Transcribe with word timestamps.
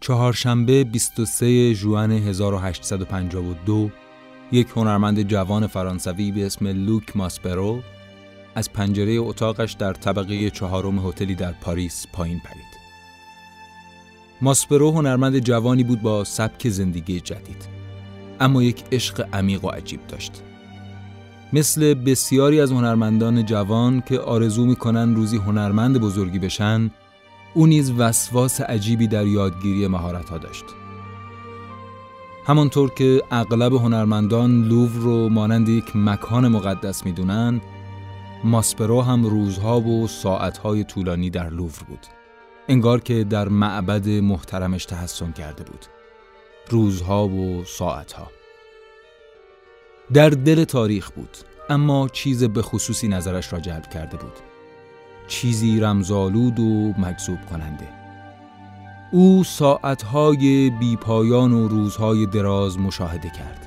چهارشنبه 0.00 0.84
23 0.84 1.74
ژوئن 1.74 2.10
1852 2.10 3.90
یک 4.52 4.68
هنرمند 4.76 5.22
جوان 5.22 5.66
فرانسوی 5.66 6.32
به 6.32 6.46
اسم 6.46 6.66
لوک 6.66 7.16
ماسپرو 7.16 7.82
از 8.54 8.72
پنجره 8.72 9.12
اتاقش 9.12 9.72
در 9.72 9.92
طبقه 9.92 10.50
چهارم 10.50 11.06
هتلی 11.08 11.34
در 11.34 11.52
پاریس 11.52 12.06
پایین 12.12 12.40
پرید. 12.44 12.80
ماسپرو 14.42 14.90
هنرمند 14.90 15.38
جوانی 15.38 15.84
بود 15.84 16.02
با 16.02 16.24
سبک 16.24 16.68
زندگی 16.68 17.20
جدید 17.20 17.68
اما 18.40 18.62
یک 18.62 18.84
عشق 18.92 19.26
عمیق 19.32 19.64
و 19.64 19.68
عجیب 19.68 20.06
داشت. 20.06 20.42
مثل 21.52 21.94
بسیاری 21.94 22.60
از 22.60 22.72
هنرمندان 22.72 23.44
جوان 23.44 24.00
که 24.00 24.18
آرزو 24.18 24.66
می‌کنن 24.66 25.14
روزی 25.14 25.36
هنرمند 25.36 25.98
بزرگی 25.98 26.38
بشن 26.38 26.90
او 27.54 27.66
نیز 27.66 27.92
وسواس 27.98 28.60
عجیبی 28.60 29.06
در 29.06 29.26
یادگیری 29.26 29.86
مهارت‌ها 29.86 30.38
داشت. 30.38 30.64
همانطور 32.46 32.90
که 32.90 33.22
اغلب 33.30 33.74
هنرمندان 33.74 34.64
لوور 34.64 34.90
رو 34.90 35.28
مانند 35.28 35.68
یک 35.68 35.96
مکان 35.96 36.48
مقدس 36.48 37.06
می‌دونن، 37.06 37.60
ماسپرو 38.44 39.02
هم 39.02 39.26
روزها 39.26 39.80
و 39.80 40.08
ساعتهای 40.08 40.84
طولانی 40.84 41.30
در 41.30 41.50
لوور 41.50 41.82
بود. 41.88 42.06
انگار 42.68 43.00
که 43.00 43.24
در 43.24 43.48
معبد 43.48 44.08
محترمش 44.08 44.84
تحسن 44.84 45.32
کرده 45.32 45.64
بود. 45.64 45.86
روزها 46.68 47.28
و 47.28 47.64
ساعتها. 47.64 48.30
در 50.12 50.30
دل 50.30 50.64
تاریخ 50.64 51.10
بود، 51.10 51.36
اما 51.68 52.08
چیز 52.08 52.44
به 52.44 52.62
خصوصی 52.62 53.08
نظرش 53.08 53.52
را 53.52 53.60
جلب 53.60 53.86
کرده 53.86 54.16
بود. 54.16 54.49
چیزی 55.30 55.80
رمزالود 55.80 56.60
و 56.60 56.94
مجذوب 56.98 57.38
کننده. 57.50 57.88
او 59.12 59.44
ساعتهای 59.44 60.70
بیپایان 60.70 61.52
و 61.52 61.68
روزهای 61.68 62.26
دراز 62.26 62.78
مشاهده 62.78 63.30
کرد 63.30 63.66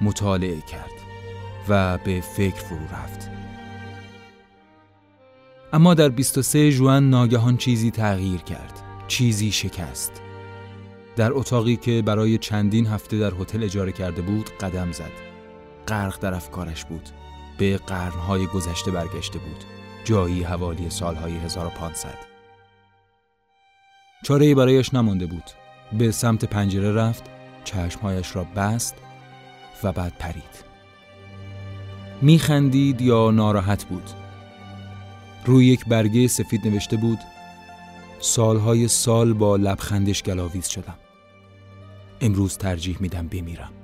مطالعه 0.00 0.60
کرد 0.60 0.90
و 1.68 1.98
به 1.98 2.20
فکر 2.20 2.60
فرو 2.60 2.84
رفت. 2.92 3.30
اما 5.72 5.94
در 5.94 6.08
23 6.08 6.70
ژوئن 6.70 7.02
ناگهان 7.10 7.56
چیزی 7.56 7.90
تغییر 7.90 8.40
کرد 8.40 8.82
چیزی 9.08 9.52
شکست. 9.52 10.12
در 11.16 11.32
اتاقی 11.32 11.76
که 11.76 12.02
برای 12.06 12.38
چندین 12.38 12.86
هفته 12.86 13.18
در 13.18 13.32
هتل 13.40 13.64
اجاره 13.64 13.92
کرده 13.92 14.22
بود 14.22 14.50
قدم 14.50 14.92
زد. 14.92 15.12
غرق 15.88 16.20
در 16.20 16.34
افکارش 16.34 16.84
بود 16.84 17.08
به 17.58 17.76
قرنهای 17.76 18.46
گذشته 18.46 18.90
برگشته 18.90 19.38
بود. 19.38 19.71
جایی 20.04 20.42
حوالی 20.42 20.90
سالهای 20.90 21.36
1500 21.36 22.32
چاره 24.24 24.54
برایش 24.54 24.94
نمانده 24.94 25.26
بود. 25.26 25.44
به 25.98 26.10
سمت 26.10 26.44
پنجره 26.44 26.92
رفت 26.92 27.24
چشمهایش 27.64 28.36
را 28.36 28.44
بست 28.44 28.94
و 29.82 29.92
بعد 29.92 30.12
پرید. 30.18 30.64
میخندید 32.22 33.00
یا 33.00 33.30
ناراحت 33.30 33.84
بود؟ 33.84 34.10
روی 35.44 35.66
یک 35.66 35.86
برگه 35.86 36.28
سفید 36.28 36.68
نوشته 36.68 36.96
بود 36.96 37.18
سالهای 38.20 38.88
سال 38.88 39.32
با 39.32 39.56
لبخندش 39.56 40.22
گلاویز 40.22 40.68
شدم. 40.68 40.98
امروز 42.20 42.58
ترجیح 42.58 42.96
میدم 43.00 43.28
بمیرم. 43.28 43.81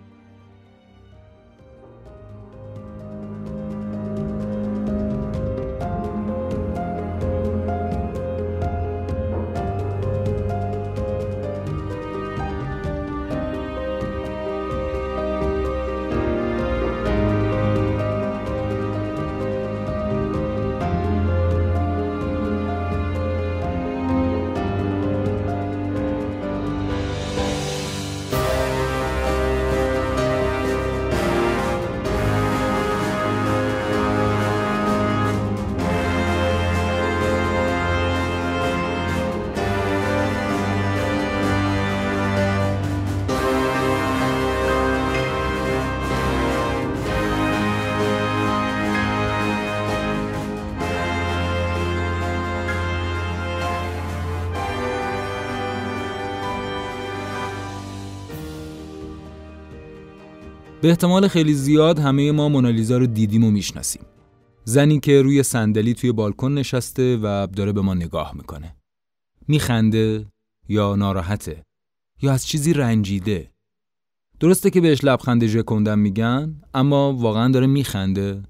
به 60.88 60.92
احتمال 60.92 61.28
خیلی 61.28 61.54
زیاد 61.54 61.98
همه 61.98 62.32
ما 62.32 62.48
مونالیزا 62.48 62.98
رو 62.98 63.06
دیدیم 63.06 63.44
و 63.44 63.50
می‌شناسیم. 63.50 64.02
زنی 64.64 65.00
که 65.00 65.22
روی 65.22 65.42
صندلی 65.42 65.94
توی 65.94 66.12
بالکن 66.12 66.52
نشسته 66.52 67.16
و 67.16 67.46
داره 67.56 67.72
به 67.72 67.80
ما 67.80 67.94
نگاه 67.94 68.34
می‌کنه. 68.36 68.76
میخنده 69.48 70.26
یا 70.68 70.96
ناراحته 70.96 71.62
یا 72.22 72.32
از 72.32 72.46
چیزی 72.46 72.72
رنجیده. 72.72 73.50
درسته 74.40 74.70
که 74.70 74.80
بهش 74.80 75.04
لبخند 75.04 75.46
ژکوندن 75.46 75.98
میگن 75.98 76.60
اما 76.74 77.12
واقعا 77.12 77.52
داره 77.52 77.66
میخنده. 77.66 78.42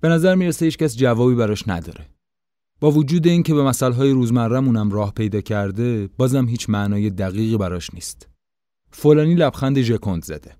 به 0.00 0.08
نظر 0.08 0.34
می‌رسه 0.34 0.64
هیچ 0.64 0.78
کس 0.78 0.96
جوابی 0.96 1.34
براش 1.34 1.68
نداره. 1.68 2.08
با 2.80 2.90
وجود 2.90 3.26
اینکه 3.26 3.54
به 3.54 3.62
مسائل 3.62 4.10
روزمرهمونم 4.10 4.90
راه 4.90 5.12
پیدا 5.12 5.40
کرده 5.40 6.08
بازم 6.18 6.48
هیچ 6.48 6.70
معنای 6.70 7.10
دقیقی 7.10 7.56
براش 7.56 7.94
نیست. 7.94 8.28
فلانی 8.90 9.34
لبخند 9.34 9.80
ژکوند 9.80 10.24
زده. 10.24 10.56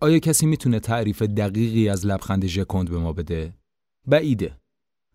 آیا 0.00 0.18
کسی 0.18 0.46
می‌تونه 0.46 0.80
تعریف 0.80 1.22
دقیقی 1.22 1.88
از 1.88 2.06
لبخند 2.06 2.46
ژکوند 2.46 2.90
به 2.90 2.98
ما 2.98 3.12
بده؟ 3.12 3.54
بعیده. 4.06 4.56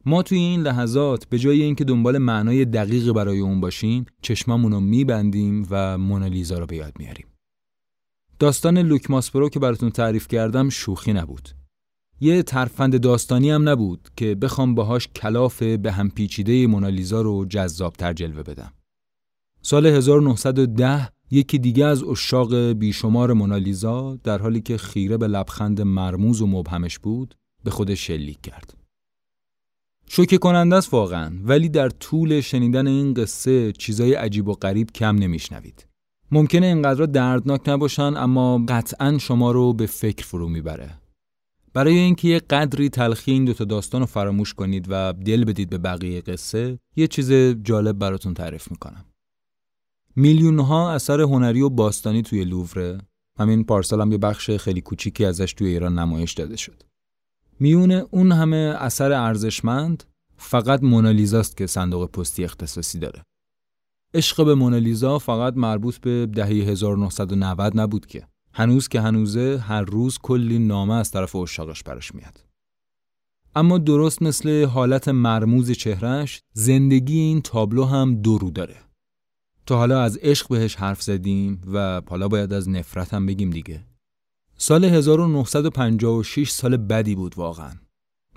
ما 0.05 0.23
توی 0.23 0.37
این 0.37 0.61
لحظات 0.61 1.25
به 1.25 1.39
جای 1.39 1.61
اینکه 1.61 1.83
دنبال 1.83 2.17
معنای 2.17 2.65
دقیقی 2.65 3.11
برای 3.11 3.39
اون 3.39 3.61
باشیم، 3.61 4.05
چشممون 4.21 4.71
رو 4.71 4.79
میبندیم 4.79 5.67
و 5.69 5.97
مونالیزا 5.97 6.59
رو 6.59 6.65
به 6.65 6.75
یاد 6.75 6.93
میاریم. 6.99 7.25
داستان 8.39 8.77
لوک 8.77 9.11
ماسپرو 9.11 9.49
که 9.49 9.59
براتون 9.59 9.89
تعریف 9.89 10.27
کردم 10.27 10.69
شوخی 10.69 11.13
نبود. 11.13 11.49
یه 12.19 12.43
ترفند 12.43 13.01
داستانی 13.01 13.51
هم 13.51 13.69
نبود 13.69 14.09
که 14.15 14.35
بخوام 14.35 14.75
باهاش 14.75 15.07
کلاف 15.07 15.63
به 15.63 15.91
هم 15.91 16.09
پیچیده 16.09 16.67
مونالیزا 16.67 17.21
رو 17.21 17.45
جذابتر 17.45 18.13
جلوه 18.13 18.43
بدم. 18.43 18.73
سال 19.61 19.85
1910 19.85 21.09
یکی 21.31 21.59
دیگه 21.59 21.85
از 21.85 22.03
اشاق 22.03 22.55
بیشمار 22.55 23.33
مونالیزا 23.33 24.19
در 24.23 24.37
حالی 24.41 24.61
که 24.61 24.77
خیره 24.77 25.17
به 25.17 25.27
لبخند 25.27 25.81
مرموز 25.81 26.41
و 26.41 26.47
مبهمش 26.47 26.99
بود 26.99 27.35
به 27.63 27.71
خودش 27.71 28.07
شلیک 28.07 28.41
کرد. 28.41 28.73
شوکه 30.09 30.37
کننده 30.37 30.75
است 30.75 30.93
واقعا 30.93 31.33
ولی 31.43 31.69
در 31.69 31.89
طول 31.89 32.41
شنیدن 32.41 32.87
این 32.87 33.13
قصه 33.13 33.71
چیزای 33.71 34.13
عجیب 34.13 34.47
و 34.47 34.53
غریب 34.53 34.91
کم 34.91 35.15
نمیشنوید. 35.15 35.87
ممکنه 36.31 36.65
اینقدر 36.65 37.05
دردناک 37.05 37.69
نباشن 37.69 38.13
اما 38.17 38.65
قطعا 38.67 39.17
شما 39.17 39.51
رو 39.51 39.73
به 39.73 39.85
فکر 39.85 40.25
فرو 40.25 40.49
می‌بره. 40.49 40.89
برای 41.73 41.97
اینکه 41.97 42.27
یه 42.27 42.39
قدری 42.39 42.89
تلخی 42.89 43.31
این 43.31 43.45
دوتا 43.45 43.65
داستان 43.65 44.01
رو 44.01 44.07
فراموش 44.07 44.53
کنید 44.53 44.85
و 44.89 45.13
دل 45.13 45.43
بدید 45.43 45.69
به 45.69 45.77
بقیه 45.77 46.21
قصه 46.21 46.79
یه 46.95 47.07
چیز 47.07 47.31
جالب 47.63 47.99
براتون 47.99 48.33
تعریف 48.33 48.71
می‌کنم. 48.71 49.05
میلیون 50.15 50.59
ها 50.59 50.91
اثر 50.91 51.21
هنری 51.21 51.61
و 51.61 51.69
باستانی 51.69 52.21
توی 52.21 52.43
لووره. 52.43 52.97
همین 53.39 53.63
پارسال 53.63 54.01
هم 54.01 54.11
یه 54.11 54.17
بخش 54.17 54.51
خیلی 54.51 54.81
کوچیکی 54.81 55.25
ازش 55.25 55.53
توی 55.53 55.67
ایران 55.67 55.99
نمایش 55.99 56.33
داده 56.33 56.55
شد. 56.55 56.83
میون 57.59 57.91
اون 57.91 58.31
همه 58.31 58.75
اثر 58.79 59.11
ارزشمند 59.11 60.03
فقط 60.37 60.83
مونالیزاست 60.83 61.57
که 61.57 61.67
صندوق 61.67 62.11
پستی 62.11 62.43
اختصاصی 62.43 62.99
داره. 62.99 63.23
عشق 64.13 64.45
به 64.45 64.55
مونالیزا 64.55 65.19
فقط 65.19 65.53
مربوط 65.57 65.97
به 65.97 66.25
دهه 66.25 66.47
1990 66.47 67.79
نبود 67.79 68.05
که. 68.05 68.27
هنوز 68.53 68.87
که 68.87 69.01
هنوزه 69.01 69.57
هر 69.57 69.81
روز 69.81 70.17
کلی 70.17 70.59
نامه 70.59 70.93
از 70.93 71.11
طرف 71.11 71.35
اشاقش 71.35 71.83
براش 71.83 72.15
میاد. 72.15 72.45
اما 73.55 73.77
درست 73.77 74.21
مثل 74.21 74.65
حالت 74.65 75.07
مرموز 75.07 75.71
چهرش 75.71 76.41
زندگی 76.53 77.19
این 77.19 77.41
تابلو 77.41 77.85
هم 77.85 78.21
دو 78.21 78.37
رو 78.37 78.51
داره. 78.51 78.90
تا 79.65 79.77
حالا 79.77 80.01
از 80.01 80.17
عشق 80.17 80.47
بهش 80.47 80.75
حرف 80.75 81.01
زدیم 81.01 81.61
و 81.73 82.01
حالا 82.09 82.27
باید 82.27 82.53
از 82.53 82.69
نفرت 82.69 83.13
هم 83.13 83.25
بگیم 83.25 83.49
دیگه. 83.49 83.85
سال 84.57 84.85
1956 84.85 86.49
سال 86.49 86.77
بدی 86.77 87.15
بود 87.15 87.37
واقعا. 87.37 87.71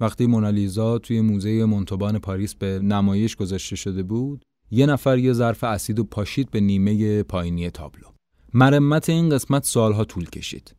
وقتی 0.00 0.26
مونالیزا 0.26 0.98
توی 0.98 1.20
موزه 1.20 1.64
منتبان 1.64 2.18
پاریس 2.18 2.54
به 2.54 2.78
نمایش 2.78 3.36
گذاشته 3.36 3.76
شده 3.76 4.02
بود، 4.02 4.44
یه 4.70 4.86
نفر 4.86 5.18
یه 5.18 5.32
ظرف 5.32 5.64
اسید 5.64 5.98
و 5.98 6.04
پاشید 6.04 6.50
به 6.50 6.60
نیمه 6.60 7.22
پایینی 7.22 7.70
تابلو. 7.70 8.06
مرمت 8.54 9.08
این 9.08 9.28
قسمت 9.28 9.64
سالها 9.64 10.04
طول 10.04 10.24
کشید. 10.24 10.74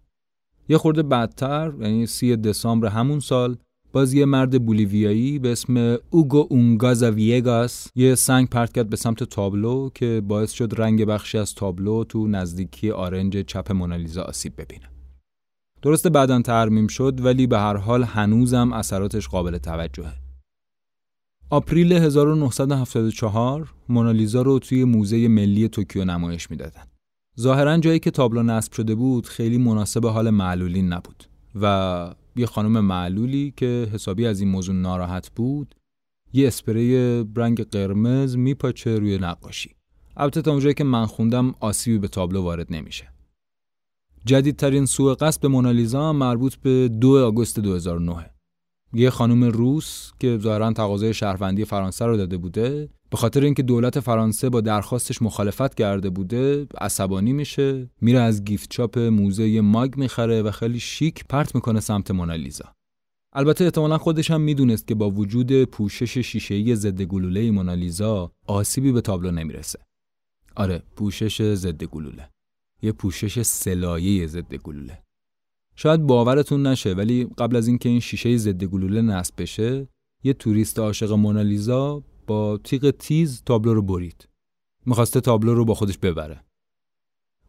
یه 0.69 0.77
خورده 0.77 1.03
بعدتر 1.03 1.74
یعنی 1.80 2.06
سی 2.06 2.36
دسامبر 2.36 2.88
همون 2.88 3.19
سال 3.19 3.57
باز 3.95 4.13
یه 4.13 4.25
مرد 4.25 4.65
بولیویایی 4.65 5.39
به 5.39 5.51
اسم 5.51 5.97
اوگو 6.09 6.47
اونگازا 6.50 7.12
ویگاس 7.12 7.88
یه 7.95 8.15
سنگ 8.15 8.50
پرت 8.50 8.74
کرد 8.74 8.89
به 8.89 8.95
سمت 8.95 9.24
تابلو 9.24 9.89
که 9.89 10.21
باعث 10.27 10.51
شد 10.51 10.74
رنگ 10.77 11.06
بخشی 11.06 11.38
از 11.38 11.56
تابلو 11.56 12.03
تو 12.03 12.27
نزدیکی 12.27 12.92
آرنج 12.92 13.38
چپ 13.38 13.71
مونالیزا 13.71 14.21
آسیب 14.21 14.53
ببینه. 14.62 14.89
درسته 15.81 16.09
بعدا 16.09 16.42
ترمیم 16.42 16.88
شد 16.88 17.25
ولی 17.25 17.47
به 17.47 17.59
هر 17.59 17.77
حال 17.77 18.03
هنوزم 18.03 18.74
اثراتش 18.74 19.27
قابل 19.27 19.57
توجهه. 19.57 20.13
April 21.50 21.92
1974 21.92 23.74
مونالیزا 23.89 24.42
رو 24.42 24.59
توی 24.59 24.83
موزه 24.83 25.27
ملی 25.27 25.68
توکیو 25.68 26.06
نمایش 26.06 26.51
می‌دادن. 26.51 26.83
ظاهرا 27.39 27.77
جایی 27.77 28.00
که 28.00 28.12
تابلو 28.12 28.44
نصب 28.44 28.74
شده 28.74 28.95
بود 28.95 29.27
خیلی 29.27 29.57
مناسب 29.57 30.06
حال 30.06 30.30
معلولین 30.30 30.94
نبود 30.94 31.24
و 31.62 32.15
یه 32.35 32.45
خانم 32.45 32.79
معلولی 32.79 33.53
که 33.57 33.89
حسابی 33.93 34.25
از 34.25 34.39
این 34.39 34.49
موضوع 34.49 34.75
ناراحت 34.75 35.29
بود 35.29 35.75
یه 36.33 36.47
اسپری 36.47 37.23
رنگ 37.35 37.61
قرمز 37.63 38.37
میپاچه 38.37 38.99
روی 38.99 39.17
نقاشی. 39.17 39.75
البته 40.17 40.41
تا 40.41 40.51
اونجایی 40.51 40.73
که 40.73 40.83
من 40.83 41.05
خوندم 41.05 41.55
آسیبی 41.59 41.97
به 41.97 42.07
تابلو 42.07 42.41
وارد 42.41 42.73
نمیشه. 42.73 43.11
جدیدترین 44.25 44.85
سوء 44.85 45.13
قصد 45.13 45.41
به 45.41 45.47
مونالیزا 45.47 46.13
مربوط 46.13 46.55
به 46.55 46.87
2 46.87 47.25
آگوست 47.25 47.59
2009 47.59 48.29
یه 48.93 49.09
خانم 49.09 49.43
روس 49.43 50.11
که 50.19 50.37
ظاهرا 50.37 50.73
تقاضای 50.73 51.13
شهروندی 51.13 51.65
فرانسه 51.65 52.05
رو 52.05 52.17
داده 52.17 52.37
بوده 52.37 52.89
به 53.10 53.18
خاطر 53.18 53.44
اینکه 53.44 53.63
دولت 53.63 54.00
فرانسه 54.00 54.50
با 54.50 54.62
درخواستش 54.62 55.22
مخالفت 55.22 55.75
کرده 55.75 56.10
بوده 56.10 56.68
عصبانی 56.81 57.34
میشه 57.34 57.90
میره 58.02 58.19
از 58.19 58.44
گیفت 58.44 58.69
چاپ 58.69 59.00
موزه 59.00 59.62
ماگ 59.62 59.98
می‌خره 59.98 60.42
و 60.42 60.52
خیلی 60.52 60.80
شیک 60.80 61.25
پرت 61.30 61.56
می‌کنه 61.56 61.80
سمت 61.80 62.12
مونالیزا. 62.12 62.66
البته 63.34 63.63
احتمالا 63.63 63.98
خودش 63.98 64.31
هم 64.31 64.42
می‌دونست 64.42 64.88
که 64.88 64.96
با 64.96 65.10
وجود 65.10 65.63
پوشش 65.63 66.18
شیشه‌ای 66.18 66.75
ضد 66.75 67.02
گلوله 67.02 67.52
مونالیزا 67.52 68.31
آسیبی 68.48 68.92
به 68.92 69.02
تابلو 69.02 69.31
نمی‌رسه. 69.31 69.80
آره 70.56 70.84
پوشش 70.96 71.54
ضد 71.54 71.84
گلوله. 71.84 72.30
یه 72.81 72.92
پوشش 72.92 73.42
سلایه 73.42 74.28
ضد 74.28 74.56
گلوله. 74.56 75.02
شاید 75.75 76.02
باورتون 76.02 76.68
نشه 76.68 76.94
ولی 76.94 77.28
قبل 77.38 77.56
از 77.56 77.68
اینکه 77.68 77.90
این 77.90 78.00
شیشه 78.00 78.38
ضد 78.38 78.63
گلوله 78.63 79.02
نصب 79.02 79.34
بشه 79.38 79.88
یه 80.24 80.34
توریست 80.34 80.80
عاشق 80.80 81.12
مونالیزا 81.12 82.04
با 82.27 82.57
تیغ 82.63 82.89
تیز 82.89 83.44
تابلو 83.45 83.74
رو 83.74 83.81
برید. 83.81 84.27
می‌خواسته 84.86 85.22
تابلو 85.22 85.54
رو 85.54 85.66
با 85.66 85.74
خودش 85.74 85.98
ببره. 85.98 86.44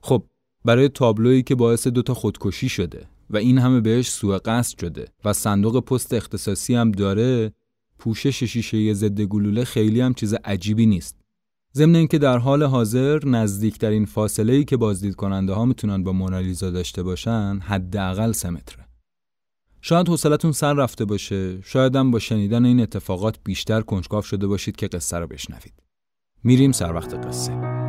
خب 0.00 0.22
برای 0.64 0.88
تابلویی 0.88 1.42
که 1.42 1.54
باعث 1.54 1.86
دوتا 1.86 2.14
خودکشی 2.14 2.68
شده 2.68 3.08
و 3.30 3.36
این 3.36 3.58
همه 3.58 3.80
بهش 3.80 4.10
سوء 4.10 4.38
قصد 4.38 4.78
شده 4.78 5.08
و 5.24 5.32
صندوق 5.32 5.84
پست 5.84 6.12
اختصاصی 6.12 6.74
هم 6.74 6.92
داره 6.92 7.52
پوشش 7.98 8.44
شیشه 8.44 8.94
ضد 8.94 9.20
گلوله 9.20 9.64
خیلی 9.64 10.00
هم 10.00 10.14
چیز 10.14 10.34
عجیبی 10.34 10.86
نیست. 10.86 11.16
ضمن 11.74 11.96
اینکه 11.96 12.18
در 12.18 12.38
حال 12.38 12.62
حاضر 12.62 13.24
نزدیکترین 13.24 14.04
فاصله 14.04 14.52
ای 14.52 14.64
که 14.64 14.76
بازدید 14.76 15.14
کننده 15.14 15.52
ها 15.52 15.64
می‌تونن 15.64 16.02
با 16.02 16.12
مونالیزا 16.12 16.70
داشته 16.70 17.02
باشن 17.02 17.58
حداقل 17.62 18.32
سه 18.32 18.50
متره. 18.50 18.85
شاید 19.88 20.08
حوصلتون 20.08 20.52
سر 20.52 20.72
رفته 20.72 21.04
باشه. 21.04 21.62
شاید 21.62 21.96
هم 21.96 22.10
با 22.10 22.18
شنیدن 22.18 22.64
این 22.64 22.80
اتفاقات 22.80 23.36
بیشتر 23.44 23.80
کنجکاو 23.80 24.22
شده 24.22 24.46
باشید 24.46 24.76
که 24.76 24.88
قصه 24.88 25.18
رو 25.18 25.26
بشنوید. 25.26 25.72
میریم 26.44 26.72
سر 26.72 26.92
وقت 26.92 27.14
قصه. 27.14 27.85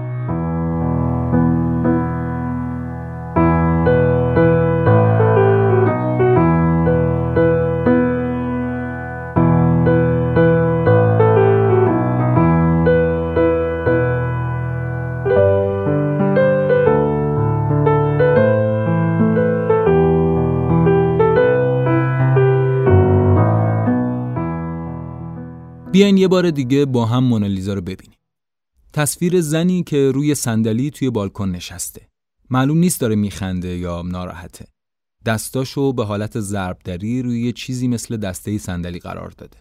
بیاین 25.98 26.18
یه 26.18 26.28
بار 26.28 26.52
دیگه 26.52 26.86
با 26.86 27.06
هم 27.06 27.24
مونالیزا 27.24 27.74
رو 27.74 27.82
ببینیم. 27.82 28.18
تصویر 28.94 29.42
زنی 29.42 29.84
که 29.84 30.12
روی 30.12 30.36
صندلی 30.36 30.92
توی 30.92 31.10
بالکن 31.10 31.50
نشسته. 31.50 32.08
معلوم 32.50 32.78
نیست 32.78 33.02
داره 33.02 33.16
میخنده 33.16 33.78
یا 33.78 34.02
ناراحته. 34.02 34.66
دستاشو 35.26 35.94
به 35.94 36.06
حالت 36.06 36.40
ضربدری 36.40 37.22
روی 37.22 37.54
چیزی 37.54 37.88
مثل 37.88 38.18
دسته 38.18 38.58
صندلی 38.58 39.00
قرار 39.00 39.30
داده. 39.38 39.58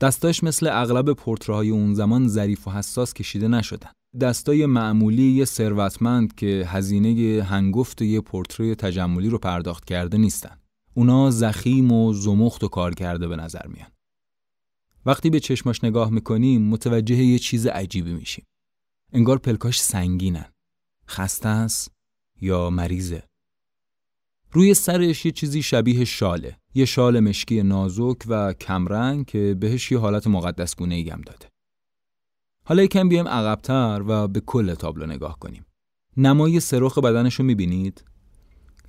دستاش 0.00 0.44
مثل 0.44 0.66
اغلب 0.72 1.12
پورترهای 1.12 1.70
اون 1.70 1.94
زمان 1.94 2.28
ظریف 2.28 2.68
و 2.68 2.70
حساس 2.70 3.14
کشیده 3.14 3.48
نشدن. 3.48 3.90
دستای 4.20 4.66
معمولی 4.66 5.32
یه 5.32 5.44
ثروتمند 5.44 6.34
که 6.34 6.64
هزینه 6.66 7.42
هنگفت 7.42 8.02
یه 8.02 8.20
پورتری 8.20 8.74
تجملی 8.74 9.28
رو 9.28 9.38
پرداخت 9.38 9.84
کرده 9.84 10.18
نیستن. 10.18 10.56
اونا 10.94 11.30
زخیم 11.30 11.92
و 11.92 12.12
زمخت 12.12 12.64
و 12.64 12.68
کار 12.68 12.94
کرده 12.94 13.28
به 13.28 13.36
نظر 13.36 13.66
میان. 13.66 13.88
وقتی 15.06 15.30
به 15.30 15.40
چشماش 15.40 15.84
نگاه 15.84 16.10
می‌کنیم 16.10 16.62
متوجه 16.62 17.16
یه 17.16 17.38
چیز 17.38 17.66
عجیبی 17.66 18.12
میشیم. 18.12 18.46
انگار 19.12 19.38
پلکاش 19.38 19.80
سنگینن. 19.80 20.52
خسته 21.08 21.48
است 21.48 21.92
یا 22.40 22.70
مریضه. 22.70 23.22
روی 24.52 24.74
سرش 24.74 25.26
یه 25.26 25.32
چیزی 25.32 25.62
شبیه 25.62 26.04
شاله. 26.04 26.56
یه 26.74 26.84
شال 26.84 27.20
مشکی 27.20 27.62
نازک 27.62 28.16
و 28.26 28.52
کمرنگ 28.52 29.26
که 29.26 29.56
بهش 29.60 29.92
یه 29.92 29.98
حالت 29.98 30.26
مقدس 30.26 30.76
گونه 30.76 31.04
هم 31.12 31.20
داده. 31.20 31.46
حالا 32.64 32.82
یکم 32.82 33.08
بیایم 33.08 33.28
عقبتر 33.28 34.02
و 34.06 34.28
به 34.28 34.40
کل 34.40 34.74
تابلو 34.74 35.06
نگاه 35.06 35.38
کنیم. 35.38 35.66
نمای 36.16 36.60
سرخ 36.60 36.98
بدنش 36.98 37.34
رو 37.34 37.44
می‌بینید؟ 37.44 38.04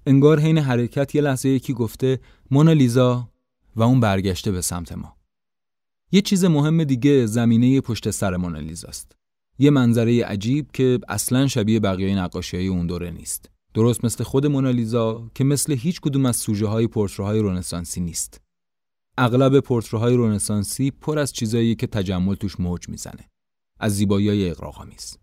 انگار 0.06 0.40
حین 0.40 0.58
حرکت 0.58 1.16
یه 1.16 1.22
لحظه 1.22 1.50
یکی 1.50 1.74
گفته 1.74 2.20
مونالیزا 2.52 3.30
و 3.76 3.84
اون 3.84 4.00
برگشته 4.00 4.52
به 4.52 4.62
سمت 4.62 4.92
ما. 4.92 5.21
یه 6.12 6.22
چیز 6.22 6.46
مهم 6.46 6.84
دیگه 6.84 7.26
زمینه 7.26 7.82
پشت 7.82 8.12
سر 8.12 8.38
مونالیزاست. 8.38 9.12
یه 9.60 9.70
منظره 9.70 10.26
عجیب 10.26 10.72
که 10.74 11.00
اصلا 11.08 11.48
شبیه 11.48 11.80
بقیه 11.80 12.16
نقاشی 12.16 12.58
های 12.58 12.68
اون 12.68 12.88
دوره 12.88 13.12
نیست. 13.12 13.50
درست 13.74 14.06
مثل 14.06 14.24
خود 14.24 14.48
مونالیزا 14.48 15.32
که 15.36 15.44
مثل 15.44 15.74
هیچ 15.74 16.02
کدوم 16.02 16.26
از 16.26 16.36
سوژه 16.36 16.68
های 16.68 16.88
پورترهای 16.88 17.42
رنسانسی 17.42 18.02
نیست. 18.02 18.42
اغلب 19.18 19.60
پورترهای 19.60 20.18
رنسانسی 20.18 20.92
پر 20.92 21.20
از 21.20 21.34
چیزایی 21.34 21.76
که 21.76 21.88
تجمل 21.88 22.36
توش 22.36 22.60
موج 22.60 22.90
می‌زنه. 22.90 23.30
از 23.80 23.96
زیبایی 23.96 24.30
های 24.30 24.50
اقراق‌آمیز. 24.50 25.18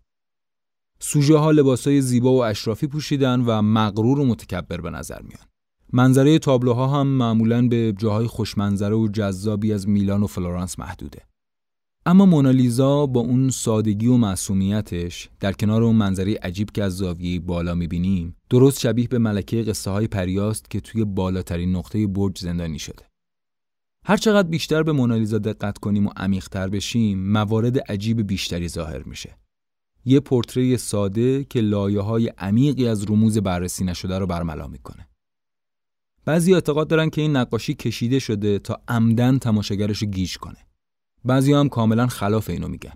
سوژه 0.99 1.37
ها 1.37 1.51
لباس 1.51 1.87
های 1.87 2.01
زیبا 2.01 2.33
و 2.33 2.43
اشرافی 2.43 2.87
پوشیدن 2.87 3.41
و 3.41 3.61
مغرور 3.61 4.19
و 4.19 4.25
متکبر 4.25 4.81
به 4.81 4.89
نظر 4.89 5.21
میان. 5.21 5.48
منظره 5.93 6.39
تابلوها 6.39 6.99
هم 6.99 7.07
معمولاً 7.07 7.67
به 7.67 7.93
جاهای 7.97 8.27
خوشمنظره 8.27 8.95
و 8.95 9.07
جذابی 9.07 9.73
از 9.73 9.87
میلان 9.87 10.23
و 10.23 10.27
فلورانس 10.27 10.79
محدوده. 10.79 11.21
اما 12.05 12.25
مونالیزا 12.25 13.05
با 13.05 13.19
اون 13.19 13.49
سادگی 13.49 14.07
و 14.07 14.17
معصومیتش 14.17 15.29
در 15.39 15.53
کنار 15.53 15.83
اون 15.83 15.95
منظره 15.95 16.35
عجیب 16.43 16.71
که 16.71 16.83
از 16.83 16.97
زاویه 16.97 17.39
بالا 17.39 17.75
می‌بینیم 17.75 18.35
درست 18.49 18.79
شبیه 18.79 19.07
به 19.07 19.17
ملکه 19.17 19.61
قصه 19.61 19.91
های 19.91 20.07
پریاست 20.07 20.69
که 20.69 20.79
توی 20.79 21.05
بالاترین 21.05 21.75
نقطه 21.75 22.07
برج 22.07 22.39
زندانی 22.39 22.79
شده. 22.79 23.09
هرچقدر 24.05 24.47
بیشتر 24.47 24.83
به 24.83 24.91
مونالیزا 24.91 25.37
دقت 25.37 25.77
کنیم 25.77 26.07
و 26.07 26.09
عمیقتر 26.17 26.69
بشیم 26.69 27.31
موارد 27.31 27.79
عجیب 27.79 28.27
بیشتری 28.27 28.67
ظاهر 28.67 29.03
میشه. 29.03 29.37
یه 30.05 30.19
پورتری 30.19 30.77
ساده 30.77 31.43
که 31.43 31.61
لایه 31.61 32.01
های 32.01 32.27
عمیقی 32.27 32.87
از 32.87 33.09
رموز 33.09 33.37
بررسی 33.37 33.83
نشده 33.83 34.19
رو 34.19 34.27
برملا 34.27 34.67
می‌کنه. 34.67 35.07
بعضی 36.25 36.53
اعتقاد 36.53 36.87
دارن 36.87 37.09
که 37.09 37.21
این 37.21 37.35
نقاشی 37.35 37.73
کشیده 37.73 38.19
شده 38.19 38.59
تا 38.59 38.81
عمدن 38.87 39.37
تماشاگرش 39.37 40.03
گیج 40.03 40.37
کنه. 40.37 40.57
بعضی 41.25 41.53
هم 41.53 41.69
کاملا 41.69 42.07
خلاف 42.07 42.49
اینو 42.49 42.67
میگن. 42.67 42.93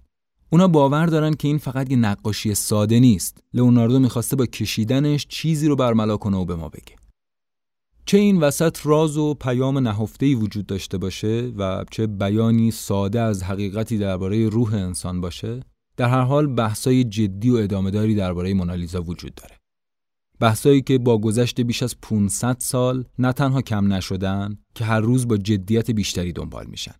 اونا 0.49 0.67
باور 0.67 1.05
دارن 1.05 1.33
که 1.33 1.47
این 1.47 1.57
فقط 1.57 1.91
یه 1.91 1.97
نقاشی 1.97 2.55
ساده 2.55 2.99
نیست. 2.99 3.43
لئوناردو 3.53 3.99
می‌خواسته 3.99 4.35
با 4.35 4.45
کشیدنش 4.45 5.27
چیزی 5.27 5.67
رو 5.67 5.75
برملا 5.75 6.17
کنه 6.17 6.37
و 6.37 6.45
به 6.45 6.55
ما 6.55 6.69
بگه. 6.69 6.95
چه 8.05 8.17
این 8.17 8.39
وسط 8.39 8.77
راز 8.83 9.17
و 9.17 9.33
پیام 9.33 9.79
نهفته‌ای 9.79 10.35
وجود 10.35 10.65
داشته 10.65 10.97
باشه 10.97 11.51
و 11.57 11.85
چه 11.91 12.07
بیانی 12.07 12.71
ساده 12.71 13.21
از 13.21 13.43
حقیقتی 13.43 13.97
درباره 13.97 14.49
روح 14.49 14.73
انسان 14.73 15.21
باشه، 15.21 15.59
در 15.97 16.09
هر 16.09 16.21
حال 16.21 16.47
بحثای 16.47 17.03
جدی 17.03 17.49
و 17.49 17.55
ادامهداری 17.55 18.15
درباره 18.15 18.53
مونالیزا 18.53 19.01
وجود 19.01 19.35
داره. 19.35 19.55
بحثایی 20.43 20.81
که 20.81 20.97
با 20.97 21.17
گذشت 21.17 21.61
بیش 21.61 21.83
از 21.83 22.01
500 22.01 22.57
سال 22.59 23.05
نه 23.19 23.33
تنها 23.33 23.61
کم 23.61 23.93
نشدن 23.93 24.57
که 24.75 24.85
هر 24.85 24.99
روز 24.99 25.27
با 25.27 25.37
جدیت 25.37 25.91
بیشتری 25.91 26.33
دنبال 26.33 26.65
میشن. 26.65 26.95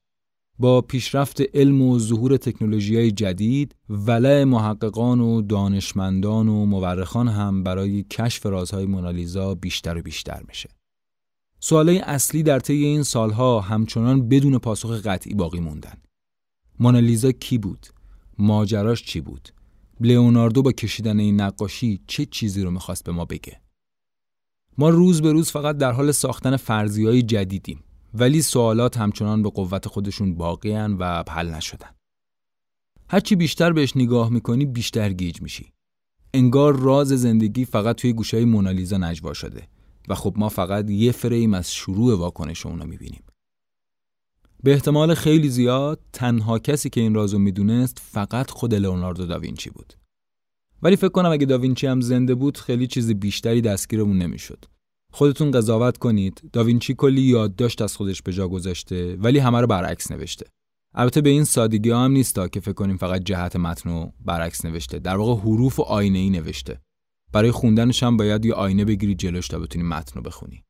با 0.60 0.82
پیشرفت 0.82 1.42
علم 1.54 1.82
و 1.82 2.00
ظهور 2.00 2.38
تکنولوژی 2.38 3.12
جدید 3.12 3.76
ولع 3.90 4.44
محققان 4.44 5.20
و 5.20 5.42
دانشمندان 5.42 6.48
و 6.48 6.66
مورخان 6.66 7.28
هم 7.28 7.64
برای 7.64 8.04
کشف 8.04 8.46
رازهای 8.46 8.86
مونالیزا 8.86 9.56
بیشتر 9.56 9.98
و 9.98 10.02
بیشتر 10.02 10.44
میشه. 10.48 10.70
سواله 11.60 12.02
اصلی 12.06 12.44
در 12.44 12.60
طی 12.60 12.74
این 12.86 13.04
سالها 13.04 13.62
همچنان 13.62 14.30
بدون 14.30 14.58
پاسخ 14.58 14.92
قطعی 14.92 15.34
باقی 15.34 15.60
موندن. 15.60 15.98
مونالیزا 16.80 17.32
کی 17.32 17.58
بود؟ 17.58 17.88
ماجراش 18.38 19.04
چی 19.04 19.22
بود؟ 19.22 19.50
لئوناردو 20.00 20.62
با 20.62 20.72
کشیدن 20.72 21.20
این 21.20 21.42
نقاشی 21.42 22.02
چه 22.08 22.26
چیزی 22.26 22.62
رو 22.62 22.72
می‌خواست 22.72 23.04
به 23.04 23.12
ما 23.12 23.26
بگه؟ 23.26 23.62
ما 24.78 24.90
روز 24.90 25.22
به 25.22 25.32
روز 25.32 25.52
فقط 25.52 25.78
در 25.78 25.92
حال 25.92 26.12
ساختن 26.12 26.58
فرضی 26.58 27.06
های 27.06 27.22
جدیدیم 27.22 27.84
ولی 28.14 28.42
سوالات 28.42 28.98
همچنان 28.98 29.44
به 29.44 29.50
قوت 29.50 29.88
خودشون 29.88 30.36
باقی 30.36 30.72
و 30.74 31.24
حل 31.30 31.50
نشدن. 31.50 31.90
هرچی 33.10 33.36
بیشتر 33.36 33.74
بهش 33.74 33.98
نگاه 33.98 34.30
می‌کنی 34.30 34.66
بیشتر 34.66 35.14
گیج 35.14 35.42
میشی. 35.42 35.74
انگار 36.34 36.80
راز 36.80 37.08
زندگی 37.08 37.66
فقط 37.66 37.96
توی 37.96 38.14
گوشه 38.14 38.46
مونالیزا 38.46 38.98
نجوا 38.98 39.34
شده 39.34 39.68
و 40.08 40.16
خب 40.16 40.34
ما 40.38 40.50
فقط 40.50 40.90
یه 40.90 41.12
فریم 41.12 41.54
از 41.54 41.74
شروع 41.74 42.18
واکنش 42.18 42.66
اونو 42.66 42.86
می‌بینیم. 42.86 43.24
به 44.64 44.72
احتمال 44.72 45.14
خیلی 45.14 45.50
زیاد 45.50 46.00
تنها 46.14 46.60
کسی 46.60 46.90
که 46.90 47.02
این 47.02 47.14
رازو 47.14 47.40
می‌دونست 47.40 48.02
فقط 48.02 48.52
خود 48.52 48.74
لئوناردو 48.74 49.26
داوینچی 49.26 49.70
بود. 49.70 49.94
ولی 50.82 50.96
فکر 50.96 51.10
کنم 51.10 51.32
اگه 51.32 51.46
داوینچی 51.46 51.88
هم 51.88 52.02
زنده 52.02 52.36
بود 52.36 52.58
خیلی 52.58 52.88
چیز 52.88 53.12
بیشتری 53.12 53.62
دستگیرمون 53.62 54.18
نمی‌شد. 54.18 54.66
خودتون 55.12 55.52
قضاوت 55.52 55.98
کنید. 55.98 56.50
داوینچی 56.54 56.94
کلی 56.94 57.22
یادداشت 57.22 57.82
از 57.82 57.98
خودش 57.98 58.22
به 58.22 58.34
جا 58.34 58.48
گذاشته 58.48 59.16
ولی 59.16 59.40
همه 59.40 59.62
رو 59.62 59.68
برعکس 59.68 60.12
نوشته. 60.12 60.46
البته 60.96 61.22
به 61.22 61.30
این 61.30 61.44
سادگی 61.44 61.92
هم 61.92 62.12
نیستا 62.12 62.48
که 62.48 62.60
فکر 62.60 62.74
کنیم 62.74 62.98
فقط 62.98 63.24
جهت 63.24 63.56
متن 63.56 63.90
رو 63.90 64.14
برعکس 64.26 64.66
نوشته. 64.66 65.00
در 65.00 65.16
واقع 65.16 65.42
حروف 65.42 65.80
و 65.80 65.84
آینه 65.84 66.20
ای 66.20 66.30
نوشته. 66.30 66.82
برای 67.32 67.52
خوندنش 67.52 68.04
هم 68.04 68.18
باید 68.18 68.46
یه 68.46 68.54
آینه 68.54 68.86
بگیری 68.86 69.16
جلوش 69.16 69.48
تا 69.48 69.60
بتونی 69.60 69.84
متن 69.84 70.16
رو 70.16 70.22
بخونی. 70.22 70.64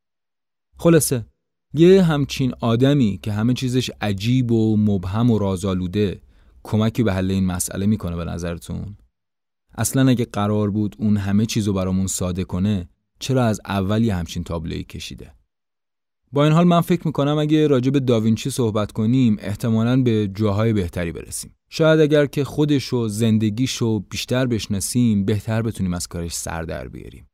خلاصه 0.77 1.25
یه 1.73 2.03
همچین 2.03 2.53
آدمی 2.59 3.19
که 3.21 3.31
همه 3.31 3.53
چیزش 3.53 3.91
عجیب 4.01 4.51
و 4.51 4.77
مبهم 4.77 5.31
و 5.31 5.39
رازآلوده 5.39 6.21
کمکی 6.63 7.03
به 7.03 7.13
حل 7.13 7.31
این 7.31 7.45
مسئله 7.45 7.85
می‌کنه 7.85 8.15
به 8.15 8.25
نظرتون؟ 8.25 8.97
اصلا 9.75 10.09
اگه 10.09 10.25
قرار 10.25 10.71
بود 10.71 10.95
اون 10.99 11.17
همه 11.17 11.45
چیزو 11.45 11.73
برامون 11.73 12.07
ساده 12.07 12.43
کنه 12.43 12.89
چرا 13.19 13.45
از 13.45 13.61
اولی 13.65 14.09
همچین 14.09 14.43
تابلوی 14.43 14.83
کشیده؟ 14.83 15.33
با 16.31 16.43
این 16.43 16.53
حال 16.53 16.67
من 16.67 16.81
فکر 16.81 17.01
می‌کنم 17.07 17.37
اگه 17.37 17.67
راجع 17.67 17.91
به 17.91 17.99
داوینچی 17.99 18.49
صحبت 18.49 18.91
کنیم 18.91 19.37
احتمالاً 19.39 20.01
به 20.01 20.27
جاهای 20.27 20.73
بهتری 20.73 21.11
برسیم. 21.11 21.55
شاید 21.69 21.99
اگر 21.99 22.25
که 22.25 22.43
خودش 22.43 22.93
و 22.93 23.07
زندگیشو 23.07 23.99
بیشتر 23.99 24.45
بشناسیم 24.45 25.25
بهتر 25.25 25.61
بتونیم 25.61 25.93
از 25.93 26.07
کارش 26.07 26.33
سر 26.33 26.63
در 26.63 26.87
بیاریم. 26.87 27.27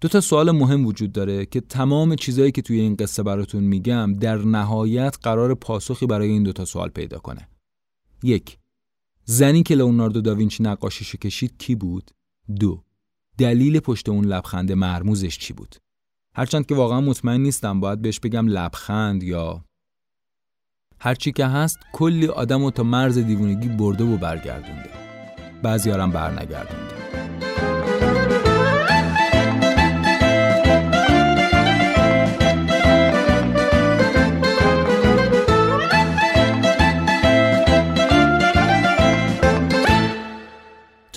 دو 0.00 0.08
تا 0.08 0.20
سوال 0.20 0.50
مهم 0.50 0.86
وجود 0.86 1.12
داره 1.12 1.46
که 1.46 1.60
تمام 1.60 2.14
چیزایی 2.14 2.52
که 2.52 2.62
توی 2.62 2.80
این 2.80 2.96
قصه 2.96 3.22
براتون 3.22 3.64
میگم 3.64 4.12
در 4.12 4.36
نهایت 4.36 5.16
قرار 5.22 5.54
پاسخی 5.54 6.06
برای 6.06 6.28
این 6.28 6.42
دوتا 6.42 6.64
سوال 6.64 6.88
پیدا 6.88 7.18
کنه. 7.18 7.48
یک 8.22 8.58
زنی 9.24 9.62
که 9.62 9.74
لئوناردو 9.74 10.20
داوینچی 10.20 10.62
نقاشیشو 10.62 11.18
کشید 11.18 11.58
کی 11.58 11.74
بود؟ 11.74 12.10
دو 12.60 12.82
دلیل 13.38 13.80
پشت 13.80 14.08
اون 14.08 14.24
لبخند 14.24 14.72
مرموزش 14.72 15.38
چی 15.38 15.52
بود؟ 15.52 15.76
هرچند 16.34 16.66
که 16.66 16.74
واقعا 16.74 17.00
مطمئن 17.00 17.40
نیستم 17.40 17.80
باید 17.80 18.02
بهش 18.02 18.20
بگم 18.20 18.46
لبخند 18.46 19.22
یا 19.22 19.64
هرچی 21.00 21.32
که 21.32 21.46
هست 21.46 21.78
کلی 21.92 22.26
آدم 22.26 22.62
و 22.62 22.70
تا 22.70 22.82
مرز 22.82 23.18
دیوونگی 23.18 23.68
برده 23.68 24.04
و 24.04 24.16
برگردونده. 24.16 24.90
بعضیارم 25.62 26.10
برنگردونده. 26.10 26.97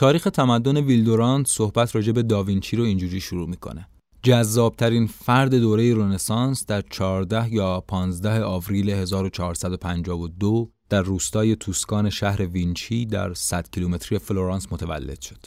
تاریخ 0.01 0.24
تمدن 0.24 0.77
ویلدورانت 0.77 1.48
صحبت 1.48 1.96
راجع 1.96 2.12
به 2.12 2.24
داوینچی 2.24 2.75
رو 2.75 2.84
اینجوری 2.84 3.20
شروع 3.20 3.50
می‌کنه. 3.50 3.88
جذابترین 4.24 5.08
فرد 5.08 5.55
دوره 5.55 5.96
رنسانس 5.96 6.65
در 6.65 6.81
14 6.81 7.53
یا 7.53 7.84
15 7.88 8.43
آوریل 8.43 8.89
1452 8.89 10.70
در 10.89 11.01
روستای 11.01 11.55
توسکان 11.55 12.10
شهر 12.10 12.46
وینچی 12.46 13.05
در 13.05 13.34
100 13.34 13.70
کیلومتری 13.72 14.20
فلورانس 14.20 14.67
متولد 14.72 15.22
شد. 15.22 15.46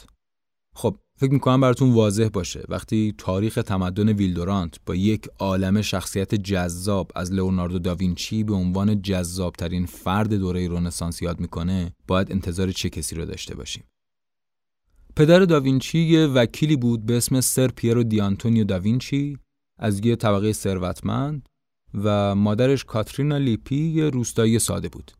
خب 0.75 0.97
فکر 1.19 1.31
می‌کنم 1.31 1.61
براتون 1.61 1.93
واضح 1.93 2.27
باشه 2.27 2.63
وقتی 2.69 3.13
تاریخ 3.17 3.55
تمدن 3.55 4.09
ویلدورانت 4.09 4.75
با 4.85 4.95
یک 4.95 5.27
عالم 5.39 5.81
شخصیت 5.81 6.35
جذاب 6.35 7.11
از 7.15 7.33
لئوناردو 7.33 7.79
داوینچی 7.79 8.43
به 8.43 8.53
عنوان 8.53 9.01
جذابترین 9.01 9.85
فرد 9.85 10.33
دوره 10.33 10.69
رنسانس 10.69 11.21
یاد 11.21 11.39
می‌کنه 11.39 11.93
باید 12.07 12.31
انتظار 12.31 12.71
چه 12.71 12.89
کسی 12.89 13.15
رو 13.15 13.25
داشته 13.25 13.55
باشیم 13.55 13.83
پدر 15.17 15.39
داوینچی 15.39 15.99
یه 15.99 16.27
وکیلی 16.27 16.75
بود 16.75 17.05
به 17.05 17.17
اسم 17.17 17.41
سر 17.41 17.67
پیرو 17.67 18.03
دیانتونیو 18.03 18.63
داوینچی 18.63 19.37
از 19.79 20.05
یه 20.05 20.15
طبقه 20.15 20.53
ثروتمند 20.53 21.49
و 21.93 22.35
مادرش 22.35 22.83
کاترینا 22.83 23.37
لیپی 23.37 23.75
یه 23.75 24.09
روستایی 24.09 24.59
ساده 24.59 24.89
بود. 24.89 25.11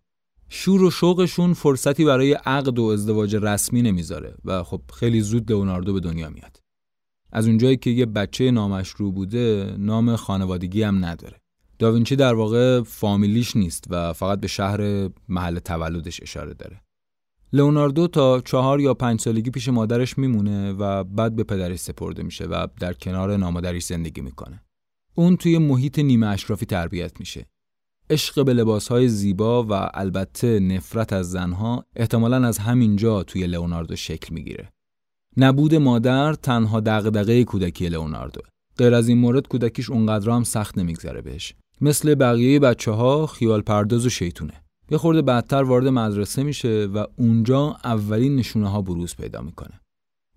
شور 0.50 0.84
و 0.84 0.92
شوقشون 0.92 1.54
فرصتی 1.54 2.06
برای 2.06 2.34
عقد 2.34 2.80
و 2.80 2.84
ازدواج 2.84 3.36
رسمی 3.36 3.82
نمی‌ذاره 3.82 4.36
و 4.46 4.64
خب 4.64 4.82
خیلی 4.94 5.22
زود 5.22 5.52
لئوناردو 5.52 5.94
به 5.94 6.00
دنیا 6.00 6.30
میاد. 6.30 6.60
از 7.32 7.48
اونجایی 7.48 7.78
که 7.78 7.90
یه 7.90 8.06
بچه 8.06 8.52
نامشروع 8.52 9.14
بوده 9.14 9.76
نام 9.80 10.16
خانوادگی 10.16 10.84
هم 10.84 11.06
نداره. 11.06 11.38
داوینچی 11.80 12.16
در 12.16 12.34
واقع 12.34 12.82
فامیلیش 12.82 13.56
نیست 13.56 13.86
و 13.90 14.14
فقط 14.14 14.40
به 14.40 14.48
شهر 14.48 15.10
محل 15.30 15.60
تولدش 15.60 16.22
اشاره 16.22 16.54
داره. 16.54 16.85
لئوناردو 17.54 18.08
تا 18.08 18.42
چهار 18.42 18.80
یا 18.80 18.94
پنج 18.94 19.22
سالگی 19.22 19.50
پیش 19.50 19.70
مادرش 19.70 20.18
میمونه 20.18 20.72
و 20.72 21.04
بعد 21.04 21.36
به 21.36 21.44
پدرش 21.44 21.80
سپرده 21.80 22.24
میشه 22.24 22.46
و 22.46 22.68
در 22.80 22.94
کنار 22.94 23.38
نامادرش 23.38 23.86
زندگی 23.86 24.22
می‌کنه. 24.22 24.62
اون 25.16 25.38
توی 25.38 25.58
محیط 25.58 26.00
نیمه 26.00 26.28
اشرافی 26.28 26.66
تربیت 26.66 27.20
میشه. 27.20 27.46
عشق 28.10 28.46
به 28.46 28.54
لباسهای 28.54 29.08
زیبا 29.08 29.64
و 29.64 29.74
البته 29.94 30.60
نفرت 30.60 31.14
از 31.14 31.32
زنها 31.32 31.86
احتمالا 31.96 32.48
از 32.48 32.58
همینجا 32.58 33.24
توی 33.24 33.48
لئوناردو 33.48 33.96
شکل 33.96 34.34
می‌گیره. 34.34 34.72
نبود 35.38 35.76
مادر 35.76 36.34
تنها 36.34 36.80
دغدغه 36.80 37.44
کودکی 37.44 37.90
لئوناردو. 37.90 38.42
غیر 38.78 38.94
از 38.94 39.08
این 39.08 39.18
مورد 39.18 39.48
کودکیش 39.48 39.90
اونقدر 39.90 40.30
هم 40.30 40.44
سخت 40.44 40.78
نمیگذره 40.78 41.22
بهش. 41.22 41.56
مثل 41.82 42.16
بقیه 42.16 42.60
بچه 42.60 42.92
ها 42.92 43.28
خیال 43.28 43.62
پرداز 43.62 44.06
و 44.06 44.10
شیطونه. 44.10 44.65
یه 44.90 44.98
خورده 44.98 45.22
بعدتر 45.22 45.64
وارد 45.64 45.88
مدرسه 45.88 46.44
میشه 46.44 46.86
و 46.86 47.06
اونجا 47.16 47.78
اولین 47.84 48.36
نشونه 48.36 48.70
ها 48.70 48.82
بروز 48.82 49.16
پیدا 49.16 49.42
می‌کنه. 49.42 49.82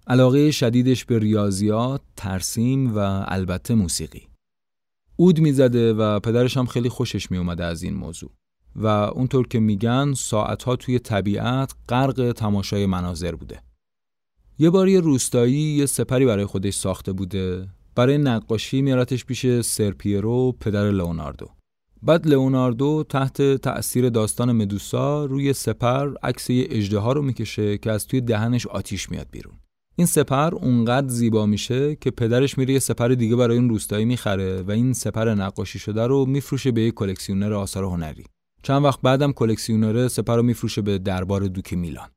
علاقه 0.07 0.51
شدیدش 0.51 1.05
به 1.05 1.19
ریاضیات، 1.19 2.01
ترسیم 2.17 2.97
و 2.97 3.25
البته 3.29 3.75
موسیقی. 3.75 4.29
اود 5.17 5.41
می‌زده 5.41 5.93
و 5.93 6.21
پدرش 6.21 6.57
هم 6.57 6.67
خیلی 6.67 6.89
خوشش 6.89 7.31
میومده 7.31 7.65
از 7.65 7.83
این 7.83 7.95
موضوع. 7.95 8.31
و 8.77 8.87
اونطور 8.87 9.49
که 9.49 9.61
میگن 9.61 10.15
ساعتها 10.15 10.77
توی 10.77 10.99
طبیعت 10.99 11.75
غرق 11.89 12.33
تماشای 12.37 12.87
مناظر 12.87 13.35
بوده. 13.35 13.63
یه 14.59 14.71
بار 14.71 14.89
یه 14.89 15.01
روستایی 15.01 15.61
یه 15.61 15.87
سپری 15.87 16.27
برای 16.27 16.47
خودش 16.47 16.75
ساخته 16.75 17.13
بوده. 17.13 17.69
برای 17.95 18.19
نقاشی 18.19 18.83
میارتش 18.83 19.25
پیش 19.25 19.61
سرپیرو 19.61 20.53
پدر 20.61 20.91
لئوناردو. 20.91 21.51
بعد 22.03 22.27
لئوناردو 22.27 23.05
تحت 23.09 23.43
تأثیر 23.43 24.09
داستان 24.09 24.53
مدوسا 24.53 25.25
روی 25.25 25.53
سپر 25.53 26.15
عکس 26.23 26.51
یه 26.51 26.69
اژدها 26.71 27.13
رو 27.13 27.23
می‌کشه 27.23 27.79
که 27.79 27.91
از 27.91 28.07
توی 28.07 28.21
دهنش 28.21 28.67
آتیش 28.67 29.11
میاد 29.11 29.27
بیرون. 29.31 29.55
این 29.97 30.07
سپر 30.07 30.55
اونقدر 30.55 31.09
زیبا 31.09 31.47
میشه 31.47 31.97
که 31.97 32.11
پدرش 32.11 32.59
میره 32.59 32.75
یه 32.75 32.79
سپر 32.79 33.09
دیگه 33.09 33.37
برای 33.37 33.57
این 33.57 33.69
روستایی 33.69 34.05
می‌خره 34.05 34.63
و 34.63 34.71
این 34.71 34.93
سپر 34.93 35.35
نقاشی 35.35 35.79
شده 35.79 36.07
رو 36.07 36.27
میفروشه 36.27 36.71
به 36.71 36.81
یه 36.81 36.91
کلکسیونر 36.91 37.53
آثار 37.53 37.85
هنری. 37.85 38.25
چند 38.63 38.85
وقت 38.85 39.01
بعدم 39.03 39.33
کلکسیونر 39.33 40.09
سپر 40.09 40.37
رو 40.37 40.43
میفروشه 40.43 40.83
به 40.83 40.99
دربار 40.99 41.47
دوک 41.47 41.73
میلان. 41.73 42.09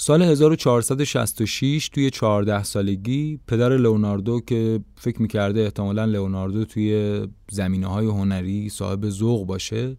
سال 0.00 0.22
1466 0.22 1.88
توی 1.88 2.10
14 2.10 2.62
سالگی 2.62 3.40
پدر 3.46 3.76
لئوناردو 3.76 4.40
که 4.40 4.80
فکر 4.96 5.22
می‌کرده 5.22 5.60
احتمالا 5.60 6.04
لئوناردو 6.04 6.64
توی 6.64 7.20
زمینه 7.50 7.86
های 7.86 8.06
هنری 8.06 8.68
صاحب 8.68 9.08
ذوق 9.08 9.46
باشه 9.46 9.96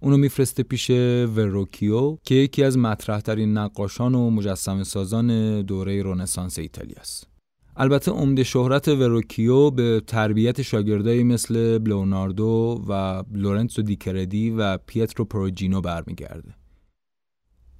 اونو 0.00 0.16
میفرسته 0.16 0.62
پیش 0.62 0.90
وروکیو 1.36 2.16
که 2.24 2.34
یکی 2.34 2.64
از 2.64 2.78
مطرحترین 2.78 3.58
نقاشان 3.58 4.14
و 4.14 4.30
مجسمه 4.30 4.82
سازان 4.82 5.62
دوره 5.62 6.02
رنسانس 6.02 6.58
ایتالیاست. 6.58 7.28
البته 7.76 8.10
عمده 8.10 8.44
شهرت 8.44 8.88
وروکیو 8.88 9.70
به 9.70 10.02
تربیت 10.06 10.62
شاگردایی 10.62 11.24
مثل 11.24 11.78
لئوناردو 11.88 12.84
و 12.88 13.22
لورنسو 13.32 13.82
دی 13.82 14.01
کردی 14.01 14.50
و 14.50 14.78
پیترو 14.78 15.24
پروجینو 15.24 15.80
برمیگرده. 15.80 16.61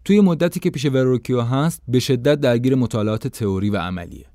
توی 0.05 0.21
مدتی 0.21 0.61
که 0.61 0.71
پیش 0.71 0.85
وروکیو 0.85 1.41
هست 1.41 1.83
به 1.89 2.01
شدت 2.01 2.41
درگیر 2.41 2.75
مطالعات 2.75 3.29
تئوری 3.29 3.71
و 3.71 3.77
عملیه. 3.77 4.27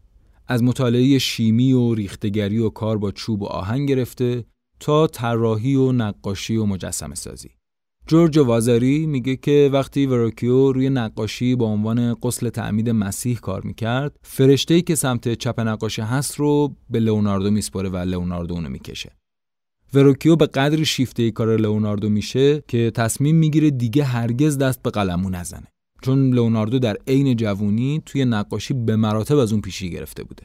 از 0.47 0.63
مطالعه 0.63 1.19
شیمی 1.19 1.73
و 1.73 1.93
ریختگری 1.93 2.59
و 2.59 2.69
کار 2.69 2.97
با 2.97 3.11
چوب 3.11 3.41
و 3.41 3.45
آهن 3.45 3.85
گرفته 3.85 4.45
تا 4.79 5.07
طراحی 5.07 5.75
و 5.75 5.91
نقاشی 5.91 6.57
و 6.57 6.65
مجسمه 6.65 7.15
سازی. 7.15 7.49
جورج 8.07 8.37
وازاری 8.37 9.05
میگه 9.05 9.35
که 9.35 9.69
وقتی 9.73 10.05
وروکیو 10.05 10.71
روی 10.71 10.89
نقاشی 10.89 11.55
با 11.55 11.65
عنوان 11.65 12.13
قسل 12.23 12.49
تعمید 12.49 12.89
مسیح 12.89 13.37
کار 13.37 13.61
می‌کرد 13.61 14.19
فرشته 14.23 14.81
که 14.81 14.95
سمت 14.95 15.33
چپ 15.33 15.59
نقاشی 15.59 16.01
هست 16.01 16.35
رو 16.35 16.75
به 16.89 16.99
لئوناردو 16.99 17.51
میسپره 17.51 17.89
و 17.89 17.97
لئوناردو 17.97 18.53
اونو 18.53 18.69
می‌کشه 18.69 19.11
وروکیو 19.93 20.35
به 20.35 20.45
قدری 20.45 20.85
شیفته 20.85 21.31
کار 21.31 21.57
لئوناردو 21.57 22.09
میشه 22.09 22.63
که 22.67 22.91
تصمیم 22.95 23.35
می‌گیره 23.35 23.69
دیگه 23.69 24.03
هرگز 24.03 24.57
دست 24.57 24.83
به 24.83 24.89
قلمو 24.89 25.29
نزنه. 25.29 25.67
چون 26.01 26.33
لئوناردو 26.33 26.79
در 26.79 26.97
عین 27.07 27.35
جوونی 27.35 28.01
توی 28.05 28.25
نقاشی 28.25 28.73
به 28.73 28.95
مراتب 28.95 29.37
از 29.37 29.51
اون 29.51 29.61
پیشی 29.61 29.89
گرفته 29.89 30.23
بوده. 30.23 30.43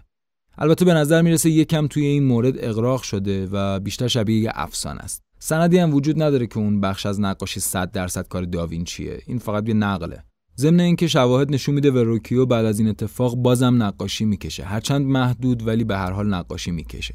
البته 0.58 0.84
به 0.84 0.94
نظر 0.94 1.22
می‌رسه 1.22 1.50
یکم 1.50 1.86
توی 1.86 2.04
این 2.04 2.24
مورد 2.24 2.64
اغراق 2.64 3.02
شده 3.02 3.48
و 3.52 3.80
بیشتر 3.80 4.08
شبیه 4.08 4.40
یه 4.40 4.52
افسانه 4.54 5.00
است. 5.00 5.22
سندی 5.38 5.78
هم 5.78 5.94
وجود 5.94 6.22
نداره 6.22 6.46
که 6.46 6.58
اون 6.58 6.80
بخش 6.80 7.06
از 7.06 7.20
نقاشی 7.20 7.60
100 7.60 7.90
درصد 7.90 8.28
کار 8.28 8.42
داوینچیه 8.44 9.18
این 9.26 9.38
فقط 9.38 9.68
یه 9.68 9.74
نقله. 9.74 10.24
ضمن 10.58 10.80
اینکه 10.80 11.06
شواهد 11.06 11.50
نشون 11.50 11.74
میده 11.74 11.90
وروکیو 11.90 12.46
بعد 12.46 12.64
از 12.64 12.78
این 12.78 12.88
اتفاق 12.88 13.36
بازم 13.36 13.82
نقاشی 13.82 14.24
می‌کشه. 14.24 14.64
هرچند 14.64 15.06
محدود 15.06 15.66
ولی 15.66 15.84
به 15.84 15.96
هر 15.96 16.10
حال 16.10 16.26
نقاشی 16.26 16.70
می‌کشه. 16.70 17.14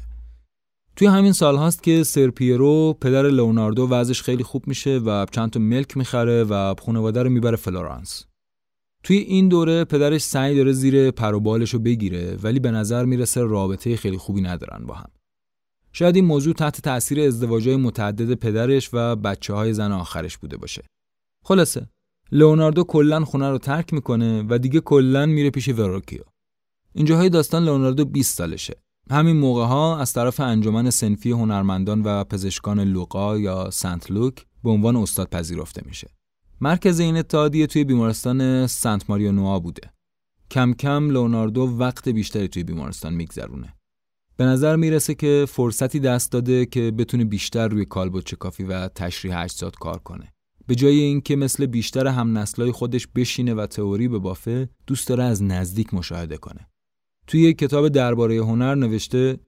توی 0.98 1.08
همین 1.08 1.32
سال 1.32 1.56
هاست 1.56 1.82
که 1.82 2.02
سرپیرو 2.02 2.98
پدر 3.00 3.22
لئوناردو 3.22 3.88
وضعش 3.88 4.22
خیلی 4.22 4.42
خوب 4.42 4.68
میشه 4.68 4.98
و 4.98 5.26
چند 5.30 5.50
تا 5.50 5.60
ملک 5.60 5.96
می‌خره 5.96 6.44
و 6.44 6.74
خانواده 6.74 7.22
رو 7.22 7.30
می‌بره 7.30 7.56
فلورانس 7.56 8.24
توی 9.02 9.16
این 9.16 9.48
دوره 9.48 9.84
پدرش 9.84 10.20
سعی 10.20 10.56
داره 10.56 10.72
زیر 10.72 11.10
پروبالش 11.10 11.74
رو 11.74 11.80
بگیره 11.80 12.36
ولی 12.42 12.60
به 12.60 12.70
نظر 12.70 13.04
می‌رسه 13.04 13.42
رابطه 13.42 13.96
خیلی 13.96 14.16
خوبی 14.16 14.40
ندارن 14.40 14.86
با 14.86 14.94
هم 14.94 15.10
شاید 15.92 16.16
این 16.16 16.24
موضوع 16.24 16.54
تحت 16.54 16.80
تأثیر 16.80 17.20
ازدواجهای 17.20 17.76
متعدد 17.76 18.34
پدرش 18.34 18.90
و 18.92 19.16
بچه 19.16 19.54
های 19.54 19.72
زن 19.72 19.92
آخرش 19.92 20.38
بوده 20.38 20.56
باشه. 20.56 20.84
خلاصه 21.44 21.88
لئوناردو 22.32 22.84
کلا 22.84 23.24
خونه 23.24 23.50
رو 23.50 23.58
ترک 23.58 23.92
می‌کنه 23.92 24.44
و 24.48 24.58
دیگه 24.58 24.80
کلا 24.80 25.26
میره 25.26 25.50
پیش 25.50 25.68
وروکیو. 25.68 26.22
اینجاهای 26.94 27.28
داستان 27.28 27.64
لئوناردو 27.64 28.04
20 28.04 28.36
سالشه. 28.36 28.87
همین 29.10 29.36
موقع 29.36 29.64
ها 29.64 29.98
از 29.98 30.12
طرف 30.12 30.40
انجمن 30.40 30.90
سنفی 30.90 31.30
هنرمندان 31.30 32.02
و 32.02 32.24
پزشکان 32.24 32.80
لوقا 32.80 33.38
یا 33.38 33.70
سنت 33.70 34.10
لوک 34.10 34.46
به 34.64 34.70
عنوان 34.70 34.96
استاد 34.96 35.28
پذیرفته 35.30 35.82
میشه. 35.86 36.10
مرکز 36.60 37.00
این 37.00 37.16
اتحادیه 37.16 37.66
توی 37.66 37.84
بیمارستان 37.84 38.66
سنت 38.66 39.10
ماریو 39.10 39.32
نوا 39.32 39.58
بوده. 39.58 39.90
کم 40.50 40.72
کم 40.72 41.10
لئوناردو 41.10 41.62
وقت 41.62 42.08
بیشتری 42.08 42.48
توی 42.48 42.64
بیمارستان 42.64 43.14
میگذرونه. 43.14 43.74
به 44.36 44.44
نظر 44.44 44.76
می‌رسه 44.76 45.14
که 45.14 45.44
فرصتی 45.48 46.00
دست 46.00 46.32
داده 46.32 46.66
که 46.66 46.90
بتونه 46.90 47.24
بیشتر 47.24 47.68
روی 47.68 47.84
کالبد 47.84 48.30
کافی 48.34 48.64
و 48.64 48.88
تشریح 48.88 49.38
اجساد 49.38 49.76
کار 49.78 49.98
کنه. 49.98 50.32
به 50.66 50.74
جای 50.74 51.00
اینکه 51.00 51.36
مثل 51.36 51.66
بیشتر 51.66 52.06
هم 52.06 52.38
نسلای 52.38 52.72
خودش 52.72 53.06
بشینه 53.06 53.54
و 53.54 53.66
تئوری 53.66 54.08
به 54.08 54.18
بافه، 54.18 54.68
دوست 54.86 55.08
داره 55.08 55.24
از 55.24 55.42
نزدیک 55.42 55.94
مشاهده 55.94 56.36
کنه. 56.36 56.68
توی 57.28 57.40
یک 57.40 57.58
کتاب 57.58 57.88
درباره 57.88 58.36
هنر 58.36 58.74
نوشته 58.74 59.38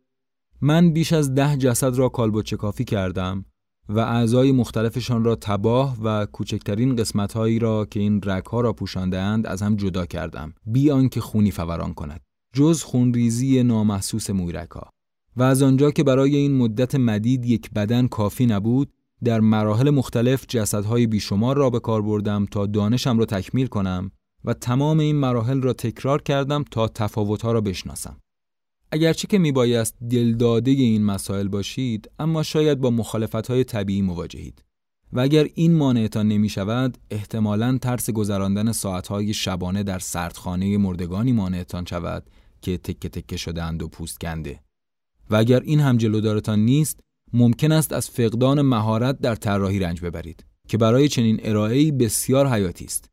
من 0.60 0.92
بیش 0.92 1.12
از 1.12 1.34
ده 1.34 1.56
جسد 1.56 1.94
را 1.96 2.08
کالبد 2.08 2.54
کافی 2.54 2.84
کردم 2.84 3.44
و 3.88 3.98
اعضای 3.98 4.52
مختلفشان 4.52 5.24
را 5.24 5.36
تباه 5.36 5.96
و 6.02 6.26
کوچکترین 6.26 6.96
قسمتهایی 6.96 7.58
را 7.58 7.86
که 7.86 8.00
این 8.00 8.20
رگها 8.24 8.60
را 8.60 8.72
پوشاندهاند 8.72 9.46
از 9.46 9.62
هم 9.62 9.76
جدا 9.76 10.06
کردم 10.06 10.52
بی 10.66 10.90
آنکه 10.90 11.20
خونی 11.20 11.50
فوران 11.50 11.94
کند 11.94 12.20
جز 12.54 12.82
خونریزی 12.82 13.62
نامحسوس 13.62 14.30
مویرکا 14.30 14.90
و 15.36 15.42
از 15.42 15.62
آنجا 15.62 15.90
که 15.90 16.04
برای 16.04 16.36
این 16.36 16.56
مدت 16.56 16.94
مدید 16.94 17.46
یک 17.46 17.70
بدن 17.70 18.06
کافی 18.06 18.46
نبود 18.46 18.92
در 19.24 19.40
مراحل 19.40 19.90
مختلف 19.90 20.44
جسدهای 20.48 21.06
بیشمار 21.06 21.56
را 21.56 21.70
به 21.70 21.80
کار 21.80 22.02
بردم 22.02 22.46
تا 22.46 22.66
دانشم 22.66 23.18
را 23.18 23.24
تکمیل 23.24 23.66
کنم 23.66 24.10
و 24.44 24.54
تمام 24.54 24.98
این 24.98 25.16
مراحل 25.16 25.62
را 25.62 25.72
تکرار 25.72 26.22
کردم 26.22 26.64
تا 26.70 26.88
تفاوتها 26.88 27.52
را 27.52 27.60
بشناسم. 27.60 28.16
اگرچه 28.92 29.28
که 29.28 29.38
میبایست 29.38 29.96
دلداده 30.10 30.70
این 30.70 31.04
مسائل 31.04 31.48
باشید 31.48 32.10
اما 32.18 32.42
شاید 32.42 32.80
با 32.80 32.90
مخالفتهای 32.90 33.64
طبیعی 33.64 34.02
مواجهید. 34.02 34.64
و 35.12 35.20
اگر 35.20 35.48
این 35.54 35.76
مانعتان 35.76 36.28
نمی 36.28 36.48
شود 36.48 36.98
احتمالاً 37.10 37.78
ترس 37.78 38.10
گذراندن 38.10 38.72
ساعتهای 38.72 39.34
شبانه 39.34 39.82
در 39.82 39.98
سردخانه 39.98 40.78
مردگانی 40.78 41.32
مانعتان 41.32 41.84
شود 41.84 42.30
که 42.62 42.78
تکه 42.78 43.08
تکه 43.08 43.36
شدهاند 43.36 43.82
و 43.82 43.88
پوست 43.88 44.18
گنده 44.20 44.60
و 45.30 45.36
اگر 45.36 45.60
این 45.60 45.80
هم 45.80 45.96
جلودارتان 45.96 46.58
نیست 46.58 47.00
ممکن 47.32 47.72
است 47.72 47.92
از 47.92 48.10
فقدان 48.10 48.62
مهارت 48.62 49.18
در 49.18 49.34
طراحی 49.34 49.78
رنج 49.78 50.00
ببرید 50.00 50.44
که 50.68 50.78
برای 50.78 51.08
چنین 51.08 51.40
ارائه‌ای 51.42 51.92
بسیار 51.92 52.48
حیاتی 52.48 52.84
است 52.84 53.09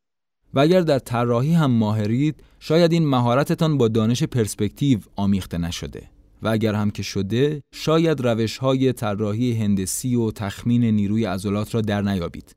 و 0.54 0.58
اگر 0.60 0.80
در 0.80 0.98
طراحی 0.98 1.52
هم 1.52 1.70
ماهرید 1.70 2.42
شاید 2.60 2.92
این 2.92 3.06
مهارتتان 3.06 3.78
با 3.78 3.88
دانش 3.88 4.22
پرسپکتیو 4.22 4.98
آمیخته 5.16 5.58
نشده. 5.58 6.10
و 6.42 6.48
اگر 6.48 6.74
هم 6.74 6.90
که 6.90 7.02
شده 7.02 7.62
شاید 7.74 8.20
روش 8.20 8.58
های 8.58 8.92
طراحی 8.92 9.52
هندسی 9.52 10.14
و 10.14 10.30
تخمین 10.30 10.84
نیروی 10.84 11.24
عضلات 11.24 11.74
را 11.74 11.80
در 11.80 12.02
نیابید. 12.02 12.56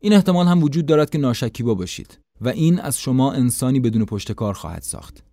این 0.00 0.12
احتمال 0.12 0.46
هم 0.46 0.62
وجود 0.62 0.86
دارد 0.86 1.10
که 1.10 1.18
ناشکیبا 1.18 1.74
باشید 1.74 2.18
و 2.40 2.48
این 2.48 2.80
از 2.80 2.98
شما 2.98 3.32
انسانی 3.32 3.80
بدون 3.80 4.04
پشتکار 4.04 4.54
خواهد 4.54 4.82
ساخت. 4.82 5.24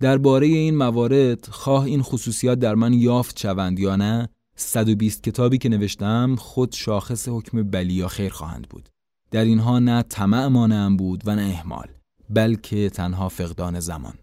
درباره 0.00 0.46
این 0.46 0.76
موارد 0.76 1.48
خواه 1.50 1.84
این 1.84 2.02
خصوصیات 2.02 2.58
در 2.58 2.74
من 2.74 2.92
یافت 2.92 3.38
شوند 3.38 3.78
یا 3.78 3.96
نه 3.96 4.28
120 4.56 5.22
کتابی 5.22 5.58
که 5.58 5.68
نوشتم 5.68 6.36
خود 6.36 6.72
شاخص 6.72 7.28
حکم 7.28 7.62
بلی 7.62 7.94
یا 7.94 8.08
خیر 8.08 8.32
خواهند 8.32 8.68
بود. 8.68 8.88
در 9.34 9.44
اینها 9.44 9.78
نه 9.78 10.02
طمع 10.02 10.46
مانعم 10.46 10.96
بود 10.96 11.22
و 11.26 11.36
نه 11.36 11.42
احمال 11.42 11.88
بلکه 12.30 12.90
تنها 12.90 13.28
فقدان 13.28 13.80
زمان. 13.80 14.14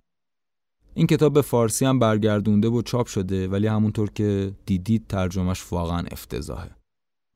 این 0.93 1.07
کتاب 1.07 1.33
به 1.33 1.41
فارسی 1.41 1.85
هم 1.85 1.99
برگردونده 1.99 2.67
و 2.67 2.81
چاپ 2.81 3.07
شده 3.07 3.47
ولی 3.47 3.67
همونطور 3.67 4.09
که 4.09 4.53
دیدید 4.65 5.07
ترجمهش 5.07 5.63
واقعا 5.71 6.03
افتضاحه. 6.11 6.71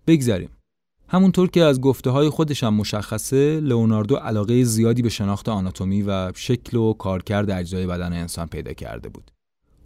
بگذریم. 0.07 0.49
همونطور 1.07 1.49
که 1.49 1.63
از 1.63 1.81
گفته 1.81 2.09
های 2.09 2.31
هم 2.63 2.73
مشخصه 2.73 3.59
لئوناردو 3.59 4.15
علاقه 4.15 4.63
زیادی 4.63 5.01
به 5.01 5.09
شناخت 5.09 5.49
آناتومی 5.49 6.01
و 6.01 6.31
شکل 6.35 6.77
و 6.77 6.93
کارکرد 6.93 7.51
اجزای 7.51 7.87
بدن 7.87 8.13
انسان 8.13 8.47
پیدا 8.47 8.73
کرده 8.73 9.09
بود. 9.09 9.31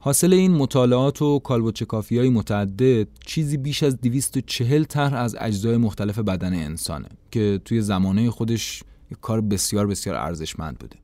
حاصل 0.02 0.34
این 0.34 0.52
مطالعات 0.52 1.22
و 1.22 1.40
کالبوچکافی 1.40 2.18
های 2.18 2.30
متعدد 2.30 3.08
چیزی 3.26 3.58
بیش 3.58 3.84
از 3.84 4.02
240 4.02 4.84
طرح 4.84 5.14
از 5.14 5.36
اجزای 5.40 5.78
مختلف 5.78 6.20
بدن 6.20 6.54
انسانه 6.54 7.10
که 7.32 7.62
توی 7.66 7.82
زمانه 7.82 8.30
خودش 8.30 8.84
کار 9.22 9.42
بسیار 9.42 9.88
بسیار 9.88 10.16
ارزشمند 10.16 10.78
بوده 10.78 10.96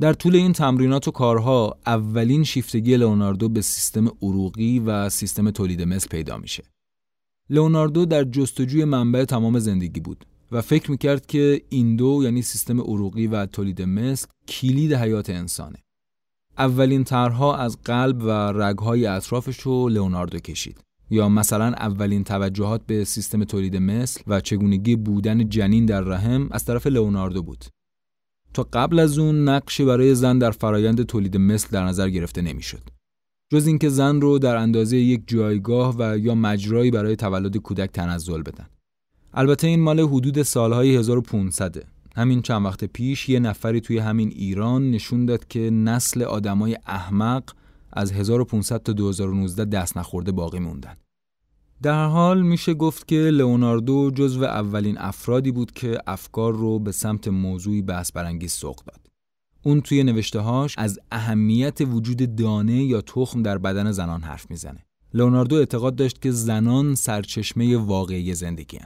در 0.00 0.12
طول 0.12 0.36
این 0.36 0.52
تمرینات 0.52 1.08
و 1.08 1.10
کارها 1.10 1.78
اولین 1.86 2.44
شیفتگی 2.44 2.96
لئوناردو 2.96 3.48
به 3.48 3.60
سیستم 3.60 4.08
عروقی 4.22 4.78
و 4.78 5.08
سیستم 5.08 5.50
تولید 5.50 5.82
مثل 5.82 6.08
پیدا 6.08 6.38
میشه. 6.38 6.62
لئوناردو 7.50 8.04
در 8.04 8.24
جستجوی 8.24 8.84
منبع 8.84 9.24
تمام 9.24 9.58
زندگی 9.58 10.00
بود 10.00 10.26
و 10.52 10.62
فکر 10.62 10.90
می‌کرد 10.90 11.26
که 11.26 11.62
این 11.68 11.96
دو 11.96 12.20
یعنی 12.24 12.42
سیستم 12.42 12.80
عروقی 12.80 13.26
و 13.26 13.46
تولید 13.46 13.82
مثل 13.82 14.26
کلید 14.48 14.92
حیات 14.92 15.30
انسانه. 15.30 15.78
اولین 16.58 17.04
طرحها 17.04 17.56
از 17.56 17.78
قلب 17.84 18.22
و 18.22 18.30
رگهای 18.30 19.06
اطرافش 19.06 19.60
رو 19.60 19.88
لئوناردو 19.88 20.38
کشید. 20.38 20.80
یا 21.10 21.28
مثلا 21.28 21.66
اولین 21.66 22.24
توجهات 22.24 22.82
به 22.86 23.04
سیستم 23.04 23.44
تولید 23.44 23.76
مثل 23.76 24.20
و 24.26 24.40
چگونگی 24.40 24.96
بودن 24.96 25.48
جنین 25.48 25.86
در 25.86 26.00
رحم 26.00 26.48
از 26.50 26.64
طرف 26.64 26.86
لئوناردو 26.86 27.42
بود. 27.42 27.64
تا 28.54 28.68
قبل 28.72 28.98
از 28.98 29.18
اون 29.18 29.48
نقشی 29.48 29.84
برای 29.84 30.14
زن 30.14 30.38
در 30.38 30.50
فرایند 30.50 31.02
تولید 31.02 31.36
مثل 31.36 31.68
در 31.70 31.84
نظر 31.84 32.10
گرفته 32.10 32.42
نمی‌شد. 32.42 32.82
جز 33.52 33.66
اینکه 33.66 33.88
زن 33.88 34.20
رو 34.20 34.38
در 34.38 34.56
اندازه 34.56 34.96
یک 34.96 35.22
جایگاه 35.26 35.94
و 35.98 36.18
یا 36.18 36.34
مجرایی 36.34 36.90
برای 36.90 37.16
تولد 37.16 37.56
کودک 37.56 37.90
تنزل 37.90 38.42
بدن. 38.42 38.66
البته 39.34 39.66
این 39.66 39.80
مال 39.80 40.00
حدود 40.00 40.42
سالهای 40.42 40.96
1500 40.96 41.84
همین 42.16 42.42
چند 42.42 42.64
وقت 42.64 42.84
پیش 42.84 43.28
یه 43.28 43.40
نفری 43.40 43.80
توی 43.80 43.98
همین 43.98 44.28
ایران 44.28 44.90
نشون 44.90 45.26
داد 45.26 45.48
که 45.48 45.70
نسل 45.70 46.22
آدمای 46.22 46.78
احمق 46.86 47.44
از 47.92 48.12
1500 48.12 48.82
تا 48.82 48.92
2019 48.92 49.64
دست 49.64 49.98
نخورده 49.98 50.32
باقی 50.32 50.58
موندن. 50.58 50.96
در 51.82 52.06
حال 52.06 52.42
میشه 52.42 52.74
گفت 52.74 53.08
که 53.08 53.16
لئوناردو 53.16 54.10
جزو 54.10 54.44
اولین 54.44 54.98
افرادی 54.98 55.52
بود 55.52 55.72
که 55.72 55.98
افکار 56.06 56.52
رو 56.52 56.78
به 56.78 56.92
سمت 56.92 57.28
موضوعی 57.28 57.82
بحث 57.82 58.12
برانگیز 58.12 58.52
سوق 58.52 58.76
داد. 58.84 59.00
اون 59.62 59.80
توی 59.80 60.04
نوشتههاش 60.04 60.74
از 60.78 60.98
اهمیت 61.12 61.80
وجود 61.80 62.36
دانه 62.36 62.84
یا 62.84 63.00
تخم 63.00 63.42
در 63.42 63.58
بدن 63.58 63.92
زنان 63.92 64.22
حرف 64.22 64.50
می‌زنه. 64.50 64.84
لئوناردو 65.14 65.56
اعتقاد 65.56 65.96
داشت 65.96 66.22
که 66.22 66.30
زنان 66.30 66.94
سرچشمه 66.94 67.76
واقعی 67.76 68.34
زندگی. 68.34 68.78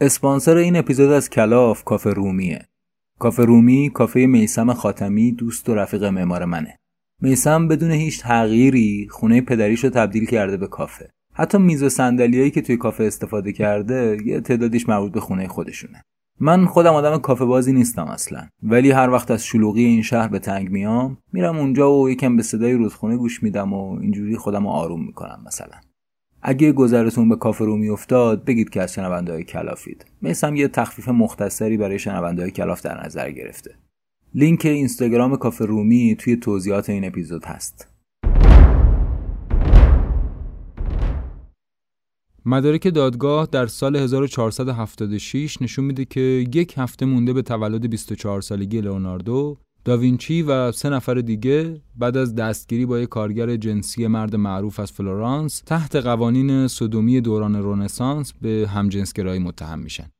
اسپانسر 0.00 0.56
این 0.56 0.76
اپیزود 0.76 1.10
از 1.10 1.30
کلاف 1.30 1.84
کافه 1.84 2.10
رومیه. 2.10 2.68
کافه 3.18 3.44
رومی 3.44 3.90
کافه 3.94 4.26
میسم 4.26 4.72
خاتمی 4.72 5.32
دوست 5.32 5.68
و 5.68 5.74
رفیق 5.74 6.04
معمار 6.04 6.44
منه. 6.44 6.78
میسم 7.22 7.68
بدون 7.68 7.90
هیچ 7.90 8.20
تغییری 8.20 9.08
خونه 9.10 9.40
پدریش 9.40 9.84
رو 9.84 9.90
تبدیل 9.90 10.26
کرده 10.26 10.56
به 10.56 10.66
کافه. 10.66 11.10
حتی 11.32 11.58
میز 11.58 11.82
و 11.82 11.88
صندلیایی 11.88 12.50
که 12.50 12.62
توی 12.62 12.76
کافه 12.76 13.04
استفاده 13.04 13.52
کرده 13.52 14.16
یه 14.24 14.40
تعدادیش 14.40 14.88
مربوط 14.88 15.12
به 15.12 15.20
خونه 15.20 15.48
خودشونه. 15.48 16.02
من 16.40 16.66
خودم 16.66 16.92
آدم 16.92 17.18
کافه 17.18 17.44
بازی 17.44 17.72
نیستم 17.72 18.04
اصلا 18.04 18.48
ولی 18.62 18.90
هر 18.90 19.10
وقت 19.10 19.30
از 19.30 19.44
شلوغی 19.44 19.84
این 19.84 20.02
شهر 20.02 20.28
به 20.28 20.38
تنگ 20.38 20.70
میام 20.70 21.18
میرم 21.32 21.56
اونجا 21.56 21.92
و 21.92 22.10
یکم 22.10 22.36
به 22.36 22.42
صدای 22.42 22.72
رودخونه 22.72 23.16
گوش 23.16 23.42
میدم 23.42 23.72
و 23.72 24.00
اینجوری 24.00 24.36
خودم 24.36 24.62
رو 24.62 24.68
آروم 24.68 25.06
می‌کنم 25.06 25.42
مثلا 25.46 25.76
اگه 26.46 26.72
گذرتون 26.72 27.28
به 27.28 27.36
کافه 27.36 27.64
رو 27.64 27.76
میافتاد 27.76 28.44
بگید 28.44 28.70
که 28.70 28.82
از 28.82 28.94
شنونده 28.94 29.32
های 29.32 29.44
کلافید 29.44 30.06
میسم 30.22 30.56
یه 30.56 30.68
تخفیف 30.68 31.08
مختصری 31.08 31.76
برای 31.76 31.98
شنونده 31.98 32.42
های 32.42 32.50
کلاف 32.50 32.82
در 32.82 33.04
نظر 33.06 33.30
گرفته. 33.30 33.74
لینک 34.34 34.64
اینستاگرام 34.64 35.36
کافه 35.36 35.64
رومی 35.64 36.16
توی 36.18 36.36
توضیحات 36.36 36.90
این 36.90 37.04
اپیزود 37.04 37.44
هست. 37.44 37.88
مدارک 42.46 42.94
دادگاه 42.94 43.48
در 43.52 43.66
سال 43.66 43.96
1476 43.96 45.62
نشون 45.62 45.84
میده 45.84 46.04
که 46.04 46.44
یک 46.54 46.74
هفته 46.76 47.06
مونده 47.06 47.32
به 47.32 47.42
تولد 47.42 47.90
24 47.90 48.40
سالگی 48.40 48.80
لئوناردو 48.80 49.58
داوینچی 49.84 50.42
و 50.42 50.72
سه 50.72 50.88
نفر 50.88 51.14
دیگه 51.14 51.80
بعد 51.96 52.16
از 52.16 52.34
دستگیری 52.34 52.86
با 52.86 52.98
یک 52.98 53.08
کارگر 53.08 53.56
جنسی 53.56 54.06
مرد 54.06 54.36
معروف 54.36 54.80
از 54.80 54.92
فلورانس 54.92 55.62
تحت 55.66 55.96
قوانین 55.96 56.68
صدومی 56.68 57.20
دوران 57.20 57.56
رونسانس 57.56 58.32
به 58.40 58.68
همجنسگرایی 58.74 59.40
متهم 59.40 59.78
میشن. 59.78 60.10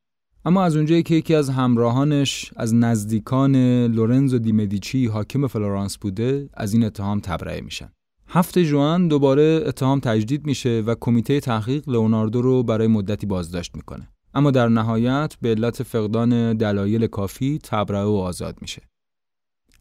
اما 0.44 0.64
از 0.64 0.76
اونجایی 0.76 1.02
که 1.02 1.14
یکی 1.14 1.34
از 1.34 1.50
همراهانش 1.50 2.50
از 2.56 2.74
نزدیکان 2.74 3.56
لورنزو 3.86 4.38
دی 4.38 4.55
مدیچی 4.55 5.06
حاکم 5.06 5.46
فلورانس 5.46 5.98
بوده 5.98 6.48
از 6.54 6.72
این 6.72 6.84
اتهام 6.84 7.20
تبرئه 7.20 7.60
میشن. 7.60 7.88
هفت 8.28 8.64
ژوئن 8.64 9.08
دوباره 9.08 9.62
اتهام 9.66 10.00
تجدید 10.00 10.46
میشه 10.46 10.82
و 10.86 10.94
کمیته 11.00 11.40
تحقیق 11.40 11.88
لئوناردو 11.88 12.42
رو 12.42 12.62
برای 12.62 12.86
مدتی 12.86 13.26
بازداشت 13.26 13.76
می‌کنه. 13.76 14.08
اما 14.34 14.50
در 14.50 14.68
نهایت 14.68 15.36
به 15.42 15.48
علت 15.48 15.82
فقدان 15.82 16.56
دلایل 16.56 17.06
کافی 17.06 17.58
تبرئه 17.62 18.04
و 18.04 18.12
آزاد 18.12 18.56
میشه. 18.60 18.82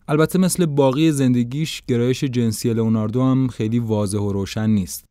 البته 0.08 0.39
مثل 0.39 0.66
باقی 0.66 1.12
زندگیش 1.12 1.82
گرایش 1.88 2.24
جنسی 2.24 2.74
لئوناردو 2.74 3.24
هم 3.24 3.48
خیلی 3.48 3.80
واضح 3.80 4.18
و 4.18 4.32
روشن 4.32 4.70
نیست. 4.70 5.06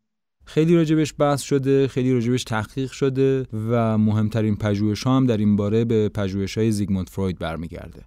خیلی 0.45 0.77
راجبش 0.77 1.15
بحث 1.19 1.43
شده، 1.43 1.89
خیلی 1.89 2.13
راجبش 2.13 2.45
تحقیق 2.45 2.91
شده 2.91 3.47
و 3.71 3.99
مهمترین 3.99 4.57
پژوهش 4.57 5.07
هم 5.07 5.27
در 5.27 5.37
این 5.37 5.57
باره 5.57 5.85
به 5.85 6.09
پژوهش 6.09 6.59
های 6.59 6.73
زیگموند 6.73 7.09
فروید 7.09 7.39
برمیگرده. 7.39 8.05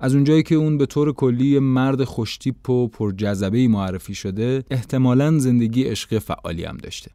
از 0.00 0.14
اونجایی 0.14 0.42
که 0.42 0.54
اون 0.54 0.78
به 0.78 0.86
طور 0.86 1.12
کلی 1.12 1.58
مرد 1.58 2.04
خوشتیپ 2.04 2.70
و 2.70 2.88
پرجذبه 2.88 3.68
معرفی 3.68 4.14
شده، 4.14 4.64
احتمالاً 4.70 5.38
زندگی 5.38 5.84
عشق 5.84 6.18
فعالی 6.18 6.64
هم 6.64 6.76
داشته. 6.76 7.10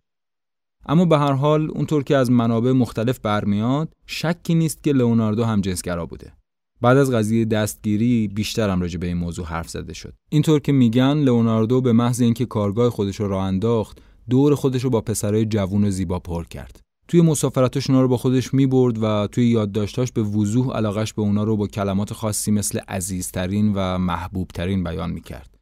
اما 0.85 1.05
به 1.05 1.17
هر 1.17 1.33
حال 1.33 1.71
اونطور 1.71 2.03
که 2.03 2.17
از 2.17 2.31
منابع 2.31 2.71
مختلف 2.71 3.19
برمیاد، 3.19 3.93
شکی 4.07 4.55
نیست 4.55 4.83
که 4.83 4.93
لئوناردو 4.93 5.43
هم 5.43 5.61
جنسگرا 5.61 6.05
بوده. 6.05 6.33
بعد 6.81 6.97
از 6.97 7.11
قضیه 7.11 7.45
دستگیری 7.45 8.27
بیشتر 8.27 8.69
هم 8.69 8.81
راجع 8.81 8.99
به 8.99 9.07
این 9.07 9.17
موضوع 9.17 9.45
حرف 9.45 9.69
زده 9.69 9.93
شد. 9.93 10.13
اینطور 10.29 10.59
که 10.59 10.71
میگن 10.71 11.17
لئوناردو 11.17 11.81
به 11.81 11.91
محض 11.91 12.21
اینکه 12.21 12.45
کارگاه 12.45 12.89
خودش 12.89 13.19
رو 13.19 13.27
راه 13.27 13.43
انداخت 13.43 13.97
دور 14.29 14.55
خودش 14.55 14.83
رو 14.83 14.89
با 14.89 15.01
پسرای 15.01 15.45
جوون 15.45 15.83
و 15.83 15.91
زیبا 15.91 16.19
پر 16.19 16.43
کرد. 16.43 16.79
توی 17.07 17.21
مسافرتاش 17.21 17.89
اونا 17.89 18.01
رو 18.01 18.07
با 18.07 18.17
خودش 18.17 18.53
می‌برد 18.53 19.03
و 19.03 19.27
توی 19.27 19.47
یادداشتاش 19.47 20.11
به 20.11 20.23
وضوح 20.23 20.75
علاقش 20.77 21.13
به 21.13 21.21
اونا 21.21 21.43
رو 21.43 21.57
با 21.57 21.67
کلمات 21.67 22.13
خاصی 22.13 22.51
مثل 22.51 22.79
عزیزترین 22.79 23.73
و 23.75 23.97
محبوبترین 23.97 24.83
بیان 24.83 25.11
می‌کرد. 25.11 25.55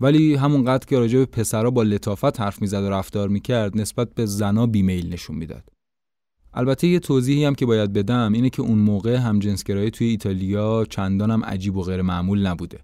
ولی 0.00 0.34
همونقدر 0.34 0.86
که 0.86 0.98
راجع 0.98 1.18
به 1.18 1.26
پسرا 1.26 1.70
با 1.70 1.82
لطافت 1.82 2.40
حرف 2.40 2.62
می‌زد 2.62 2.82
و 2.82 2.90
رفتار 2.90 3.28
می‌کرد 3.28 3.78
نسبت 3.80 4.14
به 4.14 4.26
زنا 4.26 4.66
بیمیل 4.66 5.12
نشون 5.12 5.36
می‌داد. 5.36 5.64
البته 6.58 6.88
یه 6.88 6.98
توضیحی 6.98 7.44
هم 7.44 7.54
که 7.54 7.66
باید 7.66 7.92
بدم 7.92 8.32
اینه 8.32 8.50
که 8.50 8.62
اون 8.62 8.78
موقع 8.78 9.16
همجنسگرایی 9.16 9.90
توی 9.90 10.06
ایتالیا 10.06 10.86
چندان 10.90 11.30
هم 11.30 11.44
عجیب 11.44 11.76
و 11.76 11.82
غیر 11.82 12.02
معمول 12.02 12.46
نبوده. 12.46 12.78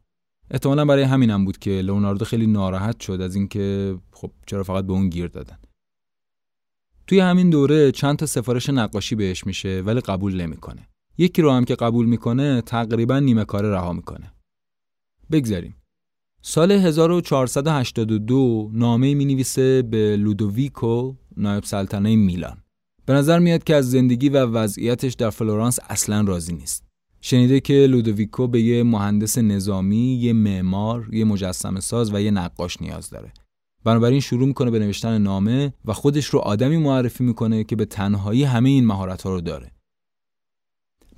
احتمالا 0.51 0.85
برای 0.85 1.03
همینم 1.03 1.45
بود 1.45 1.59
که 1.59 1.71
لئوناردو 1.71 2.25
خیلی 2.25 2.47
ناراحت 2.47 3.01
شد 3.01 3.21
از 3.21 3.35
اینکه 3.35 3.97
خب 4.13 4.31
چرا 4.47 4.63
فقط 4.63 4.85
به 4.85 4.93
اون 4.93 5.09
گیر 5.09 5.27
دادن. 5.27 5.59
توی 7.07 7.21
همین 7.21 7.51
دوره 7.51 7.93
چند 7.93 8.17
تا 8.17 8.27
سفارش 8.27 8.71
نقاشی 8.71 9.15
بهش 9.15 9.47
میشه 9.47 9.83
ولی 9.87 10.01
قبول 10.01 10.41
نمی‌کنه. 10.41 10.89
یکی 11.19 11.43
رو 11.43 11.51
هم 11.51 11.65
که 11.65 11.75
قبول 11.75 12.07
می‌کنه 12.07 12.61
تقریبا 12.61 13.19
نیمه 13.19 13.45
کاره 13.45 13.71
رها 13.71 13.93
می‌کنه. 13.93 14.33
بگذاریم. 15.33 15.77
سال 16.43 16.73
1482 16.73 18.71
نامه 18.73 19.15
می 19.15 19.25
نویسه 19.25 19.83
به 19.83 20.17
لودویکو 20.17 21.15
نایب 21.37 21.65
سلطنه 21.65 22.17
میلان. 22.17 22.64
به 23.07 23.13
نظر 23.13 23.39
میاد 23.39 23.65
که 23.65 23.75
از 23.75 23.91
زندگی 23.91 24.29
و 24.29 24.47
وضعیتش 24.47 25.15
در 25.15 25.31
فلورانس 25.31 25.79
اصلا 25.89 26.21
راضی 26.21 26.53
نیست. 26.53 26.85
شنیده 27.21 27.61
که 27.61 27.75
لودویکو 27.75 28.47
به 28.47 28.61
یه 28.61 28.83
مهندس 28.83 29.39
نظامی، 29.39 30.15
یه 30.15 30.33
معمار، 30.33 31.09
یه 31.13 31.25
مجسمه 31.25 31.81
ساز 31.81 32.15
و 32.15 32.21
یه 32.21 32.31
نقاش 32.31 32.83
نیاز 32.83 33.11
داره. 33.11 33.33
بنابراین 33.85 34.21
شروع 34.21 34.47
می‌کنه 34.47 34.71
به 34.71 34.79
نوشتن 34.79 35.19
نامه 35.19 35.75
و 35.85 35.93
خودش 35.93 36.27
رو 36.27 36.39
آدمی 36.39 36.77
معرفی 36.77 37.25
می‌کنه 37.25 37.65
که 37.65 37.77
به 37.77 37.85
تنهایی 37.85 38.45
همه 38.45 38.69
این 38.69 38.87
مهارت 38.87 39.23
ها 39.23 39.31
رو 39.31 39.41
داره. 39.41 39.71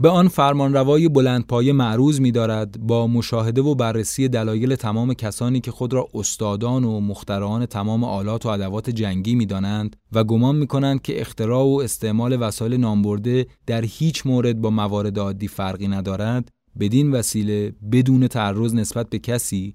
به 0.01 0.09
آن 0.09 0.29
فرمانروای 0.29 1.09
بلندپایه 1.09 1.73
معروض 1.73 2.21
می 2.21 2.33
دارد 2.33 2.81
با 2.81 3.07
مشاهده 3.07 3.63
و 3.63 3.75
بررسی 3.75 4.29
دلایل 4.29 4.75
تمام 4.75 5.15
کسانی 5.15 5.61
که 5.61 5.71
خود 5.71 5.93
را 5.93 6.09
استادان 6.15 6.85
و 6.85 7.01
مخترعان 7.01 7.67
تمام 7.67 8.05
آلات 8.05 8.47
و 8.47 8.49
ادوات 8.49 8.91
جنگی 8.91 9.35
می 9.35 9.47
دانند 9.47 9.97
و 10.13 10.25
گمان 10.25 10.57
می 10.57 10.67
کنند 10.67 11.03
که 11.03 11.21
اختراع 11.21 11.65
و 11.65 11.81
استعمال 11.85 12.43
وسایل 12.43 12.77
نامبرده 12.77 13.47
در 13.67 13.85
هیچ 13.85 14.27
مورد 14.27 14.61
با 14.61 14.71
موارد 14.71 15.19
عادی 15.19 15.49
فرقی 15.49 15.89
ندارد 15.89 16.51
بدین 16.81 17.13
وسیله 17.13 17.75
بدون 17.93 18.29
تعرض 18.29 18.75
نسبت 18.75 19.11
به 19.11 19.19
کسی 19.19 19.75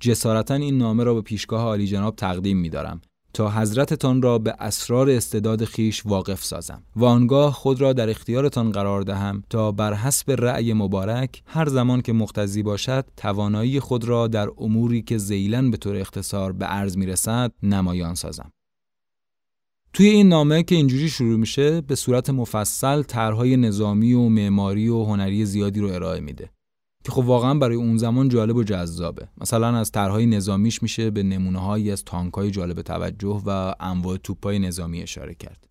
جسارتا 0.00 0.54
این 0.54 0.78
نامه 0.78 1.04
را 1.04 1.14
به 1.14 1.22
پیشگاه 1.22 1.62
عالی 1.62 1.86
جناب 1.86 2.16
تقدیم 2.16 2.56
می 2.56 2.68
دارم 2.68 3.00
تا 3.32 3.50
حضرتتان 3.50 4.22
را 4.22 4.38
به 4.38 4.54
اسرار 4.58 5.10
استعداد 5.10 5.64
خیش 5.64 6.06
واقف 6.06 6.44
سازم. 6.44 6.82
و 6.96 7.04
آنگاه 7.04 7.52
خود 7.52 7.80
را 7.80 7.92
در 7.92 8.10
اختیارتان 8.10 8.72
قرار 8.72 9.02
دهم 9.02 9.42
تا 9.50 9.72
بر 9.72 9.94
حسب 9.94 10.30
رأی 10.38 10.72
مبارک 10.72 11.42
هر 11.46 11.68
زمان 11.68 12.00
که 12.00 12.12
مقتضی 12.12 12.62
باشد 12.62 13.04
توانایی 13.16 13.80
خود 13.80 14.04
را 14.04 14.26
در 14.26 14.48
اموری 14.58 15.02
که 15.02 15.18
زیلن 15.18 15.70
به 15.70 15.76
طور 15.76 15.96
اختصار 15.96 16.52
به 16.52 16.64
عرض 16.64 16.96
می‌رسد 16.96 17.52
نمایان 17.62 18.14
سازم. 18.14 18.52
توی 19.92 20.06
این 20.06 20.28
نامه 20.28 20.62
که 20.62 20.74
اینجوری 20.74 21.08
شروع 21.08 21.38
میشه 21.38 21.80
به 21.80 21.94
صورت 21.94 22.30
مفصل 22.30 23.02
طرحهای 23.02 23.56
نظامی 23.56 24.12
و 24.12 24.28
معماری 24.28 24.88
و 24.88 25.04
هنری 25.04 25.44
زیادی 25.44 25.80
رو 25.80 25.88
ارائه 25.88 26.20
میده. 26.20 26.50
که 27.04 27.12
خب 27.12 27.24
واقعا 27.24 27.54
برای 27.54 27.76
اون 27.76 27.96
زمان 27.96 28.28
جالب 28.28 28.56
و 28.56 28.62
جذابه. 28.62 29.28
مثلا 29.40 29.76
از 29.76 29.90
طرحهای 29.90 30.26
نظامیش 30.26 30.82
میشه 30.82 31.10
به 31.10 31.22
نمونه 31.22 31.58
هایی 31.58 31.90
از 31.90 32.04
تانکای 32.04 32.50
جالب 32.50 32.82
توجه 32.82 33.42
و 33.46 33.74
انواع 33.80 34.16
توپای 34.16 34.58
نظامی 34.58 35.02
اشاره 35.02 35.34
کرد. 35.34 35.68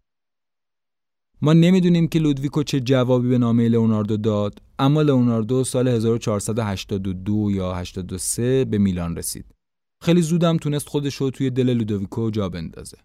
ما 1.41 1.53
نمی‌دونیم 1.53 2.07
که 2.07 2.19
لودویکو 2.19 2.63
چه 2.63 2.79
جوابی 2.79 3.29
به 3.29 3.37
نامه 3.37 3.69
لئوناردو 3.69 4.17
داد 4.17 4.61
اما 4.79 5.01
لئوناردو 5.01 5.63
سال 5.63 5.87
1482 5.87 7.51
یا 7.51 7.73
83 7.73 8.65
به 8.65 8.77
میلان 8.77 9.17
رسید. 9.17 9.45
خیلی 10.03 10.21
زودم 10.21 10.57
تونست 10.57 10.89
خودش 10.89 11.15
رو 11.15 11.29
توی 11.29 11.49
دل 11.49 11.73
لودویکو 11.73 12.29
جا 12.29 12.49
بندازه. 12.49 12.97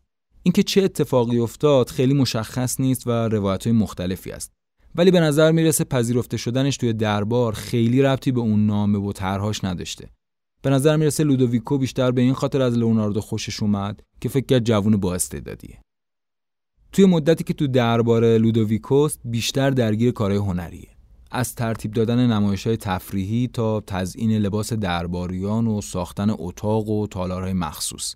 اینکه 0.42 0.62
چه 0.62 0.82
اتفاقی 0.82 1.38
افتاد 1.38 1.88
خیلی 1.88 2.14
مشخص 2.14 2.80
نیست 2.80 3.06
و 3.06 3.11
روایت 3.11 3.66
مختلفی 3.66 4.30
است. 4.30 4.52
ولی 4.94 5.11
به 5.11 5.20
نظر 5.20 5.52
می‌رسه 5.52 5.85
پذیرفته 5.85 6.37
شدنش 6.37 6.76
توی 6.76 6.92
دربار 6.92 7.52
خیلی 7.52 8.02
ربطی 8.02 8.33
به 8.33 8.40
اون 8.40 8.66
نامه 8.66 8.98
و 8.98 9.12
طرحهاش 9.12 9.64
نداشته. 9.64 10.11
به 10.62 10.70
نظر 10.70 10.96
می‌رسه 10.96 11.24
لودویکو 11.24 11.78
بیشتر 11.78 12.11
به 12.11 12.20
این 12.20 12.35
خاطر 12.35 12.62
از 12.62 12.78
لئوناردو 12.78 13.20
خوشش 13.20 13.62
اومد 13.62 14.02
که 14.20 14.28
فکر 14.28 14.46
کرد 14.46 14.64
جوون 14.64 14.96
با 14.96 15.14
استعدادیه. 15.14 15.78
توی 16.92 17.05
مدتی 17.05 17.44
که 17.44 17.55
تو 17.55 17.66
دربار 17.66 18.38
لودویکوست 18.38 19.20
بیشتر 19.24 19.70
درگیر 19.70 20.12
کارهای 20.12 20.40
هنریه. 20.40 20.88
از 21.31 21.55
ترتیب 21.55 21.92
دادن 21.92 22.26
نمایش 22.31 22.66
های 22.66 22.76
تفریحی 22.76 23.48
تا 23.48 23.81
تزیین 23.81 24.33
لباس 24.33 24.72
درباریان 24.72 25.66
و 25.66 25.81
ساختن 25.81 26.31
اتاق 26.38 26.88
و 26.88 27.07
تالارهای 27.07 27.52
مخصوص. 27.52 28.14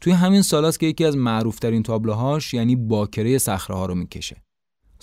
توی 0.00 0.12
همین 0.12 0.42
سالاست 0.42 0.80
که 0.80 0.86
یکی 0.86 1.04
از 1.04 1.16
معروفترین 1.16 1.82
تابلوهاش 1.82 2.54
یعنی 2.54 2.76
باکره 2.76 3.38
صخره 3.38 3.86
رو 3.86 3.94
می‌کشه. 3.94 4.42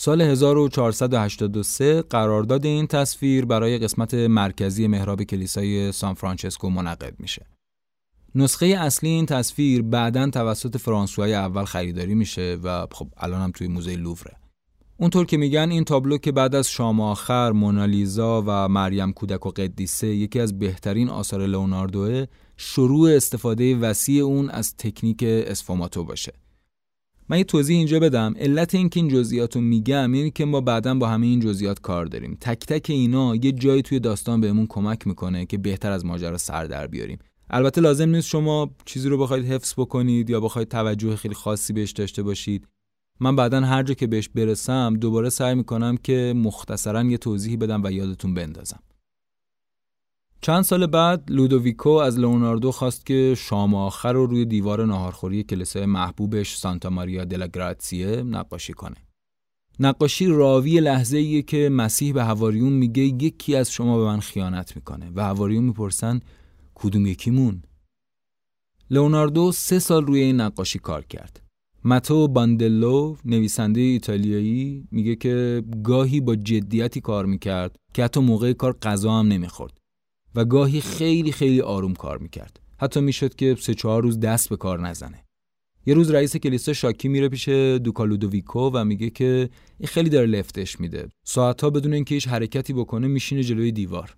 سال 0.02 0.22
1483 0.22 2.02
قرارداد 2.02 2.66
این 2.66 2.88
تصویر 2.88 3.46
برای 3.46 3.78
قسمت 3.78 4.14
مرکزی 4.14 4.88
محراب 4.88 5.24
کلیسای 5.24 5.92
سان 5.92 6.14
فرانچسکو 6.14 6.70
منعقد 6.70 7.14
میشه. 7.20 7.46
نسخه 8.36 8.66
اصلی 8.66 9.10
این 9.10 9.26
تصویر 9.26 9.82
بعدا 9.82 10.30
توسط 10.30 10.78
فرانسوای 10.78 11.34
اول 11.34 11.66
خریداری 11.66 12.16
میشه 12.16 12.58
و 12.64 12.88
خب 12.92 13.08
الان 13.18 13.42
هم 13.42 13.52
توی 13.52 13.68
موزه 13.68 13.96
لووره. 13.96 14.36
اونطور 14.98 15.26
که 15.26 15.38
میگن 15.38 15.72
این 15.72 15.84
تابلو 15.84 16.18
که 16.18 16.32
بعد 16.32 16.56
از 16.56 16.70
شام 16.70 17.02
آخر، 17.02 17.52
مونالیزا 17.52 18.44
و 18.48 18.68
مریم 18.68 19.14
کودک 19.14 19.46
و 19.46 19.50
قدیسه 19.50 20.08
یکی 20.08 20.40
از 20.40 20.60
بهترین 20.60 21.10
آثار 21.10 21.46
لئوناردوه 21.46 22.26
شروع 22.58 23.10
استفاده 23.10 23.76
وسیع 23.76 24.24
اون 24.24 24.50
از 24.50 24.76
تکنیک 24.78 25.24
اسفوماتو 25.24 26.04
باشه. 26.04 26.34
من 27.30 27.38
یه 27.38 27.44
توضیح 27.44 27.78
اینجا 27.78 28.00
بدم. 28.00 28.34
علت 28.38 28.76
اینکه 28.76 29.00
این 29.00 29.10
جزئیات 29.10 29.56
رو 29.56 29.62
میگم 29.62 30.12
اینه 30.12 30.30
که 30.30 30.46
ما 30.46 30.62
بعدا 30.62 30.96
با 30.96 31.08
همه 31.08 31.28
این 31.28 31.40
جزئیات 31.40 31.80
کار 31.80 32.06
داریم. 32.06 32.38
تک 32.42 32.60
تک 32.60 32.90
اینا 32.90 33.36
یه 33.36 33.52
جایی 33.52 33.82
توی 33.82 34.00
داستان 34.00 34.42
بهمون 34.42 34.68
کمک 34.70 35.08
می‌کنه 35.08 35.46
که 35.46 35.58
بهتر 35.58 35.92
از 35.92 36.06
ماجرا 36.06 36.38
سر 36.38 36.66
در 36.66 36.88
بیاریم. 36.88 37.20
البته 37.50 37.82
لازم 37.82 38.10
نیست 38.10 38.28
شما 38.28 38.70
چیزی 38.86 39.10
رو 39.10 39.18
بخواید 39.18 39.46
حفظ 39.46 39.74
بکنید 39.78 40.30
یا 40.30 40.40
بخواید 40.40 40.68
توجه 40.68 41.16
خیلی 41.16 41.36
خاصی 41.36 41.74
بهش 41.74 41.92
داشته 41.92 42.24
باشید. 42.24 42.68
من 43.20 43.36
بعدا 43.36 43.62
هر 43.62 43.84
جا 43.84 43.94
که 43.94 44.08
بهش 44.08 44.30
برسم 44.30 44.94
دوباره 44.94 45.30
سعی 45.30 45.56
می‌کنم 45.56 45.98
که 45.98 46.34
مختصرا 46.36 47.04
یه 47.04 47.18
توضیحی 47.18 47.58
بدم 47.58 47.84
و 47.84 47.92
یادتون 47.92 48.34
بندازم. 48.34 48.80
چند 50.42 50.62
سال 50.62 50.86
بعد 50.86 51.24
لودویکو 51.30 51.90
از 51.90 52.20
لئوناردو 52.20 52.72
خواست 52.72 53.06
که 53.06 53.36
شام 53.38 53.76
آخر 53.76 54.14
رو 54.14 54.26
روی 54.26 54.46
دیوار 54.46 54.86
ناهارخوری 54.86 55.44
کلیسای 55.44 55.86
محبوبش 55.86 56.56
سانتا 56.56 56.90
ماریا 56.90 57.26
دلا 57.26 57.48
گراتسیه 57.48 58.24
نقاشی 58.24 58.74
کنه. 58.74 58.96
نقاشی 59.80 60.28
راوی 60.28 60.80
لحظه 60.80 61.18
ایه 61.18 61.42
که 61.42 61.70
مسیح 61.70 62.14
به 62.14 62.24
هواریون 62.24 62.74
میگه 62.74 63.04
یکی 63.04 63.56
از 63.56 63.72
شما 63.72 63.98
به 63.98 64.04
من 64.04 64.20
خیانت 64.20 64.76
می‌کنه 64.76 65.12
و 65.16 65.24
هواریون 65.24 65.64
می‌پرسن 65.64 66.20
کدوم 66.76 67.06
یکیمون؟ 67.06 67.62
لئوناردو 68.92 69.52
سه 69.52 69.80
سال 69.80 70.06
روی 70.06 70.22
این 70.22 70.42
نقاشی 70.42 70.80
کار 70.80 71.06
کرد. 71.06 71.42
ماتو 71.84 72.28
باندلو 72.28 73.16
نویسنده 73.26 73.82
ایتالیایی 73.82 74.88
میگه 74.92 75.16
که 75.16 75.64
گاهی 75.84 76.22
با 76.22 76.36
جدیتی 76.36 77.02
کار 77.02 77.26
می‌کرد 77.26 77.76
که 77.94 78.04
حتی 78.04 78.20
موقع 78.20 78.54
کار 78.54 78.78
غذا 78.82 79.20
هم 79.20 79.28
نمی‌خورد. 79.28 79.79
و 80.36 80.46
گاهی 80.46 80.82
خیلی 80.82 81.32
خیلی 81.32 81.62
آروم 81.62 81.94
کار 81.94 82.18
می‌کرد. 82.18 82.60
حتی 82.78 83.02
می‌شد 83.02 83.36
که 83.36 83.56
سه 83.60 83.74
چهار 83.74 84.04
روز 84.04 84.20
دست 84.20 84.50
به 84.50 84.58
کار 84.58 84.80
نزنه. 84.80 85.24
یه 85.86 85.94
روز 85.94 86.12
رئیس 86.12 86.38
کلیسا 86.38 86.74
شاکی 86.74 87.08
میره 87.08 87.30
پیش 87.30 87.50
دوکالودویکو 87.50 88.70
و 88.74 88.86
میگه 88.86 89.10
که 89.10 89.50
این 89.80 89.88
خیلی 89.88 90.10
داره 90.10 90.28
لفتش 90.28 90.80
میده. 90.80 91.08
ساعتها 91.26 91.70
بدون 91.70 91.94
اینکه 91.94 92.16
هیچ 92.16 92.28
حرکتی 92.28 92.74
بکنه 92.74 93.08
میشینه 93.08 93.44
جلوی 93.44 93.72
دیوار. 93.72 94.16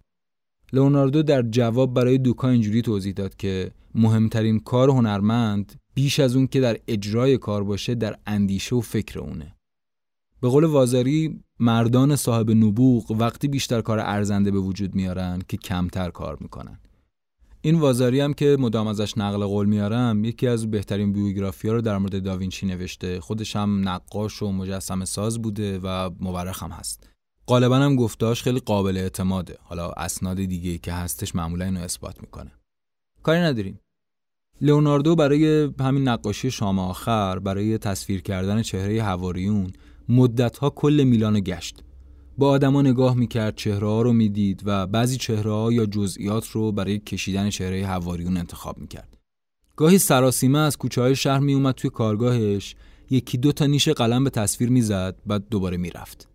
لئوناردو 0.73 1.23
در 1.23 1.41
جواب 1.41 1.93
برای 1.93 2.17
دوکا 2.17 2.49
اینجوری 2.49 2.81
توضیح 2.81 3.13
داد 3.13 3.35
که 3.35 3.71
مهمترین 3.95 4.59
کار 4.59 4.89
هنرمند 4.89 5.75
بیش 5.93 6.19
از 6.19 6.35
اون 6.35 6.47
که 6.47 6.59
در 6.59 6.77
اجرای 6.87 7.37
کار 7.37 7.63
باشه 7.63 7.95
در 7.95 8.15
اندیشه 8.27 8.75
و 8.75 8.81
فکر 8.81 9.19
اونه. 9.19 9.55
به 10.41 10.49
قول 10.49 10.63
وازاری 10.63 11.43
مردان 11.59 12.15
صاحب 12.15 12.51
نبوغ 12.51 13.11
وقتی 13.11 13.47
بیشتر 13.47 13.81
کار 13.81 13.99
ارزنده 13.99 14.51
به 14.51 14.59
وجود 14.59 14.95
میارن 14.95 15.41
که 15.47 15.57
کمتر 15.57 16.09
کار 16.09 16.37
می‌کنن. 16.41 16.79
این 17.61 17.79
وازاری 17.79 18.19
هم 18.19 18.33
که 18.33 18.57
مدام 18.59 18.87
ازش 18.87 19.17
نقل 19.17 19.45
قول 19.45 19.65
میارم 19.65 20.23
یکی 20.23 20.47
از 20.47 20.71
بهترین 20.71 21.13
بیوگرافی 21.13 21.67
ها 21.67 21.73
رو 21.73 21.81
در 21.81 21.97
مورد 21.97 22.23
داوینچی 22.23 22.65
نوشته. 22.65 23.19
خودش 23.19 23.55
هم 23.55 23.89
نقاش 23.89 24.41
و 24.41 24.51
مجسم 24.51 25.05
ساز 25.05 25.41
بوده 25.41 25.79
و 25.83 26.09
مورخ 26.19 26.63
هم 26.63 26.71
هست. 26.71 27.09
غالبا 27.47 27.77
هم 27.77 27.95
گفتاش 27.95 28.43
خیلی 28.43 28.59
قابل 28.59 28.97
اعتماده. 28.97 29.57
حالا 29.61 29.91
اسناد 29.91 30.37
دیگه 30.37 30.77
که 30.77 30.93
هستش 30.93 31.35
معمولا 31.35 31.65
اینو 31.65 31.79
اثبات 31.79 32.21
می‌کنه. 32.21 32.51
کاری 33.23 33.39
نداریم. 33.39 33.79
لئوناردو 34.61 35.15
برای 35.15 35.69
همین 35.79 36.07
نقاشی 36.07 36.51
شام 36.51 36.79
آخر 36.79 37.39
برای 37.39 37.77
تصویر 37.77 38.21
کردن 38.21 38.61
چهره 38.61 39.03
هواریون 39.03 39.71
مدتها 40.09 40.69
کل 40.69 41.03
میلان 41.03 41.39
گشت. 41.39 41.83
با 42.37 42.49
آدما 42.49 42.81
نگاه 42.81 43.15
می‌کرد 43.15 43.55
چهره 43.55 43.87
ها 43.87 44.01
رو 44.01 44.13
می‌دید 44.13 44.61
و 44.65 44.87
بعضی 44.87 45.17
چهره 45.17 45.51
ها 45.51 45.73
یا 45.73 45.85
جزئیات 45.85 46.47
رو 46.47 46.71
برای 46.71 46.99
کشیدن 46.99 47.49
چهره 47.49 47.85
هواریون 47.85 48.37
انتخاب 48.37 48.77
می‌کرد. 48.77 49.17
گاهی 49.75 49.97
سراسیمه 49.97 50.59
از 50.59 50.77
کوچه 50.77 51.01
های 51.01 51.15
شهر 51.15 51.39
میومد 51.39 51.75
توی 51.75 51.89
کارگاهش 51.89 52.75
یکی 53.09 53.37
دو 53.37 53.51
تا 53.51 53.65
نیش 53.65 53.89
قلم 53.89 54.23
به 54.23 54.29
تصویر 54.29 54.69
می‌زد 54.69 55.15
بعد 55.25 55.49
دوباره 55.49 55.77
می‌رفت. 55.77 56.27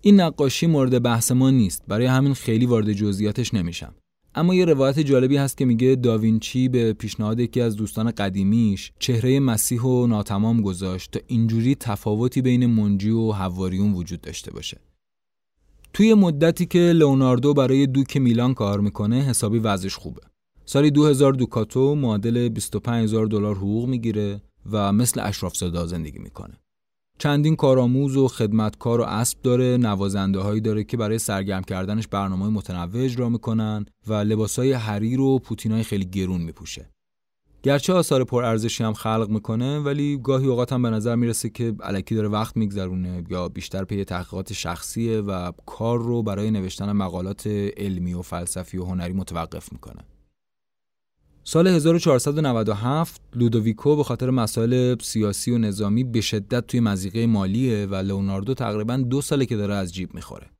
این 0.00 0.20
نقاشی 0.20 0.66
مورد 0.66 1.02
بحث 1.02 1.32
ما 1.32 1.50
نیست 1.50 1.82
برای 1.88 2.06
همین 2.06 2.34
خیلی 2.34 2.66
وارد 2.66 2.92
جزئیاتش 2.92 3.54
نمیشم. 3.54 3.94
اما 4.34 4.54
یه 4.54 4.64
روایت 4.64 5.00
جالبی 5.00 5.36
هست 5.36 5.58
که 5.58 5.64
میگه 5.64 5.94
داوینچی 5.94 6.68
به 6.68 6.92
پیشنهاد 6.92 7.40
یکی 7.40 7.60
از 7.60 7.76
دوستان 7.76 8.10
قدیمیش 8.10 8.92
چهره 8.98 9.40
مسیح 9.40 9.82
و 9.82 10.06
ناتمام 10.06 10.62
گذاشت 10.62 11.10
تا 11.10 11.20
اینجوری 11.26 11.74
تفاوتی 11.74 12.42
بین 12.42 12.66
منجی 12.66 13.10
و 13.10 13.32
حواریون 13.32 13.92
وجود 13.92 14.20
داشته 14.20 14.50
باشه. 14.50 14.80
توی 15.92 16.14
مدتی 16.14 16.66
که 16.66 16.78
لئوناردو 16.78 17.54
برای 17.54 17.86
دوک 17.86 18.16
میلان 18.16 18.54
کار 18.54 18.80
می‌کنه 18.80 19.20
حسابی 19.20 19.58
وضعش 19.58 19.96
خوبه. 19.96 20.22
سالی 20.64 20.90
2000 20.90 21.32
دوکاتو 21.32 21.94
معادل 21.94 22.48
25000 22.48 23.26
دلار 23.26 23.56
حقوق 23.56 23.88
می‌گیره 23.88 24.42
و 24.72 24.92
مثل 24.92 25.20
اشراف 25.20 25.56
زندگی 25.56 26.18
می‌کنه. 26.18 26.61
چندین 27.18 27.56
کارآموز 27.56 28.16
و 28.16 28.28
خدمتکار 28.28 29.00
و 29.00 29.04
اسب 29.04 29.42
داره 29.42 29.76
نوازنده 29.76 30.38
هایی 30.38 30.60
داره 30.60 30.84
که 30.84 30.96
برای 30.96 31.18
سرگرم 31.18 31.62
کردنش 31.62 32.08
برنامه 32.08 32.48
متنوع 32.48 33.04
اجرا 33.04 33.28
می‌کنن 33.28 33.86
و 34.06 34.14
لباسای 34.14 34.72
حریر 34.72 35.20
و 35.20 35.38
پوتینای 35.38 35.82
خیلی 35.82 36.04
گرون 36.04 36.40
میپوشه. 36.40 36.90
گرچه 37.62 37.92
آثار 37.92 38.24
پرارزشی 38.24 38.84
هم 38.84 38.92
خلق 38.92 39.28
می‌کنه 39.30 39.78
ولی 39.78 40.18
گاهی 40.22 40.46
اوقات 40.46 40.72
هم 40.72 40.82
به 40.82 40.90
نظر 40.90 41.16
می‌رسه 41.16 41.50
که 41.50 41.74
علکی 41.82 42.14
داره 42.14 42.28
وقت 42.28 42.56
میگذرونه 42.56 43.24
یا 43.30 43.48
بیشتر 43.48 43.84
پی 43.84 44.04
تحقیقات 44.04 44.52
شخصیه 44.52 45.20
و 45.20 45.52
کار 45.66 45.98
رو 45.98 46.22
برای 46.22 46.50
نوشتن 46.50 46.92
مقالات 46.92 47.46
علمی 47.76 48.14
و 48.14 48.22
فلسفی 48.22 48.78
و 48.78 48.84
هنری 48.84 49.12
متوقف 49.12 49.72
می‌کنه. 49.72 50.02
سال 51.44 51.66
1497 51.66 53.20
لودویکو 53.34 53.96
به 53.96 54.04
خاطر 54.04 54.30
مسائل 54.30 54.96
سیاسی 55.00 55.50
و 55.50 55.58
نظامی 55.58 56.04
به 56.04 56.20
شدت 56.20 56.66
توی 56.66 56.80
مزیقه 56.80 57.26
مالیه 57.26 57.86
و 57.86 57.94
لئوناردو 57.94 58.54
تقریبا 58.54 58.96
دو 58.96 59.20
ساله 59.20 59.46
که 59.46 59.56
داره 59.56 59.74
از 59.74 59.94
جیب 59.94 60.14
می‌خوره. 60.14 60.50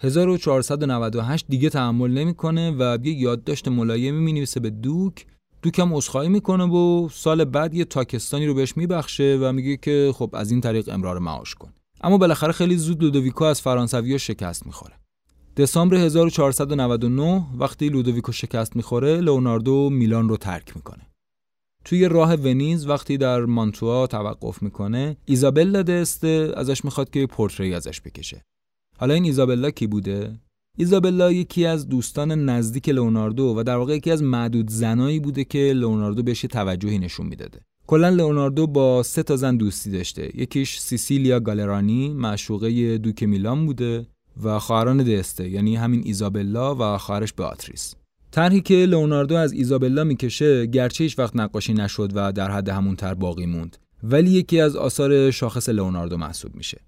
1498 0.00 1.46
دیگه 1.48 1.70
تحمل 1.70 2.10
نمی‌کنه 2.10 2.70
و 2.70 2.98
یه 3.02 3.12
یادداشت 3.12 3.68
ملایمی 3.68 4.20
می‌نویسه 4.20 4.60
به 4.60 4.70
دوک. 4.70 5.26
دوک 5.62 5.78
هم 5.78 5.94
عذرخواهی 5.94 6.28
می‌کنه 6.28 6.64
و 6.64 7.08
سال 7.12 7.44
بعد 7.44 7.74
یه 7.74 7.84
تاکستانی 7.84 8.46
رو 8.46 8.54
بهش 8.54 8.76
میبخشه 8.76 9.38
و 9.40 9.52
میگه 9.52 9.76
که 9.76 10.12
خب 10.14 10.30
از 10.32 10.50
این 10.50 10.60
طریق 10.60 10.88
امرار 10.92 11.18
معاش 11.18 11.54
کن. 11.54 11.72
اما 12.00 12.18
بالاخره 12.18 12.52
خیلی 12.52 12.76
زود 12.76 13.02
لودویکو 13.02 13.44
از 13.44 13.60
فرانسوی 13.60 14.18
شکست 14.18 14.66
می‌خوره. 14.66 15.03
دسامبر 15.56 15.96
1499 15.96 17.46
وقتی 17.58 17.88
لودویکو 17.88 18.32
شکست 18.32 18.76
می‌خوره 18.76 19.20
لئوناردو 19.20 19.90
میلان 19.90 20.28
رو 20.28 20.36
ترک 20.36 20.76
می‌کنه. 20.76 21.06
توی 21.84 22.08
راه 22.08 22.34
ونیز 22.34 22.86
وقتی 22.86 23.16
در 23.16 23.40
مانتوا 23.40 24.06
توقف 24.06 24.62
می‌کنه 24.62 25.16
ایزابلا 25.24 25.82
دسته 25.82 26.52
ازش 26.56 26.84
می‌خواد 26.84 27.10
که 27.10 27.26
پورتری 27.26 27.74
ازش 27.74 28.00
بکشه. 28.00 28.44
حالا 28.98 29.14
این 29.14 29.24
ایزابلا 29.24 29.70
کی 29.70 29.86
بوده؟ 29.86 30.38
ایزابلا 30.78 31.32
یکی 31.32 31.66
از 31.66 31.88
دوستان 31.88 32.32
نزدیک 32.32 32.88
لئوناردو 32.88 33.54
و 33.56 33.62
در 33.62 33.76
واقع 33.76 33.96
یکی 33.96 34.10
از 34.10 34.22
معدود 34.22 34.70
زنایی 34.70 35.20
بوده 35.20 35.44
که 35.44 35.72
لئوناردو 35.76 36.22
بهش 36.22 36.40
توجهی 36.40 36.98
نشون 36.98 37.26
می‌داده. 37.26 37.60
کلا 37.86 38.08
لئوناردو 38.08 38.66
با 38.66 39.02
سه 39.02 39.22
تا 39.22 39.36
زن 39.36 39.56
دوستی 39.56 39.90
داشته. 39.90 40.40
یکیش 40.40 40.78
سیسیلیا 40.78 41.40
گالرانی 41.40 42.08
معشوقه 42.08 42.98
دوک 42.98 43.22
میلان 43.22 43.66
بوده 43.66 44.06
و 44.42 44.58
خواهران 44.58 45.02
دسته 45.02 45.48
یعنی 45.48 45.76
همین 45.76 46.02
ایزابلا 46.04 46.74
و 46.74 46.98
خواهرش 46.98 47.32
بیاتریس. 47.32 47.94
طرحی 48.30 48.60
که 48.60 48.74
لئوناردو 48.74 49.34
از 49.36 49.52
ایزابلا 49.52 50.04
می‌کشه 50.04 50.66
گرچه 50.66 51.04
هیچ 51.04 51.18
وقت 51.18 51.36
نقاشی 51.36 51.74
نشد 51.74 52.12
و 52.14 52.32
در 52.32 52.50
حد 52.50 52.68
همون 52.68 52.96
تر 52.96 53.14
باقی 53.14 53.46
موند 53.46 53.76
ولی 54.02 54.30
یکی 54.30 54.60
از 54.60 54.76
آثار 54.76 55.30
شاخص 55.30 55.68
لئوناردو 55.68 56.16
محسوب 56.16 56.54
میشه. 56.54 56.80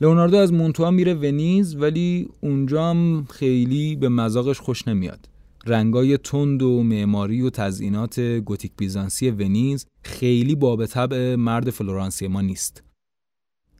لئوناردو 0.00 0.36
از 0.36 0.52
مونتوا 0.52 0.90
میره 0.90 1.14
ونیز 1.14 1.76
ولی 1.76 2.28
اونجا 2.40 2.90
هم 2.90 3.26
خیلی 3.30 3.96
به 3.96 4.08
مذاقش 4.08 4.60
خوش 4.60 4.88
نمیاد. 4.88 5.28
رنگای 5.66 6.18
تند 6.18 6.62
و 6.62 6.82
معماری 6.82 7.42
و 7.42 7.50
تزئینات 7.50 8.20
گوتیک 8.20 8.72
بیزانسی 8.76 9.30
ونیز 9.30 9.86
خیلی 10.02 10.54
باب 10.54 10.86
طبع 10.86 11.34
مرد 11.34 11.70
فلورانسی 11.70 12.28
ما 12.28 12.40
نیست. 12.40 12.82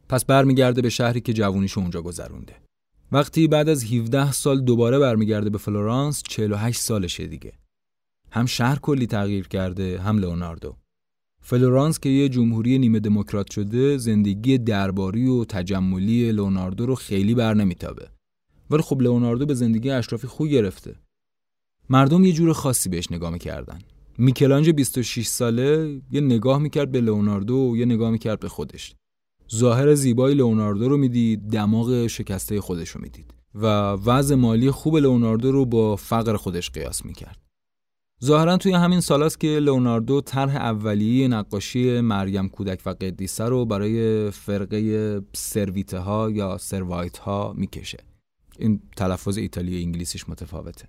پس 0.08 0.24
برمیگرده 0.24 0.82
به 0.82 0.88
شهری 0.88 1.20
که 1.20 1.32
جوونیشو 1.32 1.80
اونجا 1.80 2.02
گذرونده. 2.02 2.56
وقتی 3.12 3.48
بعد 3.48 3.68
از 3.68 3.92
17 3.92 4.32
سال 4.32 4.60
دوباره 4.60 4.98
برمیگرده 4.98 5.50
به 5.50 5.58
فلورانس 5.58 6.22
48 6.28 6.80
سالشه 6.80 7.26
دیگه. 7.26 7.52
هم 8.30 8.46
شهر 8.46 8.78
کلی 8.78 9.06
تغییر 9.06 9.48
کرده 9.48 10.00
هم 10.00 10.18
لئوناردو. 10.18 10.76
فلورانس 11.42 12.00
که 12.00 12.08
یه 12.08 12.28
جمهوری 12.28 12.78
نیمه 12.78 13.00
دموکرات 13.00 13.50
شده 13.50 13.98
زندگی 13.98 14.58
درباری 14.58 15.28
و 15.28 15.44
تجملی 15.44 16.32
لئوناردو 16.32 16.86
رو 16.86 16.94
خیلی 16.94 17.34
بر 17.34 17.54
نمیتابه 17.54 18.08
ولی 18.70 18.82
خب 18.82 19.02
لئوناردو 19.02 19.46
به 19.46 19.54
زندگی 19.54 19.90
اشرافی 19.90 20.26
خوب 20.26 20.48
گرفته 20.48 20.94
مردم 21.90 22.24
یه 22.24 22.32
جور 22.32 22.52
خاصی 22.52 22.88
بهش 22.88 23.12
نگاه 23.12 23.30
می‌کردن 23.30 23.78
میکلانج 24.18 24.70
26 24.70 25.26
ساله 25.26 26.00
یه 26.10 26.20
نگاه 26.20 26.58
می‌کرد 26.58 26.92
به 26.92 27.00
لئوناردو 27.00 27.56
و 27.56 27.76
یه 27.76 27.84
نگاه 27.84 28.10
می‌کرد 28.10 28.40
به 28.40 28.48
خودش 28.48 28.94
ظاهر 29.54 29.94
زیبای 29.94 30.34
لئوناردو 30.34 30.88
رو 30.88 30.96
می‌دید 30.96 31.50
دماغ 31.50 32.06
شکسته 32.06 32.60
خودش 32.60 32.88
رو 32.88 33.00
می‌دید 33.00 33.34
و 33.54 33.66
وضع 33.92 34.34
مالی 34.34 34.70
خوب 34.70 34.96
لئوناردو 34.96 35.52
رو 35.52 35.66
با 35.66 35.96
فقر 35.96 36.36
خودش 36.36 36.70
قیاس 36.70 37.04
می‌کرد. 37.04 37.38
ظاهرا 38.24 38.56
توی 38.56 38.72
همین 38.72 39.00
سالاست 39.00 39.40
که 39.40 39.48
لئوناردو 39.48 40.20
طرح 40.20 40.56
اولیه 40.56 41.28
نقاشی 41.28 42.00
مریم 42.00 42.48
کودک 42.48 42.82
و 42.86 42.90
قدیسه 42.90 43.44
رو 43.44 43.64
برای 43.64 44.30
فرقه 44.30 45.20
سرویته 45.32 45.98
ها 45.98 46.30
یا 46.30 46.58
سروایت 46.58 47.18
ها 47.18 47.52
می‌کشه. 47.56 47.98
این 48.58 48.80
تلفظ 48.96 49.38
ایتالیایی 49.38 49.84
انگلیسیش 49.84 50.28
متفاوته. 50.28 50.88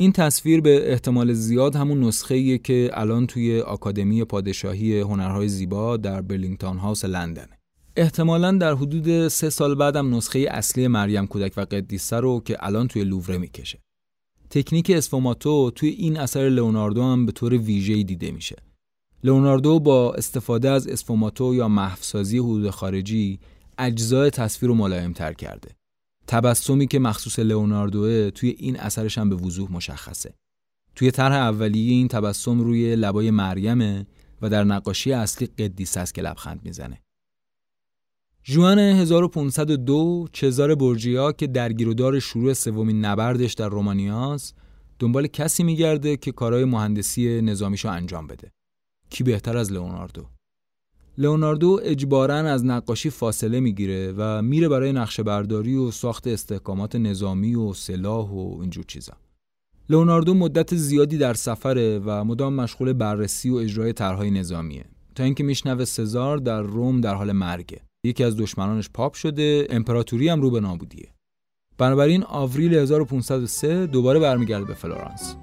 این 0.00 0.12
تصویر 0.12 0.60
به 0.60 0.92
احتمال 0.92 1.32
زیاد 1.32 1.76
همون 1.76 2.04
نسخه 2.04 2.58
که 2.58 2.90
الان 2.92 3.26
توی 3.26 3.60
آکادمی 3.60 4.24
پادشاهی 4.24 5.00
هنرهای 5.00 5.48
زیبا 5.48 5.96
در 5.96 6.22
برلینگتون 6.22 6.78
هاوس 6.78 7.04
لندنه. 7.04 7.58
احتمالا 7.96 8.52
در 8.52 8.74
حدود 8.74 9.28
سه 9.28 9.50
سال 9.50 9.74
بعدم 9.74 10.14
نسخه 10.14 10.46
اصلی 10.50 10.88
مریم 10.88 11.26
کودک 11.26 11.52
و 11.56 11.60
قدیسه 11.60 12.16
رو 12.16 12.40
که 12.44 12.56
الان 12.60 12.88
توی 12.88 13.04
لووره 13.04 13.38
می‌کشه. 13.38 13.78
تکنیک 14.50 14.90
اسفوماتو 14.90 15.70
توی 15.70 15.88
این 15.88 16.18
اثر 16.18 16.48
لئوناردو 16.48 17.02
هم 17.02 17.26
به 17.26 17.32
طور 17.32 17.54
ویژه‌ای 17.54 18.04
دیده 18.04 18.30
میشه. 18.30 18.56
لئوناردو 19.24 19.80
با 19.80 20.14
استفاده 20.14 20.70
از 20.70 20.88
اسفوماتو 20.88 21.54
یا 21.54 21.68
محفظازی 21.68 22.38
حدود 22.38 22.70
خارجی 22.70 23.38
اجزای 23.78 24.30
تصویر 24.30 24.68
رو 24.68 24.74
ملایم 24.74 25.12
تر 25.12 25.32
کرده. 25.32 25.79
تبسمی 26.30 26.86
که 26.86 26.98
مخصوص 26.98 27.38
لئوناردوه 27.38 28.30
توی 28.30 28.48
این 28.58 28.80
اثرش 28.80 29.18
هم 29.18 29.28
به 29.28 29.36
وضوح 29.36 29.72
مشخصه. 29.72 30.34
توی 30.94 31.10
طرح 31.10 31.34
اولیه 31.34 31.92
این 31.92 32.08
تبسم 32.08 32.60
روی 32.60 32.96
لبای 32.96 33.30
مریمه 33.30 34.06
و 34.42 34.48
در 34.48 34.64
نقاشی 34.64 35.12
اصلی 35.12 35.46
قدیسه 35.46 36.00
است 36.00 36.14
که 36.14 36.22
لبخند 36.22 36.60
می‌زنه. 36.64 37.02
جوان 38.42 38.78
1502 38.78 40.28
چزار 40.32 40.74
برجیا 40.74 41.32
که 41.32 41.46
درگیرودار 41.46 42.18
شروع 42.18 42.52
سومین 42.52 43.04
نبردش 43.04 43.54
در 43.54 43.68
رومانیاس 43.68 44.52
دنبال 44.98 45.26
کسی 45.26 45.62
میگرده 45.62 46.16
که 46.16 46.32
کارهای 46.32 46.64
مهندسی 46.64 47.42
نظامیشو 47.42 47.88
انجام 47.88 48.26
بده. 48.26 48.50
کی 49.10 49.24
بهتر 49.24 49.56
از 49.56 49.72
لئوناردو؟ 49.72 50.26
لئوناردو 51.20 51.80
اجباراً 51.82 52.34
از 52.34 52.64
نقاشی 52.64 53.10
فاصله 53.10 53.60
می‌گیره 53.60 54.14
و 54.16 54.42
میره 54.42 54.68
برای 54.68 54.92
نقشه 54.92 55.22
برداری 55.22 55.76
و 55.76 55.90
ساخت 55.90 56.26
استحکامات 56.26 56.96
نظامی 56.96 57.54
و 57.54 57.72
سلاح 57.72 58.30
و 58.30 58.58
اینجور 58.60 58.84
چیزا. 58.84 59.12
لئوناردو 59.90 60.34
مدت 60.34 60.74
زیادی 60.74 61.18
در 61.18 61.34
سفره 61.34 61.98
و 61.98 62.24
مدام 62.24 62.54
مشغول 62.54 62.92
بررسی 62.92 63.50
و 63.50 63.54
اجرای 63.54 63.92
طرحهای 63.92 64.30
نظامیه 64.30 64.84
تا 65.14 65.24
اینکه 65.24 65.44
میشنوه 65.44 65.84
سزار 65.84 66.38
در 66.38 66.62
روم 66.62 67.00
در 67.00 67.14
حال 67.14 67.32
مرگه. 67.32 67.80
یکی 68.04 68.24
از 68.24 68.36
دشمنانش 68.36 68.90
پاپ 68.94 69.14
شده، 69.14 69.66
امپراتوری 69.70 70.28
هم 70.28 70.40
رو 70.40 70.50
به 70.50 70.60
نابودیه. 70.60 71.08
بنابراین 71.78 72.24
آوریل 72.24 72.74
1503 72.74 73.86
دوباره 73.86 74.20
برمیگرده 74.20 74.64
به 74.64 74.74
فلورانس. 74.74 75.36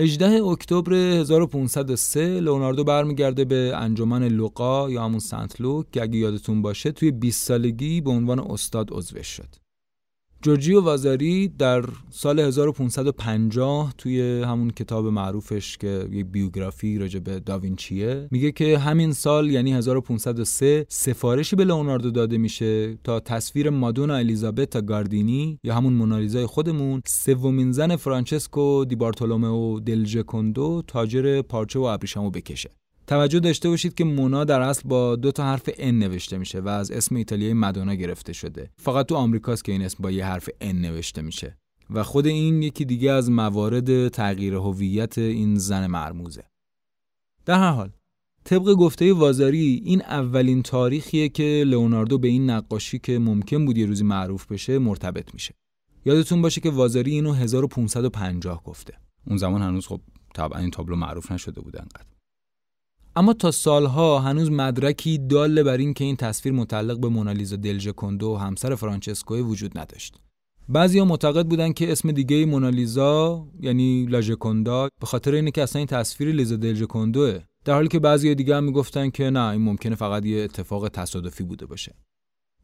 18 0.00 0.44
اکتبر 0.44 0.92
1503 0.94 2.40
لئوناردو 2.40 2.84
برمیگرده 2.84 3.44
به 3.44 3.72
انجمن 3.76 4.28
لوقا 4.28 4.90
یا 4.90 5.04
همون 5.04 5.18
سنت 5.18 5.60
لوک 5.60 5.90
که 5.90 6.02
اگه 6.02 6.18
یادتون 6.18 6.62
باشه 6.62 6.92
توی 6.92 7.10
20 7.10 7.46
سالگی 7.46 8.00
به 8.00 8.10
عنوان 8.10 8.38
استاد 8.38 8.88
عضوش 8.92 9.26
شد. 9.26 9.69
جورجیو 10.42 10.80
وازاری 10.80 11.48
در 11.48 11.84
سال 12.10 12.40
1550 12.40 13.94
توی 13.98 14.42
همون 14.42 14.70
کتاب 14.70 15.06
معروفش 15.06 15.78
که 15.78 16.08
یه 16.12 16.24
بیوگرافی 16.24 16.98
راجع 16.98 17.20
به 17.20 17.40
داوینچیه 17.40 18.28
میگه 18.30 18.52
که 18.52 18.78
همین 18.78 19.12
سال 19.12 19.50
یعنی 19.50 19.72
1503 19.72 20.86
سفارشی 20.88 21.56
به 21.56 21.64
لئوناردو 21.64 22.10
داده 22.10 22.38
میشه 22.38 22.96
تا 23.04 23.20
تصویر 23.20 23.70
مادونا 23.70 24.14
الیزابتا 24.14 24.80
گراردینی 24.80 25.58
یا 25.64 25.74
همون 25.74 25.92
مونالیزای 25.92 26.46
خودمون. 26.46 27.02
سومین 27.06 27.72
زن 27.72 27.96
فرانچسکو 27.96 28.84
دی 28.84 28.96
بارتولومئو 28.96 29.80
دل 29.80 30.04
جوکوندو 30.04 30.82
تاجر 30.86 31.42
پارچه 31.42 31.78
و 31.78 31.82
ابریشمو 31.82 32.30
بکشه. 32.30 32.79
توجه 33.10 33.40
داشته 33.40 33.68
باشید 33.68 33.94
که 33.94 34.04
مونا 34.04 34.44
در 34.44 34.60
اصل 34.60 34.88
با 34.88 35.16
دو 35.16 35.32
تا 35.32 35.44
حرف 35.44 35.70
ان 35.78 35.98
نوشته 35.98 36.38
میشه 36.38 36.60
و 36.60 36.68
از 36.68 36.90
اسم 36.90 37.16
ایتالیایی 37.16 37.52
مدونا 37.52 37.94
گرفته 37.94 38.32
شده. 38.32 38.70
فقط 38.76 39.06
تو 39.06 39.14
آمریکاست 39.14 39.64
که 39.64 39.72
این 39.72 39.82
اسم 39.82 40.02
با 40.02 40.10
یه 40.10 40.26
حرف 40.26 40.48
ان 40.60 40.80
نوشته 40.80 41.22
میشه. 41.22 41.58
و 41.90 42.02
خود 42.02 42.26
این 42.26 42.62
یکی 42.62 42.84
دیگه 42.84 43.10
از 43.10 43.30
موارد 43.30 44.08
تغییر 44.08 44.54
هویت 44.54 45.18
این 45.18 45.58
زن 45.58 45.86
مرموزه. 45.86 46.44
در 47.46 47.58
هر 47.58 47.70
حال 47.70 47.90
طبق 48.44 48.74
گفته 48.74 49.12
وازاری 49.12 49.82
این 49.84 50.02
اولین 50.02 50.62
تاریخیه 50.62 51.28
که 51.28 51.64
لئوناردو 51.66 52.18
به 52.18 52.28
این 52.28 52.50
نقاشی 52.50 52.98
که 52.98 53.18
ممکن 53.18 53.66
بود 53.66 53.78
یه 53.78 53.86
روزی 53.86 54.04
معروف 54.04 54.46
بشه 54.46 54.78
مرتبط 54.78 55.34
میشه. 55.34 55.54
یادتون 56.04 56.42
باشه 56.42 56.60
که 56.60 56.70
وازاری 56.70 57.10
اینو 57.10 57.32
1550 57.32 58.62
گفته. 58.64 58.94
اون 59.26 59.36
زمان 59.36 59.62
هنوز 59.62 59.86
خب 59.86 60.00
طبعا 60.34 60.60
این 60.60 60.70
تابلو 60.70 60.96
معروف 60.96 61.32
نشده 61.32 61.60
بود 61.60 61.76
انقدر. 61.76 62.09
اما 63.16 63.32
تا 63.32 63.50
سالها 63.50 64.18
هنوز 64.18 64.50
مدرکی 64.50 65.18
داله 65.18 65.62
بر 65.62 65.76
این 65.76 65.94
که 65.94 66.04
این 66.04 66.16
تصویر 66.16 66.54
متعلق 66.54 67.00
به 67.00 67.08
مونالیزا 67.08 67.56
دل 67.56 67.78
کندو 67.78 68.28
و 68.28 68.36
همسر 68.36 68.74
فرانچسکو 68.74 69.36
وجود 69.36 69.78
نداشت. 69.78 70.16
بعضیا 70.68 71.04
معتقد 71.04 71.46
بودن 71.46 71.72
که 71.72 71.92
اسم 71.92 72.12
دیگه 72.12 72.46
مونالیزا 72.46 73.46
یعنی 73.60 74.06
لاژکوندا 74.06 74.88
به 75.00 75.06
خاطر 75.06 75.34
اینه 75.34 75.50
که 75.50 75.62
اصلا 75.62 75.78
این 75.78 75.86
تصویر 75.86 76.32
لیزا 76.32 76.56
دل 76.56 76.84
کندوه 76.84 77.38
در 77.64 77.74
حالی 77.74 77.88
که 77.88 77.98
بعضی 77.98 78.34
دیگه 78.34 78.56
هم 78.56 78.64
می‌گفتن 78.64 79.10
که 79.10 79.30
نه 79.30 79.40
این 79.40 79.62
ممکنه 79.62 79.94
فقط 79.94 80.26
یه 80.26 80.42
اتفاق 80.42 80.88
تصادفی 80.88 81.44
بوده 81.44 81.66
باشه. 81.66 81.94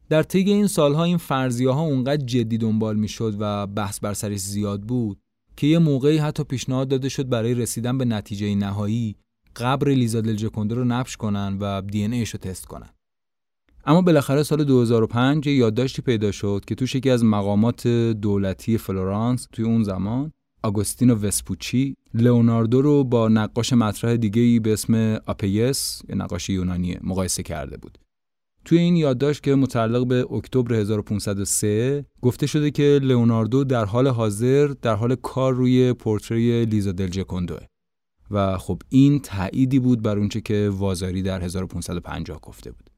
در 0.09 0.23
طی 0.23 0.39
این 0.39 0.67
سالها 0.67 1.03
این 1.03 1.17
فرضیه 1.17 1.69
ها 1.69 1.81
اونقدر 1.81 2.25
جدی 2.25 2.57
دنبال 2.57 2.95
می‌شد 2.95 3.35
و 3.39 3.67
بحث 3.67 3.99
بر 3.99 4.13
سرش 4.13 4.39
زیاد 4.39 4.81
بود 4.81 5.19
که 5.57 5.67
یه 5.67 5.79
موقعی 5.79 6.17
حتی 6.17 6.43
پیشنهاد 6.43 6.87
داده 6.87 7.09
شد 7.09 7.29
برای 7.29 7.53
رسیدن 7.53 7.97
به 7.97 8.05
نتیجه 8.05 8.55
نهایی 8.55 9.15
قبر 9.57 9.89
لیزا 9.89 10.21
دل 10.21 10.49
رو 10.55 10.83
نبش 10.85 11.17
کنن 11.17 11.57
و 11.61 11.81
دی 11.81 12.03
ان 12.03 12.08
ای 12.08 12.13
رو 12.13 12.25
تست 12.25 12.65
کنن. 12.65 12.89
اما 13.85 14.01
بالاخره 14.01 14.43
سال 14.43 14.63
2005 14.63 15.47
یه 15.47 15.53
یادداشتی 15.53 16.01
پیدا 16.01 16.31
شد 16.31 16.63
که 16.67 16.75
توش 16.75 16.95
یکی 16.95 17.09
از 17.09 17.23
مقامات 17.23 17.87
دولتی 17.87 18.77
فلورانس 18.77 19.47
توی 19.51 19.65
اون 19.65 19.83
زمان 19.83 20.31
آگوستینو 20.63 21.15
وسپوچی 21.15 21.95
لئوناردو 22.13 22.81
رو 22.81 23.03
با 23.03 23.27
نقاش 23.27 23.73
مطرح 23.73 24.15
دیگه 24.15 24.41
ای 24.41 24.59
به 24.59 24.73
اسم 24.73 25.19
آپلس 25.27 26.01
یه 26.09 26.15
نقاش 26.15 26.49
یونانی 26.49 26.97
مقایسه 27.01 27.43
کرده 27.43 27.77
بود. 27.77 27.97
توی 28.65 28.77
این 28.77 28.95
یادداشت 28.95 29.43
که 29.43 29.55
متعلق 29.55 30.07
به 30.07 30.33
اکتبر 30.33 30.73
1503 30.73 32.05
گفته 32.21 32.47
شده 32.47 32.71
که 32.71 32.99
لئوناردو 33.03 33.63
در 33.63 33.85
حال 33.85 34.07
حاضر 34.07 34.67
در 34.81 34.95
حال 34.95 35.15
کار 35.15 35.53
روی 35.53 35.93
پرتره 35.93 36.65
لیزا 36.65 36.91
دل 36.91 37.07
جوکوندوئه 37.07 37.59
و 38.31 38.57
خب 38.57 38.81
این 38.89 39.19
تأییدی 39.19 39.79
بود 39.79 40.01
بر 40.01 40.17
اونچه 40.17 40.41
که 40.41 40.69
وازاری 40.73 41.21
در 41.21 41.43
1550 41.43 42.39
گفته 42.41 42.71
بود. 42.71 42.89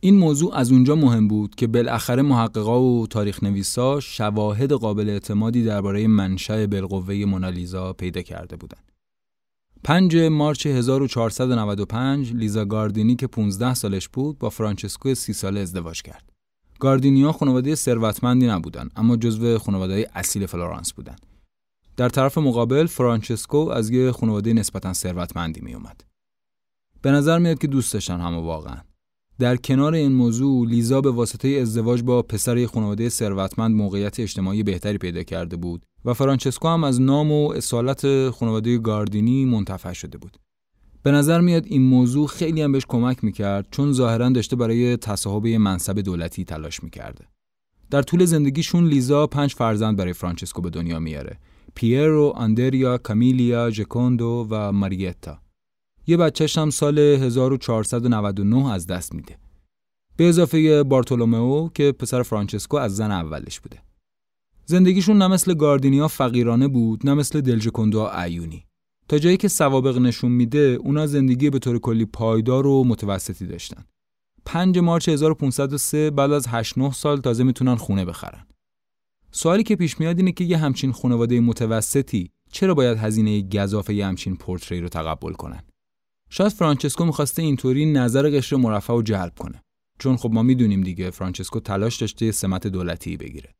این 0.00 0.18
موضوع 0.18 0.54
از 0.54 0.72
اونجا 0.72 0.94
مهم 0.94 1.28
بود 1.28 1.54
که 1.54 1.66
بالاخره 1.66 2.22
محققا 2.22 2.82
و 2.82 3.06
تاریخ 3.06 3.42
نویسا 3.42 4.00
شواهد 4.00 4.72
قابل 4.72 5.08
اعتمادی 5.08 5.64
درباره 5.64 6.06
منشأ 6.06 6.66
بالقوه 6.66 7.14
مونالیزا 7.14 7.92
پیدا 7.92 8.22
کرده 8.22 8.56
بودند. 8.56 8.92
5 9.84 10.16
March 10.16 10.66
1495 10.66 12.32
لیزا 12.32 12.64
گراردینی 12.64 13.16
که 13.16 13.26
15 13.26 13.74
سالش 13.74 14.08
بود 14.08 14.38
با 14.38 14.50
فرانچسکو 14.50 15.14
30 15.14 15.32
ساله 15.32 15.60
ازدواج 15.60 16.02
کرد. 16.02 16.32
گراردینیا 16.80 17.32
خانواده 17.32 17.74
ثروتمندی 17.74 18.46
نبودند 18.46 18.90
اما 18.96 19.16
جزو 19.16 19.58
خانواده 19.58 20.10
اصیل 20.14 20.46
فلورانس 20.46 20.92
بودند. 20.92 21.35
در 21.96 22.08
طرف 22.08 22.38
مقابل 22.38 22.86
فرانچسکو 22.86 23.56
از 23.56 23.90
یه 23.90 24.12
خانواده 24.12 24.52
نسبتا 24.52 24.92
ثروتمندی 24.92 25.60
می 25.60 25.74
اومد. 25.74 26.04
به 27.02 27.10
نظر 27.10 27.38
میاد 27.38 27.58
که 27.58 27.66
دوست 27.66 27.92
داشتن 27.92 28.20
همه 28.20 28.36
واقعا. 28.36 28.76
در 29.38 29.56
کنار 29.56 29.94
این 29.94 30.12
موضوع 30.12 30.66
لیزا 30.66 31.00
به 31.00 31.10
واسطه 31.10 31.48
ازدواج 31.48 32.02
با 32.02 32.22
پسر 32.22 32.66
خانواده 32.66 33.08
ثروتمند 33.08 33.74
موقعیت 33.76 34.20
اجتماعی 34.20 34.62
بهتری 34.62 34.98
پیدا 34.98 35.22
کرده 35.22 35.56
بود 35.56 35.82
و 36.04 36.14
فرانچسکو 36.14 36.68
هم 36.68 36.84
از 36.84 37.00
نام 37.00 37.32
و 37.32 37.50
اصالت 37.50 38.30
خانواده 38.30 38.78
گاردینی 38.78 39.44
منتفع 39.44 39.92
شده 39.92 40.18
بود. 40.18 40.36
به 41.02 41.10
نظر 41.10 41.40
میاد 41.40 41.66
این 41.66 41.82
موضوع 41.82 42.26
خیلی 42.26 42.62
هم 42.62 42.72
بهش 42.72 42.86
کمک 42.88 43.24
می‌کرد 43.24 43.66
چون 43.70 43.92
ظاهرا 43.92 44.28
داشته 44.28 44.56
برای 44.56 44.96
تصاحب 44.96 45.46
منصب 45.46 46.00
دولتی 46.00 46.44
تلاش 46.44 46.82
می‌کرده. 46.82 47.24
در 47.90 48.02
طول 48.02 48.24
زندگیشون 48.24 48.86
لیزا 48.86 49.26
پنج 49.26 49.54
فرزند 49.54 49.96
برای 49.96 50.12
فرانچسکو 50.12 50.62
به 50.62 50.70
دنیا 50.70 50.98
میاره. 50.98 51.38
پیرو، 51.76 52.32
آندریا، 52.36 52.98
کامیلیا، 52.98 53.70
جکوندو 53.70 54.46
و 54.50 54.72
ماریتا. 54.72 55.38
یه 56.06 56.16
بچهش 56.16 56.58
هم 56.58 56.70
سال 56.70 56.98
1499 56.98 58.72
از 58.72 58.86
دست 58.86 59.14
میده. 59.14 59.38
به 60.16 60.28
اضافه 60.28 60.82
بارتولومئو 60.82 61.68
که 61.68 61.92
پسر 61.92 62.22
فرانچسکو 62.22 62.76
از 62.76 62.96
زن 62.96 63.10
اولش 63.10 63.60
بوده. 63.60 63.78
زندگیشون 64.64 65.18
نه 65.18 65.28
مثل 65.28 65.54
گاردینیا 65.54 66.08
فقیرانه 66.08 66.68
بود 66.68 67.06
نه 67.06 67.14
مثل 67.14 67.40
دلجکوندو 67.40 68.06
عیونی. 68.12 68.64
تا 69.08 69.18
جایی 69.18 69.36
که 69.36 69.48
سوابق 69.48 69.98
نشون 69.98 70.32
میده 70.32 70.78
اونا 70.80 71.06
زندگی 71.06 71.50
به 71.50 71.58
طور 71.58 71.78
کلی 71.78 72.04
پایدار 72.04 72.66
و 72.66 72.84
متوسطی 72.84 73.46
داشتن. 73.46 73.84
5 74.44 74.78
March 74.78 75.08
1503 75.08 76.10
بعد 76.10 76.32
از 76.32 76.46
8 76.48 76.78
9 76.78 76.92
سال 76.92 77.20
تازه 77.20 77.44
می‌تونن 77.44 77.74
خونه 77.74 78.04
بخرن. 78.04 78.46
سوالی 79.36 79.62
که 79.62 79.76
پیش 79.76 80.00
میاد 80.00 80.18
اینه 80.18 80.32
که 80.32 80.44
یه 80.44 80.58
همچین 80.58 80.92
خانواده 80.92 81.40
متوسطی 81.40 82.30
چرا 82.52 82.74
باید 82.74 82.98
هزینه 82.98 83.42
گزاف 83.42 83.94
یه 83.94 84.06
همچین 84.06 84.36
پرتره 84.36 84.73
ای 84.73 84.80
رو 84.80 84.88
تقبل 84.88 85.32
کنن؟ 85.32 85.62
شاید 86.30 86.52
فرانچسکو 86.52 87.04
می‌خواسته 87.04 87.42
اینطوری 87.42 87.92
نظر 87.92 88.30
قشر 88.30 88.56
مرفه 88.56 88.92
رو 88.92 89.02
جلب 89.02 89.32
کنه. 89.38 89.62
چون 89.98 90.16
خب 90.16 90.30
ما 90.32 90.42
می‌دونیم 90.42 90.82
دیگه 90.82 91.10
فرانچسکو 91.10 91.60
تلاش 91.60 91.96
داشته 91.96 92.32
سمت 92.32 92.66
دولتی 92.66 93.16
بگیره. 93.16 93.54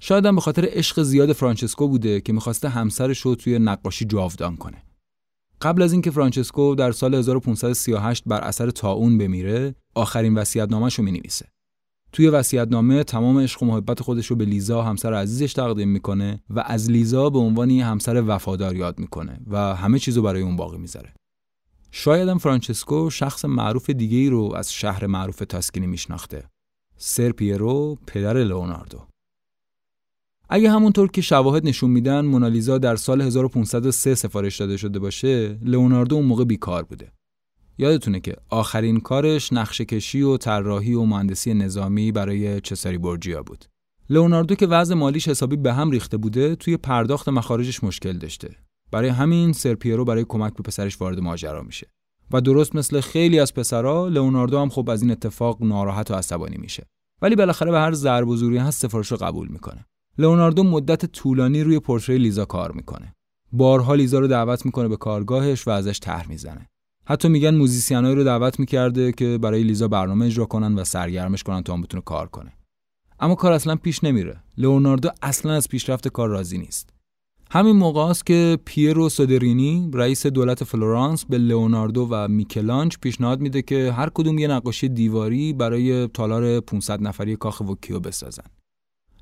شاید 0.00 0.26
هم 0.26 0.34
به 0.34 0.40
خاطر 0.40 0.68
عشق 0.68 1.02
زیاد 1.02 1.32
فرانچسکو 1.32 1.88
بوده 1.88 2.20
که 2.20 2.32
می‌خواسته 2.32 2.68
همسرش 2.68 3.20
رو 3.20 3.34
توی 3.34 3.58
نقاشی 3.58 4.04
جاودان 4.04 4.56
کنه. 4.56 4.82
قبل 5.62 5.82
از 5.82 5.92
اینکه 5.92 6.10
فرانچسکو 6.10 6.74
در 6.74 6.92
سال 6.92 7.14
1538 7.14 8.22
بر 8.26 8.40
اثر 8.40 8.70
تاون 8.70 9.18
بمیره، 9.18 9.74
آخرین 9.94 10.34
وصیت‌نامه‌ش 10.34 10.94
رو 10.94 11.04
می‌نویسه. 11.04 11.48
توی 12.12 12.28
وصیت‌نامه 12.28 13.04
تمام 13.04 13.38
عشق 13.38 13.62
و 13.62 13.66
محبت 13.66 14.02
خودش 14.02 14.26
رو 14.26 14.36
به 14.36 14.44
لیزا 14.44 14.82
همسر 14.82 15.14
عزیزش 15.14 15.52
تقدیم 15.52 15.88
می‌کنه 15.88 16.42
و 16.50 16.60
از 16.66 16.90
لیزا 16.90 17.30
به 17.30 17.38
عنوان 17.38 17.70
یه 17.70 17.86
همسر 17.86 18.24
وفادار 18.26 18.76
یاد 18.76 18.98
می‌کنه 18.98 19.40
و 19.46 19.74
همه 19.74 19.98
چیزو 19.98 20.22
برای 20.22 20.42
اون 20.42 20.56
باقی 20.56 20.78
می‌ذاره. 20.78 21.14
شاید 21.90 22.28
هم 22.28 22.38
فرانچسکو 22.38 23.10
شخص 23.10 23.44
معروف 23.44 23.90
دیگه 23.90 24.16
ای 24.16 24.28
رو 24.28 24.54
از 24.56 24.72
شهر 24.72 25.06
معروف 25.06 25.38
تاسکینی 25.38 25.86
میشناخته. 25.86 26.44
سر 26.96 27.32
پیرو 27.32 27.98
پدر 28.06 28.36
لئوناردو. 28.36 29.06
اگه 30.48 30.70
همونطور 30.70 31.10
که 31.10 31.20
شواهد 31.20 31.66
نشون 31.66 31.90
میدن 31.90 32.24
مونالیزا 32.24 32.78
در 32.78 32.96
سال 32.96 33.20
1503 33.20 34.14
سفارش 34.14 34.56
داده 34.56 34.76
شده 34.76 34.98
باشه 34.98 35.58
لئوناردو 35.62 36.16
اون 36.16 36.24
موقع 36.24 36.44
بیکار 36.44 36.82
بوده 36.82 37.12
یادتونه 37.78 38.20
که 38.20 38.36
آخرین 38.48 39.00
کارش 39.00 39.52
نقشه 39.52 39.84
کشی 39.84 40.22
و 40.22 40.36
طراحی 40.36 40.94
و 40.94 41.04
مهندسی 41.04 41.54
نظامی 41.54 42.12
برای 42.12 42.60
چساری 42.60 42.98
بورجیا 42.98 43.42
بود. 43.42 43.64
لئوناردو 44.10 44.54
که 44.54 44.66
وضع 44.66 44.94
مالیش 44.94 45.28
حسابی 45.28 45.56
به 45.56 45.72
هم 45.72 45.90
ریخته 45.90 46.16
بوده 46.16 46.56
توی 46.56 46.76
پرداخت 46.76 47.28
مخارجش 47.28 47.84
مشکل 47.84 48.12
داشته. 48.12 48.56
برای 48.90 49.08
همین 49.08 49.52
سرپیرو 49.52 50.04
برای 50.04 50.24
کمک 50.28 50.54
به 50.54 50.62
پسرش 50.62 51.00
وارد 51.00 51.20
ماجرا 51.20 51.62
میشه. 51.62 51.90
و 52.32 52.40
درست 52.40 52.74
مثل 52.74 53.00
خیلی 53.00 53.40
از 53.40 53.54
پسرا 53.54 54.08
لئوناردو 54.08 54.58
هم 54.58 54.68
خب 54.68 54.90
از 54.90 55.02
این 55.02 55.10
اتفاق 55.10 55.62
ناراحت 55.62 56.10
و 56.10 56.14
عصبانی 56.14 56.56
میشه. 56.56 56.86
ولی 57.22 57.36
بالاخره 57.36 57.70
به 57.70 57.78
هر 57.78 57.92
ضرب 57.92 58.28
و 58.28 58.58
هست 58.58 58.82
سفارش 58.82 59.12
قبول 59.12 59.48
می‌کنه. 59.48 59.84
لئوناردو 60.18 60.62
مدت 60.62 61.06
طولانی 61.06 61.62
روی 61.62 61.80
پورتری 61.80 62.18
لیزا 62.18 62.44
کار 62.44 62.72
می‌کنه. 62.72 63.14
بارها 63.52 63.94
لیزا 63.94 64.18
رو 64.18 64.26
دعوت 64.26 64.66
می‌کنه 64.66 64.88
به 64.88 64.96
کارگاهش 64.96 65.66
و 65.66 65.70
ازش 65.70 66.00
طرح 66.00 66.28
می‌زنه. 66.28 66.68
حتی 67.10 67.28
میگن 67.28 67.54
موزیسینایی 67.54 68.14
رو 68.14 68.24
دعوت 68.24 68.60
می‌کرده 68.60 69.12
که 69.12 69.38
برای 69.38 69.62
لیزا 69.62 69.88
برنامه 69.88 70.26
اجرا 70.26 70.44
کنن 70.44 70.74
و 70.74 70.84
سرگرمش 70.84 71.42
کنن 71.42 71.62
تا 71.62 71.72
اون 71.72 71.82
بتونه 71.82 72.02
کار 72.02 72.26
کنه. 72.26 72.52
اما 73.20 73.34
کار 73.34 73.52
اصلا 73.52 73.76
پیش 73.76 74.04
نمیره. 74.04 74.42
لئوناردو 74.58 75.10
اصلا 75.22 75.52
از 75.52 75.68
پیشرفت 75.68 76.08
کار 76.08 76.28
راضی 76.28 76.58
نیست. 76.58 76.90
همین 77.50 77.76
موقع 77.76 78.00
است 78.00 78.26
که 78.26 78.58
پیرو 78.64 79.08
سودرینی 79.08 79.90
رئیس 79.94 80.26
دولت 80.26 80.64
فلورانس 80.64 81.24
به 81.24 81.38
لئوناردو 81.38 82.08
و 82.10 82.28
میکلانج 82.28 82.96
پیشنهاد 83.00 83.40
میده 83.40 83.62
که 83.62 83.92
هر 83.92 84.10
کدوم 84.14 84.38
یه 84.38 84.48
نقاشی 84.48 84.88
دیواری 84.88 85.52
برای 85.52 86.08
تالار 86.08 86.60
500 86.60 87.02
نفری 87.02 87.36
کاخ 87.36 87.60
وکیو 87.60 88.00
بسازن. 88.00 88.44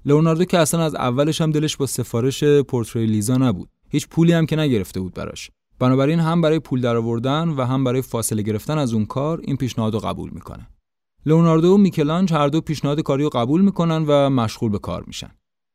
لئوناردو 0.04 0.44
که 0.44 0.58
اصلا 0.58 0.84
از 0.84 0.94
اولش 0.94 1.40
هم 1.40 1.50
دلش 1.50 1.76
با 1.76 1.86
سفارش 1.86 2.44
پورتری 2.44 3.06
لیزا 3.06 3.36
نبود 3.36 3.68
هیچ 3.88 4.08
پولی 4.08 4.32
هم 4.32 4.46
که 4.46 4.56
نگرفته 4.56 5.00
بود 5.00 5.14
براش 5.14 5.50
بنابراین 5.78 6.20
هم 6.20 6.40
برای 6.40 6.58
پول 6.58 6.80
درآوردن 6.80 7.48
و 7.48 7.64
هم 7.64 7.84
برای 7.84 8.02
فاصله 8.02 8.42
گرفتن 8.42 8.78
از 8.78 8.94
اون 8.94 9.06
کار 9.06 9.40
این 9.44 9.56
پیشنهاد 9.56 9.94
رو 9.94 10.00
قبول 10.00 10.30
می‌کنه. 10.30 10.68
لئوناردو 11.26 11.74
و 11.74 11.76
میکلانج 11.76 12.32
هر 12.32 12.48
دو 12.48 12.60
پیشنهاد 12.60 13.00
کاری 13.00 13.22
رو 13.22 13.28
قبول 13.28 13.60
می‌کنن 13.60 14.04
و 14.08 14.30
مشغول 14.30 14.70
به 14.70 14.78
کار 14.78 15.04
میشن. 15.06 15.30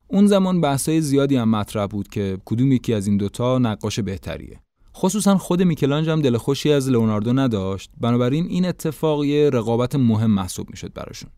اون 0.07 0.27
زمان 0.27 0.61
بحثای 0.61 1.01
زیادی 1.01 1.35
هم 1.35 1.49
مطرح 1.49 1.85
بود 1.85 2.07
که 2.07 2.37
کدوم 2.45 2.71
یکی 2.71 2.93
از 2.93 3.07
این 3.07 3.17
دوتا 3.17 3.59
نقاش 3.59 3.99
بهتریه. 3.99 4.59
خصوصا 4.95 5.37
خود 5.37 5.61
میکلانج 5.61 6.09
هم 6.09 6.21
دل 6.21 6.37
خوشی 6.37 6.71
از 6.71 6.89
لئوناردو 6.89 7.33
نداشت. 7.33 7.91
بنابراین 8.01 8.45
این 8.45 8.65
اتفاق 8.65 9.25
یه 9.25 9.49
رقابت 9.49 9.95
مهم 9.95 10.31
محسوب 10.31 10.69
می‌شد 10.69 10.93
براشون. 10.93 11.29